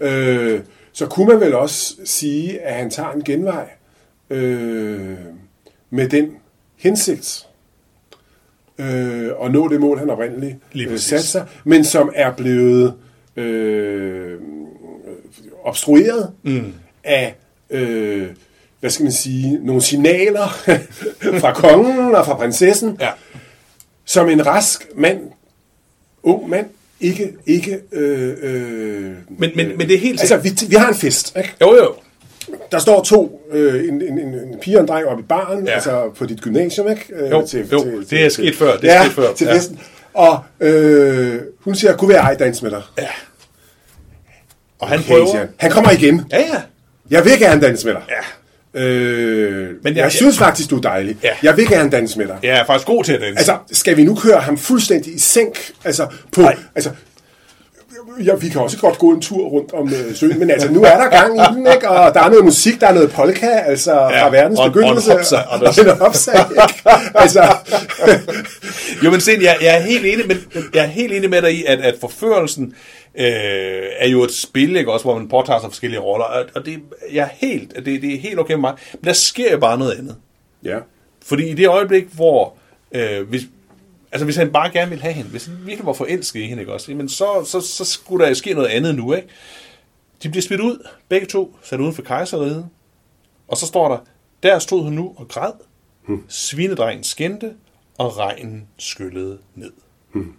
ja. 0.00 0.06
Øh, 0.06 0.60
så 0.98 1.06
kunne 1.06 1.26
man 1.26 1.40
vel 1.40 1.54
også 1.54 1.94
sige, 2.04 2.60
at 2.60 2.74
han 2.74 2.90
tager 2.90 3.10
en 3.10 3.24
genvej 3.24 3.68
øh, 4.30 5.16
med 5.90 6.08
den 6.08 6.30
hensigt 6.76 7.46
øh, 8.78 9.30
at 9.42 9.52
nå 9.52 9.68
det 9.68 9.80
mål, 9.80 9.98
han 9.98 10.10
oprindeligt 10.10 10.56
øh, 10.74 10.98
satte 10.98 11.26
sig, 11.26 11.46
men 11.64 11.84
som 11.84 12.12
er 12.14 12.32
blevet 12.32 12.94
øh, 13.36 14.40
obstrueret 15.64 16.32
mm. 16.42 16.74
af, 17.04 17.36
øh, 17.70 18.28
hvad 18.80 18.90
skal 18.90 19.02
man 19.02 19.12
sige, 19.12 19.58
nogle 19.66 19.82
signaler 19.82 20.48
fra 21.40 21.52
kongen 21.52 22.14
og 22.14 22.26
fra 22.26 22.34
prinsessen, 22.36 22.96
Ja. 23.00 23.10
som 24.04 24.28
en 24.28 24.46
rask 24.46 24.88
mand, 24.94 25.20
ung 26.22 26.48
mand, 26.48 26.66
ikke, 27.00 27.32
ikke 27.46 27.80
øh, 27.92 28.34
øh, 28.42 29.12
Men, 29.38 29.50
men, 29.56 29.68
men 29.78 29.80
det 29.88 29.94
er 29.94 29.98
helt 29.98 30.20
Altså, 30.20 30.36
vi, 30.36 30.50
vi 30.68 30.76
har 30.76 30.88
en 30.88 30.94
fest, 30.94 31.36
ikke? 31.36 31.54
Jo, 31.60 31.74
jo. 31.76 31.94
Der 32.72 32.78
står 32.78 33.02
to, 33.02 33.42
øh, 33.52 33.88
en, 33.88 34.02
en, 34.02 34.18
en, 34.18 34.28
en 34.34 34.58
pige 34.62 34.76
og 34.76 34.80
en 34.82 34.88
dreng 34.88 35.06
oppe 35.06 35.22
i 35.22 35.26
baren, 35.28 35.64
Ja. 35.64 35.70
ja. 35.70 35.74
altså 35.74 36.10
på 36.16 36.26
dit 36.26 36.40
gymnasium, 36.40 36.88
ikke? 36.90 37.04
Øh, 37.14 37.30
Jo, 37.30 37.46
jo, 37.72 38.02
det 38.10 38.24
er 38.24 38.28
sket 38.28 38.56
før, 38.56 38.76
det 38.76 38.90
er 38.90 38.94
ja, 38.94 39.04
sket 39.04 39.12
før, 39.14 39.32
til 39.34 39.46
ja. 39.46 39.54
festen. 39.54 39.80
Og 40.14 40.38
øh, 40.60 41.40
hun 41.60 41.74
siger, 41.74 41.96
kunne 41.96 42.08
være 42.08 42.20
ej 42.22 42.34
danse 42.34 42.62
med 42.64 42.70
dig. 42.70 42.82
Ja. 42.98 43.06
Og 44.78 44.88
han 44.88 44.98
Okay, 44.98 45.08
prøver... 45.08 45.26
siger 45.26 45.38
han. 45.38 45.48
han 45.56 45.70
kommer 45.70 45.90
igen. 45.90 46.24
Ja, 46.32 46.38
ja. 46.38 46.62
Jeg 47.10 47.24
vil 47.24 47.38
gerne 47.38 47.60
danse 47.60 47.86
med 47.86 47.94
dig. 47.94 48.02
Ja. 48.74 48.80
Øh, 48.80 49.47
men 49.82 49.96
jeg, 49.96 50.02
jeg- 50.02 50.12
synes 50.12 50.38
faktisk, 50.38 50.70
du 50.70 50.76
er 50.76 50.80
dejlig. 50.80 51.16
Ja. 51.22 51.28
Jeg 51.42 51.56
vil 51.56 51.68
gerne 51.68 51.90
danse 51.90 52.18
med 52.18 52.26
dig. 52.26 52.36
Jeg 52.42 52.58
er 52.58 52.64
faktisk 52.66 52.86
god 52.86 53.04
til 53.04 53.12
at 53.12 53.20
danse. 53.20 53.38
Altså, 53.38 53.56
skal 53.72 53.96
vi 53.96 54.04
nu 54.04 54.14
køre 54.14 54.40
ham 54.40 54.58
fuldstændig 54.58 55.14
i 55.14 55.18
sænk? 55.18 55.58
Altså, 55.84 56.06
på, 56.32 56.40
Nej. 56.40 56.56
altså, 56.74 56.90
ja, 58.24 58.34
vi 58.34 58.48
kan 58.48 58.60
også 58.60 58.78
godt 58.78 58.98
gå 58.98 59.10
en 59.10 59.20
tur 59.20 59.48
rundt 59.48 59.72
om 59.72 59.88
øh, 59.94 60.14
søen, 60.16 60.38
men 60.38 60.50
altså, 60.50 60.70
nu 60.72 60.82
er 60.82 60.96
der 60.96 61.08
gang 61.10 61.36
i 61.36 61.54
den, 61.54 61.66
ikke? 61.74 61.88
Og 61.88 62.14
der 62.14 62.20
er 62.22 62.28
noget 62.30 62.44
musik, 62.44 62.80
der 62.80 62.86
er 62.86 62.92
noget 62.94 63.10
polka, 63.10 63.46
altså, 63.46 63.92
ja, 63.92 64.24
fra 64.24 64.30
verdens 64.30 64.58
og- 64.58 64.62
og 64.62 64.66
en 64.66 64.72
begyndelse. 64.72 65.12
hopsa, 65.12 65.36
og 65.36 65.58
en? 65.64 67.12
Altså, 67.14 67.54
Jo, 69.04 69.10
men 69.10 69.20
Sten, 69.20 69.42
jeg, 69.42 69.56
jeg, 69.62 69.76
er 69.76 69.80
helt 69.80 70.06
enig 70.06 70.26
med, 70.26 70.36
jeg 70.74 70.82
er 70.84 70.88
helt 70.88 71.12
enig 71.12 71.30
med 71.30 71.42
dig 71.42 71.54
i, 71.54 71.64
at, 71.64 71.80
at 71.80 71.94
forførelsen 72.00 72.64
øh, 72.64 72.72
er 73.14 74.08
jo 74.08 74.22
et 74.22 74.32
spil, 74.32 74.76
ikke, 74.76 74.92
også, 74.92 75.04
hvor 75.04 75.18
man 75.18 75.28
påtager 75.28 75.60
sig 75.60 75.70
forskellige 75.70 76.00
roller, 76.00 76.24
og, 76.24 76.44
og 76.54 76.66
det, 76.66 76.82
jeg 77.12 77.24
er 77.24 77.46
helt, 77.46 77.76
det, 77.76 78.02
det 78.02 78.14
er 78.14 78.18
helt 78.18 78.38
okay 78.38 78.54
med 78.54 78.60
mig, 78.60 78.74
men 78.92 79.04
der 79.04 79.12
sker 79.12 79.52
jo 79.52 79.58
bare 79.58 79.78
noget 79.78 79.92
andet. 79.92 80.16
ja. 80.64 80.78
Fordi 81.22 81.48
i 81.50 81.54
det 81.54 81.68
øjeblik, 81.68 82.04
hvor, 82.04 82.54
øh, 82.92 83.28
hvis, 83.28 83.42
altså 84.12 84.24
hvis 84.24 84.36
han 84.36 84.52
bare 84.52 84.70
gerne 84.72 84.88
ville 84.88 85.02
have 85.02 85.14
hende, 85.14 85.30
hvis 85.30 85.46
han 85.46 85.56
virkelig 85.64 85.86
var 85.86 85.92
forelsket 85.92 86.40
i 86.40 86.46
hende, 86.46 86.62
ikke 86.62 86.72
også, 86.72 86.92
jamen 86.92 87.08
så, 87.08 87.44
så, 87.46 87.60
så 87.60 87.84
skulle 87.84 88.26
der 88.26 88.34
ske 88.34 88.54
noget 88.54 88.68
andet 88.68 88.94
nu, 88.94 89.12
ikke? 89.12 89.28
De 90.22 90.28
bliver 90.28 90.42
smidt 90.42 90.60
ud, 90.60 90.88
begge 91.08 91.26
to, 91.26 91.56
sat 91.62 91.80
uden 91.80 91.94
for 91.94 92.02
kejseriet, 92.02 92.68
og 93.48 93.56
så 93.56 93.66
står 93.66 93.88
der, 93.88 93.98
der 94.42 94.58
stod 94.58 94.82
hun 94.82 94.92
nu 94.92 95.14
og 95.16 95.28
græd, 95.28 95.52
hmm. 96.06 96.24
svinedrengen 96.28 97.04
skændte, 97.04 97.54
og 97.98 98.18
regnen 98.18 98.68
skyllede 98.78 99.38
ned. 99.54 99.72
Hmm. 100.12 100.32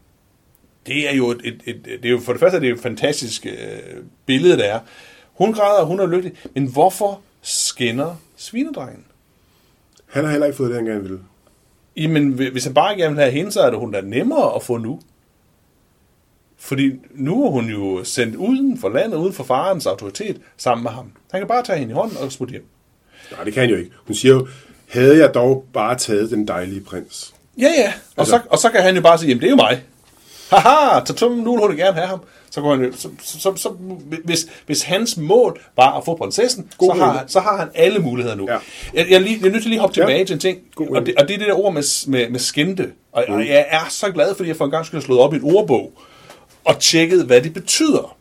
Det 0.90 1.10
er 1.10 1.16
jo 1.16 1.32
et, 1.32 1.42
et, 1.44 1.62
et, 1.66 1.80
det 1.86 2.06
er 2.06 2.10
jo 2.10 2.20
for 2.20 2.32
det 2.34 2.40
første 2.40 2.56
er 2.56 2.60
det 2.60 2.70
jo 2.70 2.76
et 2.76 2.82
fantastisk 2.82 3.46
øh, 3.46 3.54
billede, 4.26 4.58
der 4.58 4.64
er. 4.64 4.80
Hun 5.34 5.54
græder, 5.54 5.84
hun 5.86 6.00
er 6.00 6.08
lykkelig, 6.08 6.38
men 6.56 6.66
hvorfor 6.72 7.22
skinner 7.42 8.16
svinedrengen? 8.38 9.04
Han 10.06 10.24
har 10.24 10.32
heller 10.32 10.46
ikke 10.48 10.58
fået 10.58 10.70
det, 10.70 10.76
han 10.78 10.86
gerne 10.86 11.02
ville. 11.02 11.20
Jamen, 11.98 12.32
hvis 12.32 12.64
han 12.64 12.74
bare 12.74 12.96
gerne 12.98 13.16
vil 13.16 13.22
have 13.24 13.32
hende, 13.34 13.52
så 13.52 13.62
er 13.62 13.70
det 13.70 13.80
hun 13.80 13.92
da 13.92 14.02
nemmere 14.02 14.56
at 14.56 14.64
få 14.64 14.78
nu. 14.78 15.00
Fordi 16.58 16.92
nu 17.12 17.46
er 17.46 17.50
hun 17.50 17.66
jo 17.70 18.04
sendt 18.04 18.36
uden 18.36 18.78
for 18.80 18.90
landet, 18.90 19.18
uden 19.18 19.34
for 19.34 19.44
farens 19.44 19.86
autoritet, 19.86 20.42
sammen 20.58 20.84
med 20.84 20.92
ham. 20.92 21.12
Han 21.32 21.42
kan 21.42 21.48
bare 21.48 21.64
tage 21.64 21.80
hende 21.80 21.92
i 21.92 21.94
hånden 21.96 22.18
og 22.18 22.32
smutte 22.32 22.52
hjem. 22.52 22.66
Nej, 23.32 23.44
det 23.44 23.54
kan 23.54 23.62
han 23.62 23.70
jo 23.70 23.76
ikke. 23.76 23.92
Hun 24.08 24.16
siger 24.16 24.34
jo, 24.34 24.48
havde 24.88 25.18
jeg 25.18 25.34
dog 25.34 25.66
bare 25.74 25.96
taget 25.96 26.32
den 26.32 26.48
dejlige 26.48 26.82
prins. 26.82 27.34
Ja, 27.58 27.68
ja. 27.78 27.94
Og, 28.16 28.22
Altså- 28.22 28.32
så, 28.38 28.42
og 28.50 28.58
så 28.58 28.70
kan 28.70 28.82
han 28.82 28.96
jo 28.96 29.02
bare 29.02 29.18
sige, 29.18 29.28
jamen 29.30 29.42
det 29.42 29.48
er 29.48 29.52
jo 29.52 29.56
mig. 29.56 29.84
Haha, 30.50 31.00
tatum, 31.06 31.32
nu 31.32 31.68
vil 31.68 31.78
gerne 31.78 31.94
have 31.94 32.08
ham. 32.08 32.20
Så, 32.52 32.62
går 32.62 32.76
han, 32.76 32.94
så, 32.98 33.10
så, 33.24 33.40
så, 33.40 33.54
så 33.56 33.70
hvis, 34.24 34.48
hvis 34.66 34.82
hans 34.82 35.18
mål 35.18 35.62
var 35.76 35.98
at 35.98 36.06
få 36.06 36.16
prinsessen, 36.16 36.72
God 36.78 36.96
så 36.96 37.04
har, 37.04 37.12
han, 37.18 37.30
så 37.30 37.40
har 37.40 37.58
han 37.58 37.70
alle 37.76 38.00
muligheder 38.00 38.36
nu. 38.36 38.48
Ja. 38.52 38.58
Jeg, 38.94 39.10
jeg, 39.10 39.22
lige, 39.22 39.40
jeg 39.42 39.48
er 39.48 39.52
nødt 39.52 39.64
til 39.64 39.70
lige 39.70 39.80
at 39.80 39.82
hoppe 39.82 40.00
Ja. 40.00 40.06
tilbage 40.06 40.26
til 40.26 40.34
en 40.34 40.40
ting, 40.40 40.60
God 40.76 40.88
og 40.88 41.06
det, 41.06 41.16
og 41.18 41.28
det 41.28 41.34
er 41.34 41.38
det 41.38 41.48
der 41.48 41.54
ord 41.60 41.74
med, 41.74 42.08
med, 42.08 42.30
med 42.30 42.40
skændte. 42.40 42.92
Og, 43.12 43.26
mm. 43.28 43.34
og 43.34 43.48
jeg 43.48 43.66
er 43.70 43.86
så 43.90 44.12
glad, 44.12 44.36
fordi 44.36 44.50
jeg 44.50 44.56
for 44.58 44.66
en 44.66 44.72
gang 44.72 44.86
skulle 44.86 45.00
have 45.02 45.06
slået 45.06 45.20
op 45.22 45.34
i 45.34 45.38
et 45.38 45.44
ordbog 45.44 45.92
og 46.66 46.80
tjekket, 46.80 47.26
hvad 47.26 47.42
det 47.42 47.54
betyder. 47.54 48.16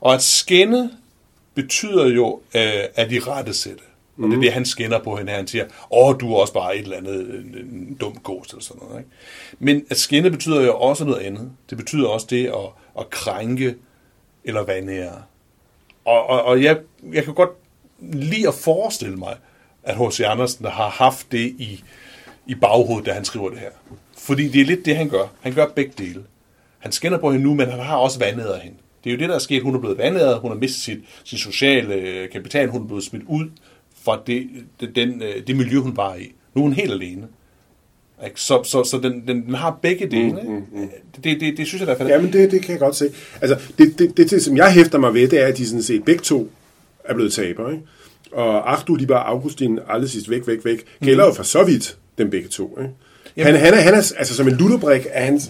Og 0.00 0.14
at 0.14 0.22
skænde 0.22 0.90
betyder 1.54 2.06
jo 2.06 2.40
øh, 2.54 2.62
at 2.94 3.12
i 3.12 3.18
rette 3.18 3.54
sætte. 3.54 3.82
Og 4.24 4.30
det 4.30 4.36
er 4.36 4.40
det, 4.40 4.52
han 4.52 4.64
skinner 4.64 4.98
på 4.98 5.16
hende 5.16 5.30
her. 5.30 5.36
Han 5.36 5.46
siger, 5.46 5.64
åh, 5.90 6.16
du 6.20 6.32
er 6.34 6.40
også 6.40 6.52
bare 6.52 6.76
et 6.76 6.82
eller 6.82 6.96
andet 6.96 7.20
en, 7.20 7.56
en 7.72 7.96
dum 8.00 8.18
ghost 8.24 8.50
eller 8.50 8.62
sådan 8.62 8.82
noget. 8.82 8.98
Ikke? 8.98 9.10
Men 9.58 9.84
at 9.90 9.96
skinne 9.96 10.30
betyder 10.30 10.64
jo 10.64 10.76
også 10.76 11.04
noget 11.04 11.20
andet. 11.20 11.52
Det 11.70 11.78
betyder 11.78 12.08
også 12.08 12.26
det 12.30 12.46
at, 12.46 12.68
at 12.98 13.10
krænke 13.10 13.74
eller 14.44 14.62
vanære. 14.62 15.22
Og, 16.04 16.26
og, 16.26 16.42
og 16.42 16.62
jeg, 16.62 16.78
jeg 17.12 17.24
kan 17.24 17.34
godt 17.34 17.50
lide 18.00 18.48
at 18.48 18.54
forestille 18.54 19.16
mig, 19.16 19.36
at 19.82 19.96
H.C. 19.96 20.20
Andersen 20.20 20.66
har 20.66 20.88
haft 20.88 21.32
det 21.32 21.46
i, 21.58 21.84
i 22.46 22.54
baghovedet, 22.54 23.06
da 23.06 23.12
han 23.12 23.24
skriver 23.24 23.50
det 23.50 23.58
her. 23.58 23.70
Fordi 24.18 24.48
det 24.48 24.60
er 24.60 24.64
lidt 24.64 24.84
det, 24.84 24.96
han 24.96 25.08
gør. 25.08 25.26
Han 25.40 25.54
gør 25.54 25.66
begge 25.66 25.92
dele. 25.98 26.24
Han 26.78 26.92
skinner 26.92 27.18
på 27.18 27.30
hende 27.32 27.44
nu, 27.44 27.54
men 27.54 27.70
han 27.70 27.80
har 27.80 27.96
også 27.96 28.18
vandæret 28.18 28.60
hende. 28.60 28.76
Det 29.04 29.10
er 29.10 29.14
jo 29.14 29.18
det, 29.18 29.28
der 29.28 29.34
er 29.34 29.38
sket. 29.38 29.62
Hun 29.62 29.74
er 29.74 29.78
blevet 29.78 29.98
vandæret, 29.98 30.38
hun 30.38 30.50
har 30.50 30.58
mistet 30.58 30.82
sit, 30.82 30.98
sin 31.24 31.38
sociale 31.38 31.94
øh, 31.94 32.30
kapital, 32.30 32.68
hun 32.68 32.82
er 32.82 32.86
blevet 32.86 33.04
smidt 33.04 33.22
ud 33.26 33.50
fra 34.04 34.20
det, 34.26 34.46
det, 34.80 34.96
den, 34.96 35.22
øh, 35.22 35.46
det 35.46 35.56
miljø, 35.56 35.78
hun 35.78 35.96
var 35.96 36.14
i. 36.14 36.32
Nu 36.54 36.60
er 36.60 36.62
hun 36.62 36.72
helt 36.72 36.92
alene. 36.92 37.22
Ikke? 38.24 38.40
Så, 38.40 38.62
så, 38.64 38.84
så 38.84 38.98
den, 38.98 39.22
den, 39.28 39.46
den 39.46 39.54
har 39.54 39.78
begge 39.82 40.06
dele. 40.06 40.32
Mm, 40.42 40.50
mm, 40.52 40.62
mm. 40.80 40.88
Det, 41.24 41.40
det, 41.40 41.56
det 41.56 41.66
synes 41.66 41.80
jeg, 41.80 41.86
der 41.86 41.94
er 41.94 41.98
fedt. 41.98 42.08
Ja, 42.08 42.20
men 42.20 42.32
det, 42.32 42.50
det 42.50 42.62
kan 42.62 42.70
jeg 42.72 42.78
godt 42.80 42.96
se. 42.96 43.10
Altså, 43.40 43.58
det, 43.78 43.98
det, 43.98 44.16
det, 44.16 44.30
det, 44.30 44.42
som 44.42 44.56
jeg 44.56 44.72
hæfter 44.72 44.98
mig 44.98 45.14
ved, 45.14 45.28
det 45.28 45.40
er, 45.42 45.46
at 45.46 45.56
de 45.58 45.66
sådan 45.66 45.82
set 45.82 46.04
begge 46.04 46.22
to 46.22 46.50
er 47.04 47.14
blevet 47.14 47.32
tabere, 47.32 47.72
ikke? 47.72 47.84
Og 48.32 48.72
Arthur, 48.72 48.96
de 48.96 49.08
var 49.08 49.22
Augustin, 49.22 49.78
aldrig 49.88 50.10
sidst 50.10 50.30
væk, 50.30 50.46
væk, 50.46 50.64
væk, 50.64 50.84
gælder 51.04 51.26
jo 51.26 51.32
for 51.32 51.42
så 51.42 51.64
vidt 51.64 51.98
dem 52.18 52.30
begge 52.30 52.48
to, 52.48 52.78
ikke? 52.80 52.92
Han, 53.38 53.54
han, 53.56 53.74
er, 53.74 53.80
han 53.80 53.94
er, 53.94 54.12
altså 54.18 54.34
som 54.34 54.48
en 54.48 54.54
luttebrik, 54.54 55.06
er 55.10 55.24
han 55.24 55.40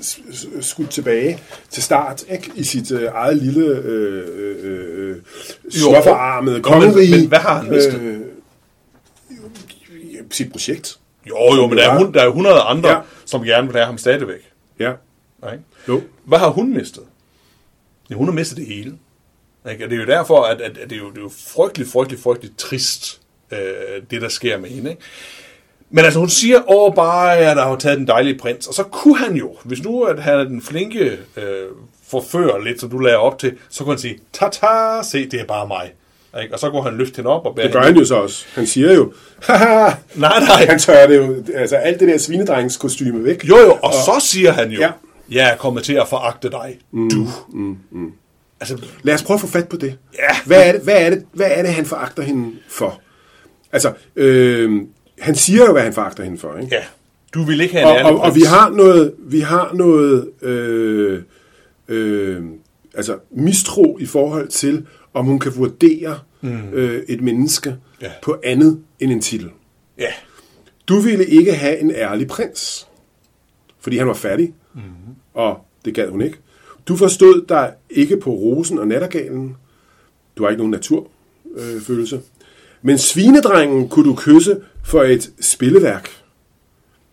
skudt 0.61 0.91
tilbage 0.91 1.39
til 1.71 1.83
start, 1.83 2.25
ikke? 2.31 2.51
I 2.57 2.65
sit 2.65 2.93
øh, 2.93 3.03
eget 3.15 3.37
lille, 3.43 3.65
øh, 3.67 4.25
øh, 4.37 4.57
øh, 5.11 5.17
snofferarmede 5.71 6.57
Jo, 6.57 6.63
kongerige. 6.63 7.11
men- 7.11 7.21
men 7.21 7.29
hvad 7.29 7.39
har 7.39 7.63
han 7.63 7.71
mistet? 7.75 8.01
Øh, 8.01 8.19
sit 10.35 10.53
projekt. 10.53 10.99
Jo, 11.29 11.55
jo, 11.57 11.66
men 11.66 11.79
der 11.79 11.90
er, 11.90 11.99
hun, 11.99 12.14
der 12.14 12.23
er 12.23 12.27
100 12.27 12.61
andre, 12.61 12.88
Ja. 12.90 12.99
som 13.25 13.43
gerne 13.45 13.66
vil 13.66 13.77
have 13.77 13.87
ham 13.87 13.99
stadigvæk. 13.99 14.40
Ja. 14.79 14.93
Ikke? 15.53 15.64
Jo. 15.88 16.03
Hvad 16.25 16.38
har 16.38 16.49
hun 16.51 16.75
mistet? 16.75 17.03
Ja, 18.11 18.14
hun 18.14 18.27
har 18.27 18.33
mistet 18.33 18.57
det 18.59 18.66
hele. 18.66 18.95
Ikke? 19.71 19.85
Og 19.85 19.90
det 19.90 19.97
er 19.97 20.01
jo 20.01 20.07
derfor, 20.07 20.43
at, 20.43 20.61
at, 20.61 20.79
at 20.79 20.90
det, 20.90 20.97
er 20.97 21.01
jo, 21.01 21.11
det 21.11 21.19
er 21.19 21.23
jo 21.23 21.31
frygtelig, 21.55 21.87
frygtelig, 21.88 22.21
frygtelig 22.23 22.53
trist, 22.59 23.21
øh, 23.51 23.59
det 24.11 24.23
der 24.23 24.29
sker 24.29 24.59
med 24.59 24.71
hende. 24.71 24.90
Ikke? 24.90 25.03
Men 25.90 26.05
altså, 26.05 26.21
hun 26.21 26.29
siger, 26.29 26.71
åh, 26.71 26.95
bare, 26.95 27.37
at 27.38 27.57
der 27.57 27.64
har 27.64 27.77
taget 27.77 27.99
den 27.99 28.07
dejlige 28.07 28.38
prins. 28.38 28.66
Og 28.66 28.75
så 28.75 28.83
kunne 28.83 29.16
han 29.19 29.37
jo, 29.37 29.57
hvis 29.64 29.83
nu 29.83 30.03
at 30.05 30.23
han 30.23 30.38
er 30.40 30.45
den 30.45 30.62
flinke 30.62 31.19
øh, 31.37 31.66
forfører 32.09 32.59
lidt, 32.59 32.81
som 32.81 32.90
du 32.90 32.99
lader 32.99 33.16
op 33.16 33.38
til, 33.38 33.57
så 33.69 33.85
kunne 33.85 33.93
han 33.95 33.99
sige, 34.01 34.19
ta-ta, 34.33 35.03
se, 35.03 35.31
det 35.31 35.40
er 35.40 35.45
bare 35.45 35.69
mig. 35.69 35.93
Ikke? 36.43 36.55
Og 36.55 36.61
så 36.61 36.71
går 36.71 36.83
han 36.83 36.97
løfte 36.97 37.16
hende 37.16 37.31
op 37.31 37.47
og 37.47 37.55
bære 37.55 37.64
Det 37.66 37.73
gør 37.73 37.81
hende 37.81 37.93
han 37.93 37.99
jo 38.01 38.05
så 38.05 38.14
også. 38.14 38.45
Han 38.55 38.66
siger 38.66 38.95
jo, 38.95 39.12
haha, 39.43 39.90
Nej, 40.14 40.40
nej. 40.40 40.66
han 40.69 40.79
tør 40.79 41.07
det 41.07 41.16
jo, 41.16 41.45
altså 41.55 41.77
alt 41.77 42.01
det 42.01 42.09
der 42.09 42.19
svinedrengens 42.19 42.77
kostyme 42.77 43.25
væk. 43.25 43.49
Jo, 43.49 43.59
jo, 43.59 43.71
og, 43.73 43.79
og 43.85 43.93
så 43.93 44.27
siger 44.27 44.53
han 44.53 44.71
jo, 44.71 44.81
Ja. 44.81 44.87
ja. 44.87 44.93
jeg 45.45 45.53
er 45.53 45.57
kommet 45.57 45.83
til 45.85 45.93
at 45.95 46.09
foragte 46.09 46.51
dig, 46.51 46.79
mm, 46.93 47.11
du. 47.11 47.27
Mm, 47.53 47.77
mm. 47.90 48.12
Altså, 48.61 48.79
Lad 49.03 49.14
os 49.14 49.23
prøve 49.23 49.35
at 49.37 49.40
få 49.40 49.47
fat 49.47 49.69
på 49.69 49.77
det. 49.77 49.97
Ja. 50.19 50.37
Hvad 50.47 50.69
er 50.69 50.73
det, 50.73 50.81
hvad 50.81 50.97
er 50.97 51.11
det, 51.11 51.25
hvad 51.33 51.51
er 51.51 51.62
det 51.62 51.73
han 51.73 51.87
foragter 51.87 52.23
hende 52.23 52.51
for? 52.69 53.01
Altså, 53.73 53.93
øh, 54.16 54.81
han 55.19 55.35
siger 55.35 55.64
jo, 55.66 55.73
hvad 55.73 55.83
han 55.83 55.93
foragter 55.93 56.25
hende 56.25 56.38
for, 56.38 56.57
ikke? 56.62 56.75
ja, 56.75 56.83
du 57.35 57.43
vil 57.43 57.61
ikke 57.61 57.75
have 57.75 58.01
en 58.01 58.07
Og, 58.07 58.12
og, 58.12 58.21
og 58.21 58.35
vi 58.35 58.40
har 58.43 58.71
noget, 58.71 59.12
vi 59.19 59.40
har 59.40 59.71
noget 59.75 60.29
øh, 60.43 61.23
øh, 61.88 62.43
altså 62.95 63.16
mistro 63.31 63.99
i 64.01 64.07
forhold 64.07 64.49
til, 64.49 64.87
om 65.14 65.27
hun 65.27 65.38
kan 65.38 65.57
vurdere 65.57 66.18
mm. 66.40 66.73
øh, 66.73 67.03
et 67.09 67.20
menneske 67.20 67.77
Ja. 68.03 68.11
på 68.23 68.40
andet 68.44 68.81
end 69.01 69.12
en 69.12 69.20
titel. 69.20 69.51
Ja, 69.99 70.12
Du 70.88 71.01
ville 71.01 71.27
ikke 71.27 71.55
have 71.55 71.79
en 71.79 71.90
ærlig 71.90 72.27
prins, 72.29 72.88
fordi 73.81 73.96
han 73.99 74.07
var 74.09 74.14
fattig, 74.14 74.55
mm-hmm. 74.75 75.14
og 75.35 75.59
det 75.85 75.94
gad 75.94 76.09
hun 76.09 76.23
ikke. 76.23 76.37
Du 76.88 76.96
forstod 76.96 77.44
dig 77.49 77.73
ikke 77.90 78.16
på 78.16 78.31
rosen 78.31 78.79
og 78.79 78.88
nattergalen. 78.88 79.57
Du 80.37 80.42
har 80.42 80.51
ikke 80.51 80.59
nogen 80.59 80.70
naturfølelse. 80.70 82.16
Øh. 82.16 82.23
Men 82.83 82.99
svinedrengen 82.99 83.88
kunne 83.88 84.05
du 84.05 84.14
kysse 84.14 84.61
for 84.85 85.03
et 85.03 85.31
spilleværk. 85.40 86.11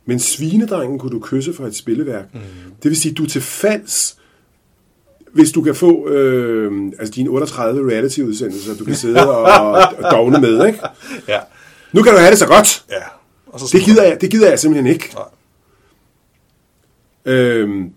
Men 0.05 0.19
svinedrengen 0.19 0.99
kunne 0.99 1.11
du 1.11 1.19
kysse 1.19 1.53
for 1.53 1.65
et 1.67 1.75
spilleværk. 1.75 2.33
Mm. 2.33 2.39
Det 2.83 2.89
vil 2.89 2.97
sige, 2.97 3.13
du 3.13 3.23
er 3.23 3.27
til 3.27 3.41
falds, 3.41 4.17
hvis 5.37 5.51
du 5.51 5.61
kan 5.61 5.75
få 5.75 6.09
øh, 6.09 6.91
altså 6.99 7.13
dine 7.13 7.29
38 7.29 7.91
reality-udsendelser, 7.91 8.75
du 8.75 8.85
kan 8.85 8.95
sidde 8.95 9.29
og, 9.29 9.43
og 9.97 10.11
dogne 10.11 10.39
med. 10.41 10.67
Ikke? 10.67 10.79
ja, 11.27 11.39
Nu 11.91 12.03
kan 12.03 12.11
du 12.13 12.17
have 12.19 12.31
det 12.31 12.39
så 12.39 12.47
godt. 12.47 12.83
ja. 12.89 12.95
Og 13.47 13.59
så 13.59 13.77
Det 13.77 13.85
gider 13.85 14.03
jeg, 14.03 14.21
det 14.21 14.31
gider 14.31 14.49
jeg 14.49 14.59
simpelthen 14.59 14.93
ikke. 14.93 15.15
Nej. 15.15 15.23
Øhm, 17.35 17.91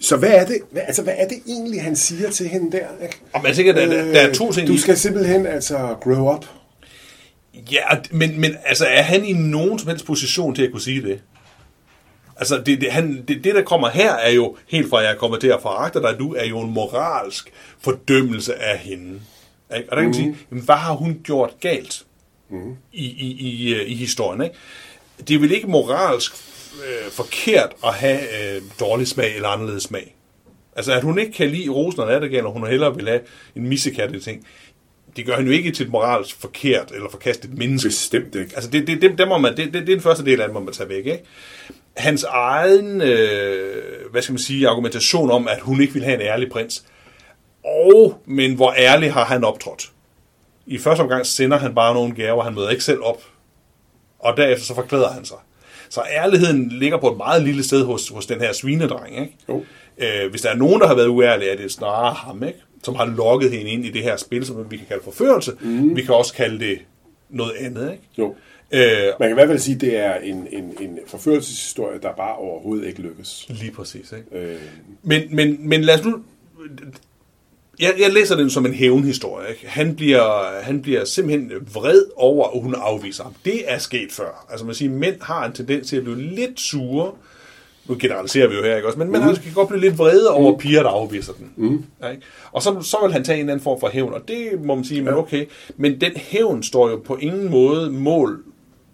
så 0.00 0.16
hvad 0.16 0.30
er 0.30 0.44
det, 0.46 0.58
hvad, 0.70 0.82
altså, 0.86 1.02
hvad 1.02 1.14
er 1.16 1.28
det 1.28 1.38
egentlig, 1.46 1.82
han 1.82 1.96
siger 1.96 2.30
til 2.30 2.48
hende 2.48 2.72
der? 2.72 2.86
Ikke? 3.02 3.20
Og 3.32 3.40
man 3.42 3.54
tænker, 3.54 3.72
der, 3.72 3.86
der, 3.86 4.04
der 4.04 4.20
er 4.20 4.32
to 4.32 4.52
ting. 4.52 4.68
Du 4.68 4.78
skal 4.78 4.98
simpelthen 4.98 5.46
altså 5.46 5.96
grow 6.02 6.34
up. 6.34 6.46
Ja, 7.72 7.82
men, 8.10 8.40
men 8.40 8.54
altså, 8.64 8.86
er 8.86 9.02
han 9.02 9.24
i 9.24 9.32
nogen 9.32 9.78
som 9.78 9.88
helst 9.88 10.06
position 10.06 10.54
til 10.54 10.62
at 10.62 10.70
kunne 10.72 10.80
sige 10.80 11.02
det? 11.02 11.20
Altså, 12.36 12.62
det, 12.66 12.80
det, 12.80 12.92
han, 12.92 13.24
det, 13.28 13.44
det 13.44 13.54
der 13.54 13.62
kommer 13.62 13.88
her, 13.88 14.12
er 14.12 14.30
jo, 14.30 14.56
helt 14.68 14.90
fra 14.90 14.98
jeg 14.98 15.18
kommer 15.18 15.36
til 15.36 15.48
at 15.48 15.62
foragte 15.62 16.02
dig, 16.02 16.16
du 16.18 16.34
er 16.34 16.44
jo 16.44 16.60
en 16.60 16.70
moralsk 16.72 17.52
fordømmelse 17.80 18.54
af 18.54 18.78
hende. 18.78 19.20
Ikke? 19.76 19.90
Og 19.90 19.96
der 19.96 20.02
kan 20.02 20.04
man 20.04 20.14
sige, 20.14 20.36
jamen, 20.50 20.64
hvad 20.64 20.74
har 20.74 20.92
hun 20.92 21.20
gjort 21.24 21.50
galt 21.60 22.04
mm. 22.50 22.76
i, 22.92 23.04
i, 23.04 23.30
i, 23.40 23.74
øh, 23.74 23.90
i 23.90 23.94
historien? 23.94 24.42
Ikke? 24.42 24.56
Det 25.28 25.34
er 25.34 25.38
vel 25.38 25.52
ikke 25.52 25.66
moralsk 25.66 26.32
øh, 26.74 27.10
forkert 27.10 27.72
at 27.84 27.94
have 27.94 28.20
øh, 28.20 28.62
dårlig 28.80 29.08
smag 29.08 29.36
eller 29.36 29.48
anderledes 29.48 29.82
smag. 29.82 30.16
Altså, 30.76 30.92
at 30.92 31.02
hun 31.02 31.18
ikke 31.18 31.32
kan 31.32 31.48
lide 31.50 31.68
rosen 31.68 32.00
og 32.00 32.06
nattergalen, 32.06 32.46
og 32.46 32.52
hun 32.52 32.66
hellere 32.66 32.96
vil 32.96 33.08
have 33.08 33.20
en 33.56 33.68
missekat 33.68 34.22
ting, 34.22 34.46
det 35.16 35.26
gør 35.26 35.36
han 35.36 35.46
jo 35.46 35.52
ikke 35.52 35.70
til 35.70 35.86
et 35.86 35.92
moralsk 35.92 36.40
forkert 36.40 36.92
eller 36.94 37.10
forkastet 37.10 37.58
menneske. 37.58 37.88
Bestemt 37.88 38.34
ikke. 38.34 38.54
Altså, 38.54 38.70
det, 38.70 38.86
det, 38.86 39.02
det, 39.02 39.18
det, 39.18 39.28
må 39.28 39.38
man, 39.38 39.56
det, 39.56 39.64
det, 39.64 39.72
det 39.72 39.80
er 39.80 39.84
den 39.86 40.00
første 40.00 40.24
del 40.24 40.40
af 40.40 40.48
det, 40.48 40.54
må 40.54 40.60
man 40.60 40.74
tage 40.74 40.88
væk, 40.88 41.06
ikke? 41.06 41.24
Hans 41.96 42.24
egen, 42.24 43.00
øh, 43.00 44.10
hvad 44.10 44.22
skal 44.22 44.32
man 44.32 44.38
sige, 44.38 44.68
argumentation 44.68 45.30
om, 45.30 45.48
at 45.48 45.60
hun 45.60 45.80
ikke 45.80 45.92
vil 45.92 46.04
have 46.04 46.14
en 46.14 46.20
ærlig 46.20 46.50
prins, 46.50 46.84
og, 47.64 48.22
men 48.26 48.54
hvor 48.54 48.74
ærlig 48.78 49.12
har 49.12 49.24
han 49.24 49.44
optrådt. 49.44 49.90
I 50.66 50.78
første 50.78 51.00
omgang 51.00 51.26
sender 51.26 51.58
han 51.58 51.74
bare 51.74 51.94
nogle 51.94 52.14
gaver, 52.14 52.42
han 52.42 52.54
møder 52.54 52.70
ikke 52.70 52.84
selv 52.84 53.02
op, 53.02 53.22
og 54.18 54.36
derefter 54.36 54.64
så 54.64 54.74
forklæder 54.74 55.08
han 55.12 55.24
sig. 55.24 55.36
Så 55.88 56.02
ærligheden 56.10 56.68
ligger 56.68 56.98
på 56.98 57.10
et 57.10 57.16
meget 57.16 57.42
lille 57.42 57.64
sted 57.64 57.84
hos, 57.84 58.08
hos 58.08 58.26
den 58.26 58.40
her 58.40 58.52
svinedreng, 58.52 59.20
ikke? 59.20 59.36
Jo. 59.48 59.64
Øh, 59.98 60.30
hvis 60.30 60.40
der 60.40 60.50
er 60.50 60.56
nogen, 60.56 60.80
der 60.80 60.86
har 60.86 60.94
været 60.94 61.08
uærlige, 61.08 61.50
er 61.50 61.56
det 61.56 61.72
snarere 61.72 62.14
ham, 62.14 62.42
ikke? 62.42 62.58
som 62.82 62.94
har 62.94 63.06
lukket 63.06 63.50
hende 63.50 63.70
ind 63.70 63.86
i 63.86 63.90
det 63.90 64.02
her 64.02 64.16
spil, 64.16 64.46
som 64.46 64.70
vi 64.70 64.76
kan 64.76 64.86
kalde 64.86 65.04
forførelse. 65.04 65.52
Mm. 65.60 65.96
Vi 65.96 66.02
kan 66.02 66.14
også 66.14 66.34
kalde 66.34 66.58
det 66.58 66.78
noget 67.28 67.52
andet. 67.60 67.92
Ikke? 67.92 68.04
Jo. 68.18 68.34
Øh, 68.72 68.80
Man 69.20 69.28
kan 69.28 69.30
i 69.30 69.34
hvert 69.34 69.48
fald 69.48 69.58
sige, 69.58 69.74
at 69.74 69.80
det 69.80 69.96
er 69.96 70.14
en, 70.14 70.46
en, 70.52 70.74
en 70.80 70.98
forførelseshistorie, 71.06 71.98
der 72.02 72.12
bare 72.12 72.36
overhovedet 72.36 72.86
ikke 72.86 73.00
lykkes. 73.00 73.46
lige 73.48 73.70
præcis. 73.72 74.12
Ikke? 74.12 74.46
Øh, 74.52 74.58
Men, 75.02 75.22
men, 75.30 75.68
men 75.68 75.82
lad 75.84 75.94
os 75.98 76.04
nu... 76.04 76.18
Jeg, 77.80 77.94
jeg 78.00 78.12
læser 78.12 78.36
den 78.36 78.50
som 78.50 78.66
en 78.66 78.74
hævnhistorie. 78.74 79.50
Ikke? 79.50 79.66
Han, 79.68 79.96
bliver, 79.96 80.60
han 80.62 80.82
bliver 80.82 81.04
simpelthen 81.04 81.52
vred 81.74 82.02
over, 82.16 82.48
at 82.48 82.62
hun 82.62 82.74
afviser 82.78 83.24
ham. 83.24 83.34
Det 83.44 83.72
er 83.72 83.78
sket 83.78 84.12
før. 84.12 84.46
Altså 84.50 84.66
man 84.66 84.74
siger, 84.74 84.90
mænd 84.90 85.16
har 85.20 85.46
en 85.46 85.52
tendens 85.52 85.88
til 85.88 85.96
at 85.96 86.04
blive 86.04 86.22
lidt 86.22 86.60
sure. 86.60 87.12
Nu 87.88 87.96
generaliserer 88.00 88.48
vi 88.48 88.54
jo 88.54 88.62
her, 88.62 88.76
ikke 88.76 88.88
også? 88.88 88.98
Men 88.98 89.10
mænd 89.10 89.22
mm. 89.24 89.34
kan 89.36 89.52
godt 89.54 89.68
blive 89.68 89.80
lidt 89.80 89.98
vrede 89.98 90.30
over 90.30 90.58
piger, 90.58 90.82
der 90.82 90.90
afviser 90.90 91.32
den. 91.32 91.50
Mm. 91.56 91.84
Ja, 92.02 92.08
ikke? 92.08 92.22
Og 92.52 92.62
så, 92.62 92.80
så 92.80 92.96
vil 93.02 93.12
han 93.12 93.24
tage 93.24 93.40
en 93.40 93.48
anden 93.48 93.62
form 93.64 93.80
for 93.80 93.88
hævn, 93.88 94.14
og 94.14 94.28
det 94.28 94.64
må 94.64 94.74
man 94.74 94.84
sige, 94.84 95.02
men 95.02 95.14
okay. 95.14 95.46
Men 95.76 96.00
den 96.00 96.12
hævn 96.16 96.62
står 96.62 96.90
jo 96.90 96.96
på 96.96 97.16
ingen 97.16 97.50
måde 97.50 97.90
mål 97.90 98.42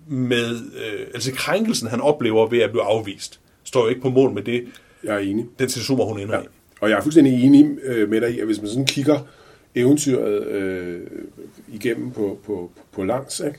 med... 0.09 0.50
Øh, 0.56 1.06
altså 1.14 1.32
krænkelsen, 1.32 1.88
han 1.88 2.00
oplever 2.00 2.46
ved 2.48 2.59
at 2.59 2.70
blive 2.70 2.82
afvist, 2.84 3.40
står 3.64 3.82
jo 3.82 3.88
ikke 3.88 4.00
på 4.00 4.11
mål 4.11 4.32
med 4.32 4.42
det, 4.42 4.64
jeg 5.04 5.14
er 5.14 5.18
enig. 5.18 5.46
den 5.59 5.68
situation, 5.68 5.96
hvor 5.96 6.06
hun 6.06 6.20
ender 6.20 6.36
Ja. 6.36 6.42
i. 6.42 6.46
Og 6.80 6.90
jeg 6.90 6.98
er 6.98 7.02
fuldstændig 7.02 7.44
enig 7.44 7.78
øh, 7.82 8.11
med 8.11 8.20
dig 8.20 8.30
i, 8.30 8.40
at 8.40 8.46
hvis 8.46 8.61
man 8.61 8.68
sådan 8.68 8.86
kigger 8.86 9.18
eventyret 9.74 10.46
øh, 10.46 11.00
igennem 11.72 12.11
på, 12.11 12.38
på, 12.46 12.70
på 12.92 13.04
langs, 13.04 13.40
ikke? 13.40 13.59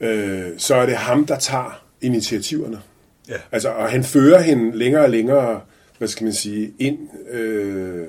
Øh, 0.00 0.50
så 0.58 0.74
er 0.74 0.86
det 0.86 0.96
ham, 0.96 1.26
der 1.26 1.38
tager 1.38 1.84
initiativerne. 2.02 2.80
Ja. 3.28 3.36
Altså, 3.52 3.68
og 3.68 3.88
han 3.90 4.04
fører 4.04 4.40
hende 4.40 4.78
længere 4.78 5.02
og 5.02 5.10
længere, 5.10 5.60
hvad 5.98 6.08
skal 6.08 6.24
man 6.24 6.32
sige, 6.32 6.72
ind 6.78 6.98
øh, 7.30 8.04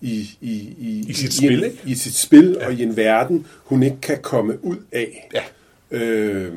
i, 0.00 0.30
i, 0.40 0.52
i, 0.78 1.04
I 1.08 1.12
sit 1.12 1.34
i, 1.34 1.36
spil, 1.36 1.64
en, 1.64 1.72
i 1.84 1.94
sit 1.94 2.14
spil 2.14 2.56
ja. 2.60 2.66
og 2.66 2.72
i 2.72 2.82
en 2.82 2.96
verden, 2.96 3.46
hun 3.64 3.82
ikke 3.82 4.00
kan 4.02 4.18
komme 4.22 4.64
ud 4.64 4.76
af. 4.92 5.28
Ja. 5.34 5.42
Øh, 5.90 6.52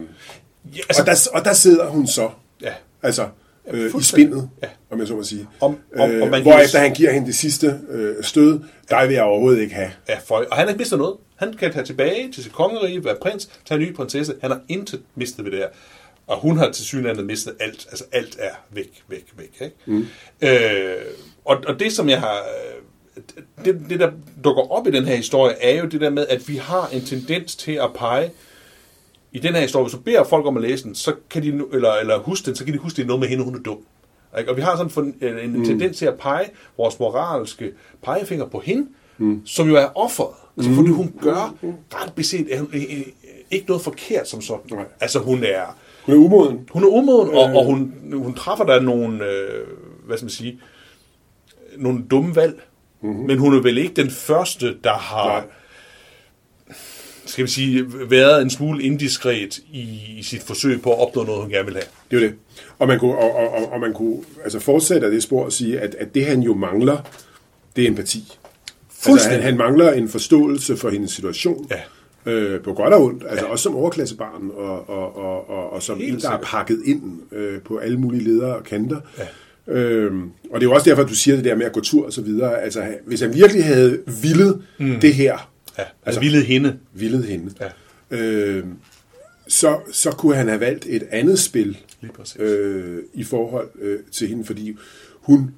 Ja, 0.76 0.80
altså, 0.90 1.02
og, 1.02 1.06
der, 1.08 1.30
og 1.40 1.46
der 1.46 1.54
sidder 1.54 1.88
hun 1.88 2.08
så, 2.08 2.30
ja. 2.62 2.74
altså 3.02 3.28
øh, 3.72 3.92
i 4.00 4.04
spindet, 4.04 4.50
Ja. 4.64 4.68
om 4.92 5.00
jeg 5.00 5.08
så 5.08 5.16
må 5.16 5.24
sige. 5.24 5.48
Om- 5.62 5.78
om- 5.98 6.12
øh, 6.12 6.22
om 6.24 6.28
man 6.30 6.42
hvorefter 6.42 6.80
kan- 6.80 6.88
han 6.88 6.94
giver 6.96 7.12
hende 7.12 7.28
det 7.28 7.36
sidste 7.36 7.80
øh, 7.90 8.24
stød, 8.24 8.60
der 8.90 9.06
vil 9.08 9.14
jeg 9.14 9.24
overhovedet 9.24 9.62
ikke 9.62 9.76
have. 9.76 9.92
Ja, 10.10 10.18
for, 10.26 10.36
og 10.36 10.58
han 10.58 10.66
har 10.66 10.68
ikke 10.70 10.78
mistet 10.78 11.00
noget. 11.00 11.16
Han 11.36 11.54
kan 11.54 11.74
tage 11.74 11.86
tilbage 11.86 12.32
til 12.32 12.44
sit 12.44 12.54
kongerige, 12.54 13.06
være 13.06 13.16
prins, 13.22 13.50
tage 13.66 13.82
en 13.82 13.88
ny 13.88 13.94
prinsesse. 13.96 14.36
Han 14.42 14.52
har 14.52 14.62
intet 14.70 15.02
mistet 15.16 15.46
ved 15.46 15.52
det 15.52 15.60
her. 15.60 15.68
Og 16.28 16.38
hun 16.40 16.58
har 16.58 16.72
til 16.72 16.86
synligheden 16.86 17.28
mistet 17.28 17.54
alt. 17.60 17.88
Altså 17.90 18.04
alt 18.12 18.36
er 18.40 18.50
væk, 18.72 19.04
væk, 19.08 19.26
væk. 19.38 19.58
Ikke? 19.62 19.76
Mm. 19.86 20.06
Øh, 20.42 20.96
og, 21.46 21.58
og 21.68 21.80
det, 21.80 21.94
som 21.94 22.10
jeg 22.10 22.20
har... 22.20 22.38
øh, 22.38 23.24
Det, 23.66 23.82
det, 23.90 24.00
der 24.00 24.12
dukker 24.44 24.72
op 24.72 24.88
i 24.88 24.92
den 24.92 25.06
her 25.06 25.16
historie, 25.16 25.56
er 25.64 25.80
jo 25.82 25.86
det 25.86 26.02
der 26.02 26.10
med, 26.10 26.26
at 26.30 26.48
vi 26.48 26.56
har 26.58 26.90
en 26.94 27.02
tendens 27.06 27.56
til 27.56 27.72
at 27.72 27.90
pege 27.96 28.32
i 29.34 29.40
den 29.40 29.54
her 29.54 29.62
historie, 29.62 29.84
hvis 29.84 29.94
du 29.94 30.00
beder 30.00 30.24
folk 30.24 30.46
om 30.46 30.58
at 30.58 30.64
læse 30.64 30.84
den, 30.84 30.96
så 30.96 31.14
kan 31.30 31.44
de, 31.44 31.48
eller, 31.74 31.94
eller 31.94 32.20
huske 32.20 32.46
den, 32.46 32.56
så 32.56 32.66
kan 32.66 32.74
de 32.74 32.80
huske, 32.80 32.98
det 32.98 33.04
er 33.04 33.08
noget 33.08 33.20
med 33.20 33.28
hende, 33.28 33.44
hun 33.44 33.56
er 33.56 33.60
dum. 33.60 33.78
Ikke? 34.40 34.52
Og 34.52 34.58
vi 34.58 34.62
har 34.62 34.78
sådan 34.78 35.14
en, 35.22 35.40
en 35.40 35.58
mm. 35.58 35.66
tendens 35.66 35.98
til 35.98 36.06
at 36.06 36.20
pege 36.20 36.46
vores 36.78 37.00
moralske 37.00 37.72
pegefinger 38.04 38.46
på 38.46 38.60
hende, 38.60 38.88
mm. 39.18 39.42
som 39.46 39.70
jo 39.70 39.76
er 39.76 39.98
offeret. 39.98 40.30
Altså, 40.58 40.74
fordi 40.74 40.90
hun 40.90 41.14
gør 41.22 41.56
ret 41.94 42.14
beset 42.16 42.54
er 42.54 42.60
hun, 42.60 42.70
øh, 42.74 42.82
øh, 42.82 43.04
ikke 43.52 43.68
noget 43.68 43.84
forkert 43.84 44.30
som 44.30 44.42
sådan. 44.42 44.62
Nej. 44.72 44.86
Altså, 45.02 45.20
hun 45.20 45.44
er, 45.44 45.78
Hun 46.06 46.16
er 46.16 46.20
umoden. 46.20 46.70
hun 46.72 46.84
er 46.84 46.88
umoden, 46.88 47.30
og, 47.30 47.44
og 47.44 47.66
hun, 47.66 47.94
hun 48.14 48.34
træffer 48.34 48.66
der 48.66 48.82
nogle, 48.82 49.26
øh, 49.26 49.68
hvad 50.06 50.18
skal 50.18 50.26
man 50.26 50.30
sige, 50.30 50.60
nogle 51.78 52.04
dumme 52.12 52.36
valg. 52.36 52.62
Mm-hmm. 53.02 53.26
Men 53.26 53.38
hun 53.38 53.56
er 53.56 53.62
vel 53.62 53.78
ikke 53.78 53.94
den 53.94 54.10
første, 54.10 54.78
der 54.84 54.94
har, 54.94 55.28
Nej. 55.28 55.44
Skal 57.26 57.46
vi 57.46 57.50
sige, 57.50 57.86
været 58.10 58.42
en 58.42 58.50
smule 58.50 58.84
indiskret 58.84 59.58
i, 59.72 60.00
i 60.18 60.24
sit 60.24 60.44
forsøg 60.44 60.82
på 60.82 60.94
at 60.94 61.00
opnå 61.00 61.24
noget, 61.24 61.42
hun 61.42 61.52
gerne 61.52 61.66
vil 61.66 61.74
have. 61.74 61.86
Det 62.12 62.18
er 62.18 62.22
jo 62.22 62.28
det. 62.28 62.36
Og 62.80 62.88
man 62.88 63.00
kunne, 63.00 63.16
og, 63.16 63.36
og, 63.36 63.50
og, 63.54 63.72
og 63.72 63.80
man 63.80 63.94
kunne 63.94 64.18
altså 64.44 64.60
fortsætte 64.60 65.06
af 65.08 65.12
det 65.12 65.24
spor 65.24 65.46
og 65.46 65.52
sige, 65.52 65.80
at, 65.80 65.96
at 65.96 66.16
det 66.16 66.26
han 66.26 66.42
jo 66.42 66.54
mangler, 66.54 66.98
det 67.76 67.84
er 67.84 67.88
empati. 67.88 68.38
Altså, 69.08 69.30
han, 69.30 69.42
han 69.42 69.58
mangler 69.58 69.92
en 69.92 70.10
forståelse 70.10 70.78
for 70.78 70.90
hendes 70.90 71.12
situation. 71.12 71.68
Ja. 71.72 71.80
Øh, 72.32 72.62
på 72.62 72.74
godt 72.74 72.94
og 72.94 73.04
ondt, 73.04 73.24
altså 73.30 73.46
også 73.46 73.64
som 73.64 73.76
overklassebarn, 73.76 74.50
og, 74.56 74.90
og, 74.90 75.18
og, 75.18 75.50
og, 75.50 75.74
og 75.74 75.84
som 75.84 75.98
Helt 75.98 76.14
en, 76.14 76.20
der 76.20 76.32
er 76.32 76.40
pakket 76.44 76.82
ind 76.86 77.02
øh, 77.32 77.62
på 77.62 77.78
alle 77.78 77.98
mulige 77.98 78.24
ledere 78.24 78.56
og 78.56 78.64
kanter. 78.64 79.00
Ja. 79.18 79.24
Øhm, 79.68 80.32
og 80.52 80.60
det 80.60 80.66
er 80.66 80.70
jo 80.70 80.74
også 80.74 80.90
derfor, 80.90 81.04
at 81.04 81.10
du 81.10 81.16
siger 81.16 81.36
det 81.36 81.46
der 81.46 81.56
med 81.56 81.66
at 81.66 81.74
gå 81.74 81.82
tur 81.82 82.06
og 82.06 82.14
så 82.14 82.22
videre. 82.22 82.62
Altså, 82.62 82.84
hvis 83.06 83.22
han 83.22 83.34
virkelig 83.34 83.66
havde 83.66 84.00
villet 84.22 84.62
mm. 84.80 85.00
det 85.00 85.14
her, 85.14 85.50
Ja, 85.78 85.84
altså 86.06 86.22
vildet 86.22 86.46
hende. 86.46 86.78
villet 86.94 87.26
hende, 87.26 87.54
Ja. 87.62 88.18
øh, 88.18 88.66
så, 89.48 89.80
så 89.92 90.12
kunne 90.12 90.36
han 90.36 90.48
have 90.48 90.60
valgt 90.60 90.86
et 90.90 91.04
andet 91.12 91.40
spil 91.40 91.78
øh, 92.40 93.00
i 93.14 93.24
forhold 93.24 93.70
øh, 93.82 94.00
til 94.12 94.28
hende, 94.28 94.46
fordi 94.46 94.76
hun, 95.22 95.52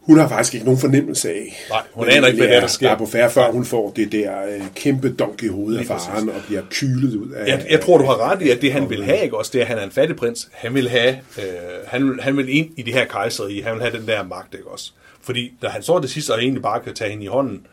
hun 0.00 0.18
har 0.18 0.28
faktisk 0.28 0.54
ikke 0.54 0.66
nogen 0.66 0.80
fornemmelse 0.80 1.28
af, 1.30 1.56
Nej, 1.70 1.82
hun 1.92 2.08
aner 2.08 2.26
ikke, 2.26 2.38
hvad 2.38 2.48
det 2.48 2.56
er, 2.56 2.60
der 2.60 2.66
sker. 2.66 2.86
Der 2.86 2.94
er 2.94 2.98
på 2.98 3.06
færre, 3.06 3.30
før 3.30 3.50
hun 3.52 3.64
får 3.64 3.92
det 3.96 4.12
der 4.12 4.42
øh, 4.46 4.62
kæmpe 4.74 5.12
donk 5.12 5.42
i 5.42 5.46
hovedet 5.48 5.78
af 5.80 5.86
faren, 5.86 6.28
og 6.28 6.34
bliver 6.46 6.62
kylet 6.70 7.14
ud 7.16 7.30
af... 7.30 7.46
Jeg, 7.48 7.66
jeg 7.70 7.80
tror, 7.80 7.98
du 7.98 8.04
har 8.04 8.30
ret 8.30 8.42
i, 8.42 8.50
at 8.50 8.62
det 8.62 8.72
han 8.72 8.90
vil 8.90 9.04
have, 9.04 9.22
ikke 9.24 9.36
også, 9.38 9.50
det 9.52 9.58
er, 9.58 9.62
at 9.64 9.68
han 9.68 9.78
er 9.78 9.82
en 9.82 9.90
fattig 9.90 10.16
prins. 10.16 10.48
Han 10.52 10.74
vil 10.74 10.88
have, 10.88 11.10
øh, 11.38 11.44
han, 11.86 12.08
vil, 12.10 12.20
han 12.20 12.36
vil 12.36 12.56
ind 12.56 12.70
i 12.76 12.82
det 12.82 12.94
her 12.94 13.04
kejserige, 13.04 13.62
han 13.62 13.74
vil 13.74 13.82
have 13.82 13.98
den 13.98 14.06
der 14.08 14.22
magt, 14.24 14.54
ikke 14.54 14.68
også? 14.68 14.92
Fordi 15.22 15.52
da 15.62 15.68
han 15.68 15.82
så 15.82 15.98
det 15.98 16.10
sidste, 16.10 16.30
og 16.32 16.42
egentlig 16.42 16.62
bare 16.62 16.80
kan 16.80 16.94
tage 16.94 17.10
hende 17.10 17.24
i 17.24 17.26
hånden, 17.26 17.66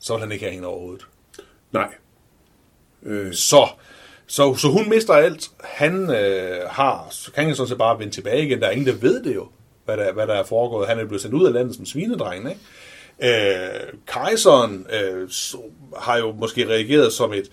så 0.00 0.12
vil 0.12 0.20
han 0.20 0.32
ikke 0.32 0.44
have 0.44 0.54
hende 0.54 0.68
overhovedet. 0.68 1.06
Nej. 1.72 1.88
Øh, 3.02 3.32
Så, 3.32 3.68
så, 4.26 4.54
så 4.54 4.68
hun 4.68 4.88
mister 4.88 5.14
alt. 5.14 5.50
Han 5.64 6.10
øh, 6.10 6.68
har, 6.68 7.06
så 7.10 7.32
kan 7.32 7.44
han 7.44 7.54
sådan 7.54 7.68
set 7.68 7.78
bare 7.78 7.98
vende 7.98 8.12
tilbage 8.12 8.46
igen. 8.46 8.60
Der 8.60 8.66
er 8.66 8.70
ingen, 8.70 8.86
der 8.86 8.94
ved 8.94 9.22
det 9.24 9.34
jo, 9.34 9.48
hvad 9.84 9.96
der, 9.96 10.12
hvad 10.12 10.26
der 10.26 10.34
er 10.34 10.44
foregået. 10.44 10.88
Han 10.88 10.98
er 10.98 11.04
blevet 11.04 11.22
sendt 11.22 11.34
ud 11.34 11.46
af 11.46 11.52
landet 11.52 11.76
som 11.76 11.86
svinedreng, 11.86 12.48
ikke? 12.48 12.60
Øh, 13.22 13.92
kejseren 14.06 14.86
øh, 14.92 15.30
så, 15.30 15.58
har 15.96 16.18
jo 16.18 16.32
måske 16.32 16.68
reageret 16.68 17.12
som 17.12 17.32
et 17.32 17.50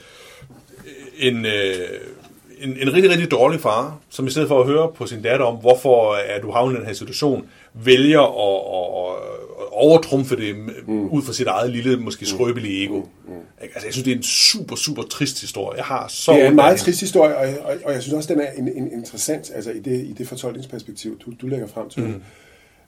en, 1.17 1.45
øh, 1.45 1.75
en, 2.57 2.77
en 2.77 2.93
rigtig, 2.93 3.11
rigtig 3.11 3.31
dårlig 3.31 3.59
far, 3.59 3.99
som 4.09 4.27
i 4.27 4.29
stedet 4.29 4.47
for 4.47 4.59
at 4.59 4.67
høre 4.67 4.91
på 4.93 5.05
sin 5.05 5.21
datter 5.21 5.45
om, 5.45 5.55
hvorfor 5.55 6.15
er 6.15 6.41
du 6.41 6.51
havnet 6.51 6.75
i 6.75 6.77
den 6.77 6.85
her 6.85 6.93
situation, 6.93 7.49
vælger 7.73 8.21
at, 8.21 8.61
at, 8.77 9.15
at 9.15 9.44
overtrumfe 9.71 10.35
det 10.35 10.55
mm. 10.87 11.09
ud 11.09 11.21
fra 11.21 11.33
sit 11.33 11.47
eget 11.47 11.71
lille, 11.71 11.97
måske 11.97 12.25
skrøbelige 12.25 12.85
ego. 12.85 12.99
Mm. 12.99 13.33
Altså, 13.61 13.87
jeg 13.87 13.93
synes, 13.93 14.03
det 14.03 14.11
er 14.11 14.17
en 14.17 14.23
super, 14.23 14.75
super 14.75 15.03
trist 15.03 15.41
historie. 15.41 15.77
Jeg 15.77 15.85
har 15.85 16.05
så 16.09 16.33
det 16.33 16.41
er 16.41 16.47
en 16.47 16.55
meget 16.55 16.79
trist 16.79 16.99
historie, 16.99 17.37
og, 17.37 17.47
og, 17.63 17.75
og 17.85 17.93
jeg 17.93 18.01
synes 18.01 18.13
også, 18.13 18.33
den 18.33 18.41
er 18.41 18.51
en, 18.57 18.67
en 18.67 18.91
interessant, 18.91 19.51
altså 19.55 19.71
i 19.71 19.79
det, 19.79 20.05
i 20.05 20.13
det 20.17 20.27
fortolkningsperspektiv, 20.27 21.19
du, 21.19 21.33
du 21.41 21.47
lægger 21.47 21.67
frem 21.67 21.89
til. 21.89 22.03
Mm. 22.03 22.21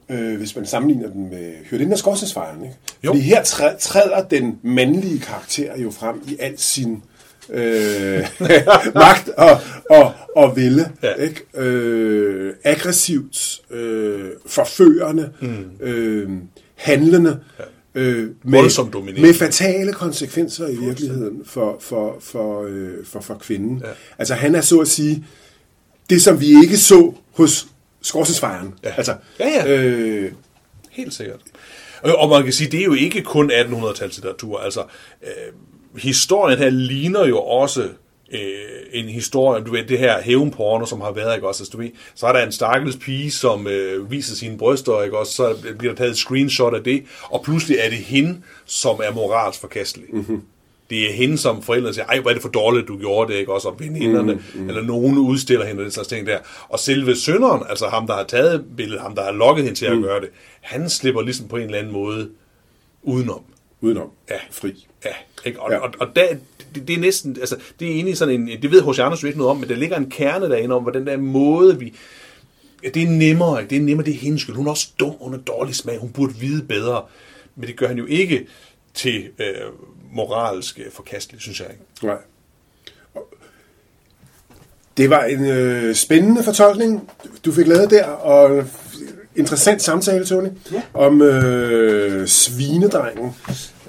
Øh, 0.09 0.37
hvis 0.37 0.55
man 0.55 0.65
sammenligner 0.65 1.09
den 1.09 1.29
med 1.29 1.53
Hyrdinde 1.69 1.93
og 1.93 1.99
Skorstensfejren, 1.99 2.63
ikke? 2.63 2.75
Jo. 3.03 3.11
Fordi 3.11 3.19
her 3.19 3.43
træ, 3.43 3.69
træder 3.79 4.23
den 4.23 4.59
mandlige 4.61 5.19
karakter 5.19 5.77
jo 5.77 5.91
frem 5.91 6.21
i 6.27 6.37
al 6.39 6.59
sin 6.59 6.93
øh, 6.93 6.99
magt 8.95 9.29
og, 9.29 9.59
og, 9.89 10.13
og 10.35 10.55
ville. 10.55 10.91
Ja. 11.03 11.13
Ikke? 11.13 11.43
Øh, 11.57 12.53
aggressivt, 12.63 13.61
øh, 13.71 14.29
forførende, 14.45 15.29
mm. 15.41 15.65
øh, 15.81 16.29
handlende, 16.75 17.39
øh, 17.95 18.29
med, 18.43 19.19
med 19.21 19.33
fatale 19.33 19.93
konsekvenser 19.93 20.67
i 20.67 20.75
virkeligheden 20.75 21.41
for, 21.45 21.77
for, 21.79 22.17
for, 22.19 22.63
øh, 22.69 23.05
for, 23.05 23.19
for 23.19 23.33
kvinden. 23.35 23.81
Ja. 23.85 23.91
Altså 24.17 24.33
han 24.33 24.55
er 24.55 24.61
så 24.61 24.79
at 24.79 24.87
sige 24.87 25.25
det, 26.09 26.21
som 26.21 26.39
vi 26.39 26.47
ikke 26.63 26.77
så 26.77 27.13
hos 27.31 27.67
Skorstensfejren. 28.01 28.73
Ja. 28.83 28.93
Altså, 28.97 29.15
Ja, 29.39 29.47
ja. 29.47 29.67
Øh, 29.67 30.31
Helt 30.91 31.13
sikkert. 31.13 31.39
Og, 32.01 32.15
og 32.15 32.29
man 32.29 32.43
kan 32.43 32.53
sige, 32.53 32.71
det 32.71 32.79
er 32.79 32.85
jo 32.85 32.93
ikke 32.93 33.21
kun 33.21 33.51
1800-tals 33.51 34.15
litteratur. 34.15 34.59
Altså, 34.59 34.83
øh, 35.23 35.53
historien 35.97 36.59
her 36.59 36.69
ligner 36.69 37.25
jo 37.25 37.39
også 37.39 37.89
øh, 38.31 38.39
en 38.93 39.05
historie, 39.05 39.63
du 39.63 39.71
ved, 39.71 39.83
det 39.83 39.99
her 39.99 40.21
hævnporno, 40.21 40.85
som 40.85 41.01
har 41.01 41.11
været, 41.11 41.35
ikke 41.35 41.47
også, 41.47 41.63
altså, 41.63 41.71
du 41.71 41.77
ved, 41.77 41.89
så 42.15 42.27
er 42.27 42.33
der 42.33 42.45
en 42.45 42.51
stakkels 42.51 42.95
pige, 42.95 43.31
som 43.31 43.67
øh, 43.67 44.11
viser 44.11 44.35
sine 44.35 44.57
bryster, 44.57 45.01
ikke 45.01 45.17
også, 45.17 45.33
så 45.33 45.55
bliver 45.77 45.93
der 45.93 45.97
taget 45.97 46.11
et 46.11 46.17
screenshot 46.17 46.73
af 46.73 46.83
det, 46.83 47.03
og 47.23 47.43
pludselig 47.43 47.77
er 47.79 47.89
det 47.89 47.97
hende, 47.97 48.41
som 48.65 48.99
er 49.03 49.13
moralsk 49.13 49.59
forkastelig. 49.59 50.05
Mm-hmm. 50.13 50.41
Det 50.89 51.09
er 51.09 51.13
hende, 51.13 51.37
som 51.37 51.61
forældrene 51.61 51.93
siger, 51.93 52.05
ej, 52.05 52.19
hvor 52.19 52.29
er 52.29 52.33
det 52.33 52.41
for 52.41 52.49
dårligt, 52.49 52.87
du 52.87 52.97
gjorde 52.97 53.33
det, 53.33 53.39
ikke 53.39 53.53
også, 53.53 53.67
og 53.67 53.79
veninderne, 53.79 54.33
mm-hmm. 54.33 54.69
eller 54.69 54.81
nogen 54.81 55.17
udstiller 55.17 55.65
hende, 55.65 55.79
og 55.79 55.83
den 55.83 55.91
slags 55.91 56.07
ting 56.07 56.27
der. 56.27 56.37
Og 56.69 56.79
selve 56.79 57.15
sønderen, 57.15 57.63
altså 57.69 57.87
ham, 57.87 58.07
der 58.07 58.13
har 58.13 58.23
taget 58.23 58.65
billedet, 58.77 59.01
ham, 59.01 59.15
der 59.15 59.23
har 59.23 59.31
lokket 59.31 59.63
hende 59.63 59.79
til 59.79 59.85
at 59.85 59.97
mm. 59.97 60.03
gøre 60.03 60.21
det, 60.21 60.29
han 60.61 60.89
slipper 60.89 61.21
ligesom 61.21 61.47
på 61.47 61.55
en 61.55 61.63
eller 61.63 61.77
anden 61.77 61.93
måde 61.93 62.29
udenom. 63.03 63.41
Udenom. 63.81 64.09
Ja. 64.29 64.35
Fri. 64.51 64.87
Ja, 65.05 65.11
ikke? 65.45 65.61
Og, 65.61 65.71
Ja. 65.71 65.77
og, 65.77 65.93
og 65.99 66.07
der, 66.15 66.27
det, 66.75 66.87
det, 66.87 66.95
er 66.95 66.99
næsten, 66.99 67.37
altså, 67.39 67.55
det 67.79 67.87
er 67.87 67.91
egentlig 67.91 68.17
sådan 68.17 68.33
en, 68.41 68.61
det 68.61 68.71
ved 68.71 68.81
H.C. 68.81 68.99
Andersen 68.99 69.23
jo 69.23 69.27
ikke 69.27 69.39
noget 69.39 69.51
om, 69.51 69.57
men 69.57 69.69
der 69.69 69.75
ligger 69.75 69.97
en 69.97 70.09
kerne 70.09 70.49
derinde 70.49 70.75
om, 70.75 70.83
hvordan 70.83 71.01
den 71.01 71.07
der 71.07 71.17
måde, 71.17 71.79
vi, 71.79 71.93
ja, 72.83 72.89
det 72.89 73.03
er 73.03 73.07
nemmere, 73.07 73.61
ikke? 73.61 73.69
det 73.69 73.77
er 73.77 73.81
nemmere, 73.81 74.05
det 74.05 74.13
er 74.13 74.17
hendes 74.17 74.41
skyld. 74.41 74.55
Hun 74.55 74.67
er 74.67 74.71
også 74.71 74.87
dum, 74.99 75.15
hun 75.19 75.33
er 75.33 75.37
dårlig 75.37 75.75
smag, 75.75 75.97
hun 75.97 76.09
burde 76.09 76.35
vide 76.35 76.63
bedre. 76.63 77.03
Men 77.55 77.67
det 77.67 77.75
gør 77.75 77.87
han 77.87 77.97
jo 77.97 78.05
ikke 78.05 78.47
til 78.93 79.29
øh, 79.39 79.45
moralsk 80.11 80.79
øh, 80.79 80.91
forkasteligt, 80.91 81.43
synes 81.43 81.59
jeg 81.59 81.67
ikke. 81.69 81.83
Nej. 82.03 82.17
Det 84.97 85.09
var 85.09 85.23
en 85.23 85.45
øh, 85.45 85.95
spændende 85.95 86.43
fortolkning, 86.43 87.09
du 87.45 87.51
fik 87.51 87.67
lavet 87.67 87.89
der, 87.89 88.05
og 88.05 88.65
interessant 89.37 89.81
samtale, 89.81 90.25
Tony, 90.25 90.47
Ja. 90.71 90.81
om 90.93 91.21
øh, 91.21 92.27
svinedrengen, 92.27 93.31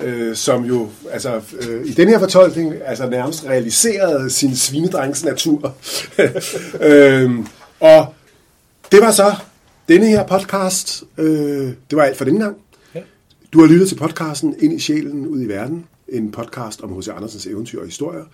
øh, 0.00 0.36
som 0.36 0.64
jo 0.64 0.88
altså, 1.10 1.40
øh, 1.60 1.86
i 1.86 1.92
den 1.92 2.08
her 2.08 2.18
fortolkning 2.18 2.74
altså 2.84 3.08
nærmest 3.08 3.44
realiserede 3.46 4.30
sin 4.30 4.56
svinedrengs 4.56 5.24
natur. 5.24 5.74
øh, 6.80 7.30
og 7.80 8.06
det 8.92 9.00
var 9.00 9.10
så 9.10 9.34
denne 9.88 10.06
her 10.06 10.26
podcast. 10.26 11.04
Øh, 11.18 11.72
det 11.90 11.96
var 11.96 12.02
alt 12.02 12.16
for 12.16 12.24
denne 12.24 12.40
gang. 12.40 12.56
Ja. 12.94 13.00
Du 13.52 13.60
har 13.60 13.66
lyttet 13.66 13.88
til 13.88 13.96
podcasten 13.96 14.54
Ind 14.58 14.72
i 14.72 14.78
sjælen 14.80 15.26
ud 15.26 15.42
i 15.42 15.46
verden. 15.46 15.84
En 16.08 16.30
podcast 16.32 16.80
om 16.80 16.98
H.C. 16.98 17.08
Andersens 17.08 17.46
eventyr 17.46 17.80
og 17.80 17.86
historier. 17.86 18.24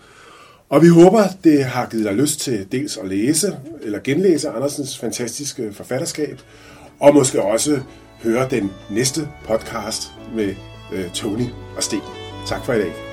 Og 0.68 0.82
vi 0.82 0.88
håber, 0.88 1.24
det 1.44 1.64
har 1.64 1.86
givet 1.90 2.04
dig 2.04 2.14
lyst 2.14 2.40
til 2.40 2.66
dels 2.72 2.96
at 2.96 3.08
læse 3.08 3.56
eller 3.82 3.98
genlæse 4.04 4.48
Andersens 4.48 4.98
fantastiske 4.98 5.72
forfatterskab, 5.72 6.40
og 7.00 7.14
måske 7.14 7.42
også 7.42 7.80
høre 8.22 8.48
den 8.50 8.72
næste 8.90 9.28
podcast 9.44 10.12
med 10.34 10.54
øh, 10.92 11.10
Tony 11.10 11.46
og 11.76 11.82
Sten. 11.82 12.00
Tak 12.46 12.64
for 12.64 12.72
i 12.72 12.78
dag. 12.78 13.03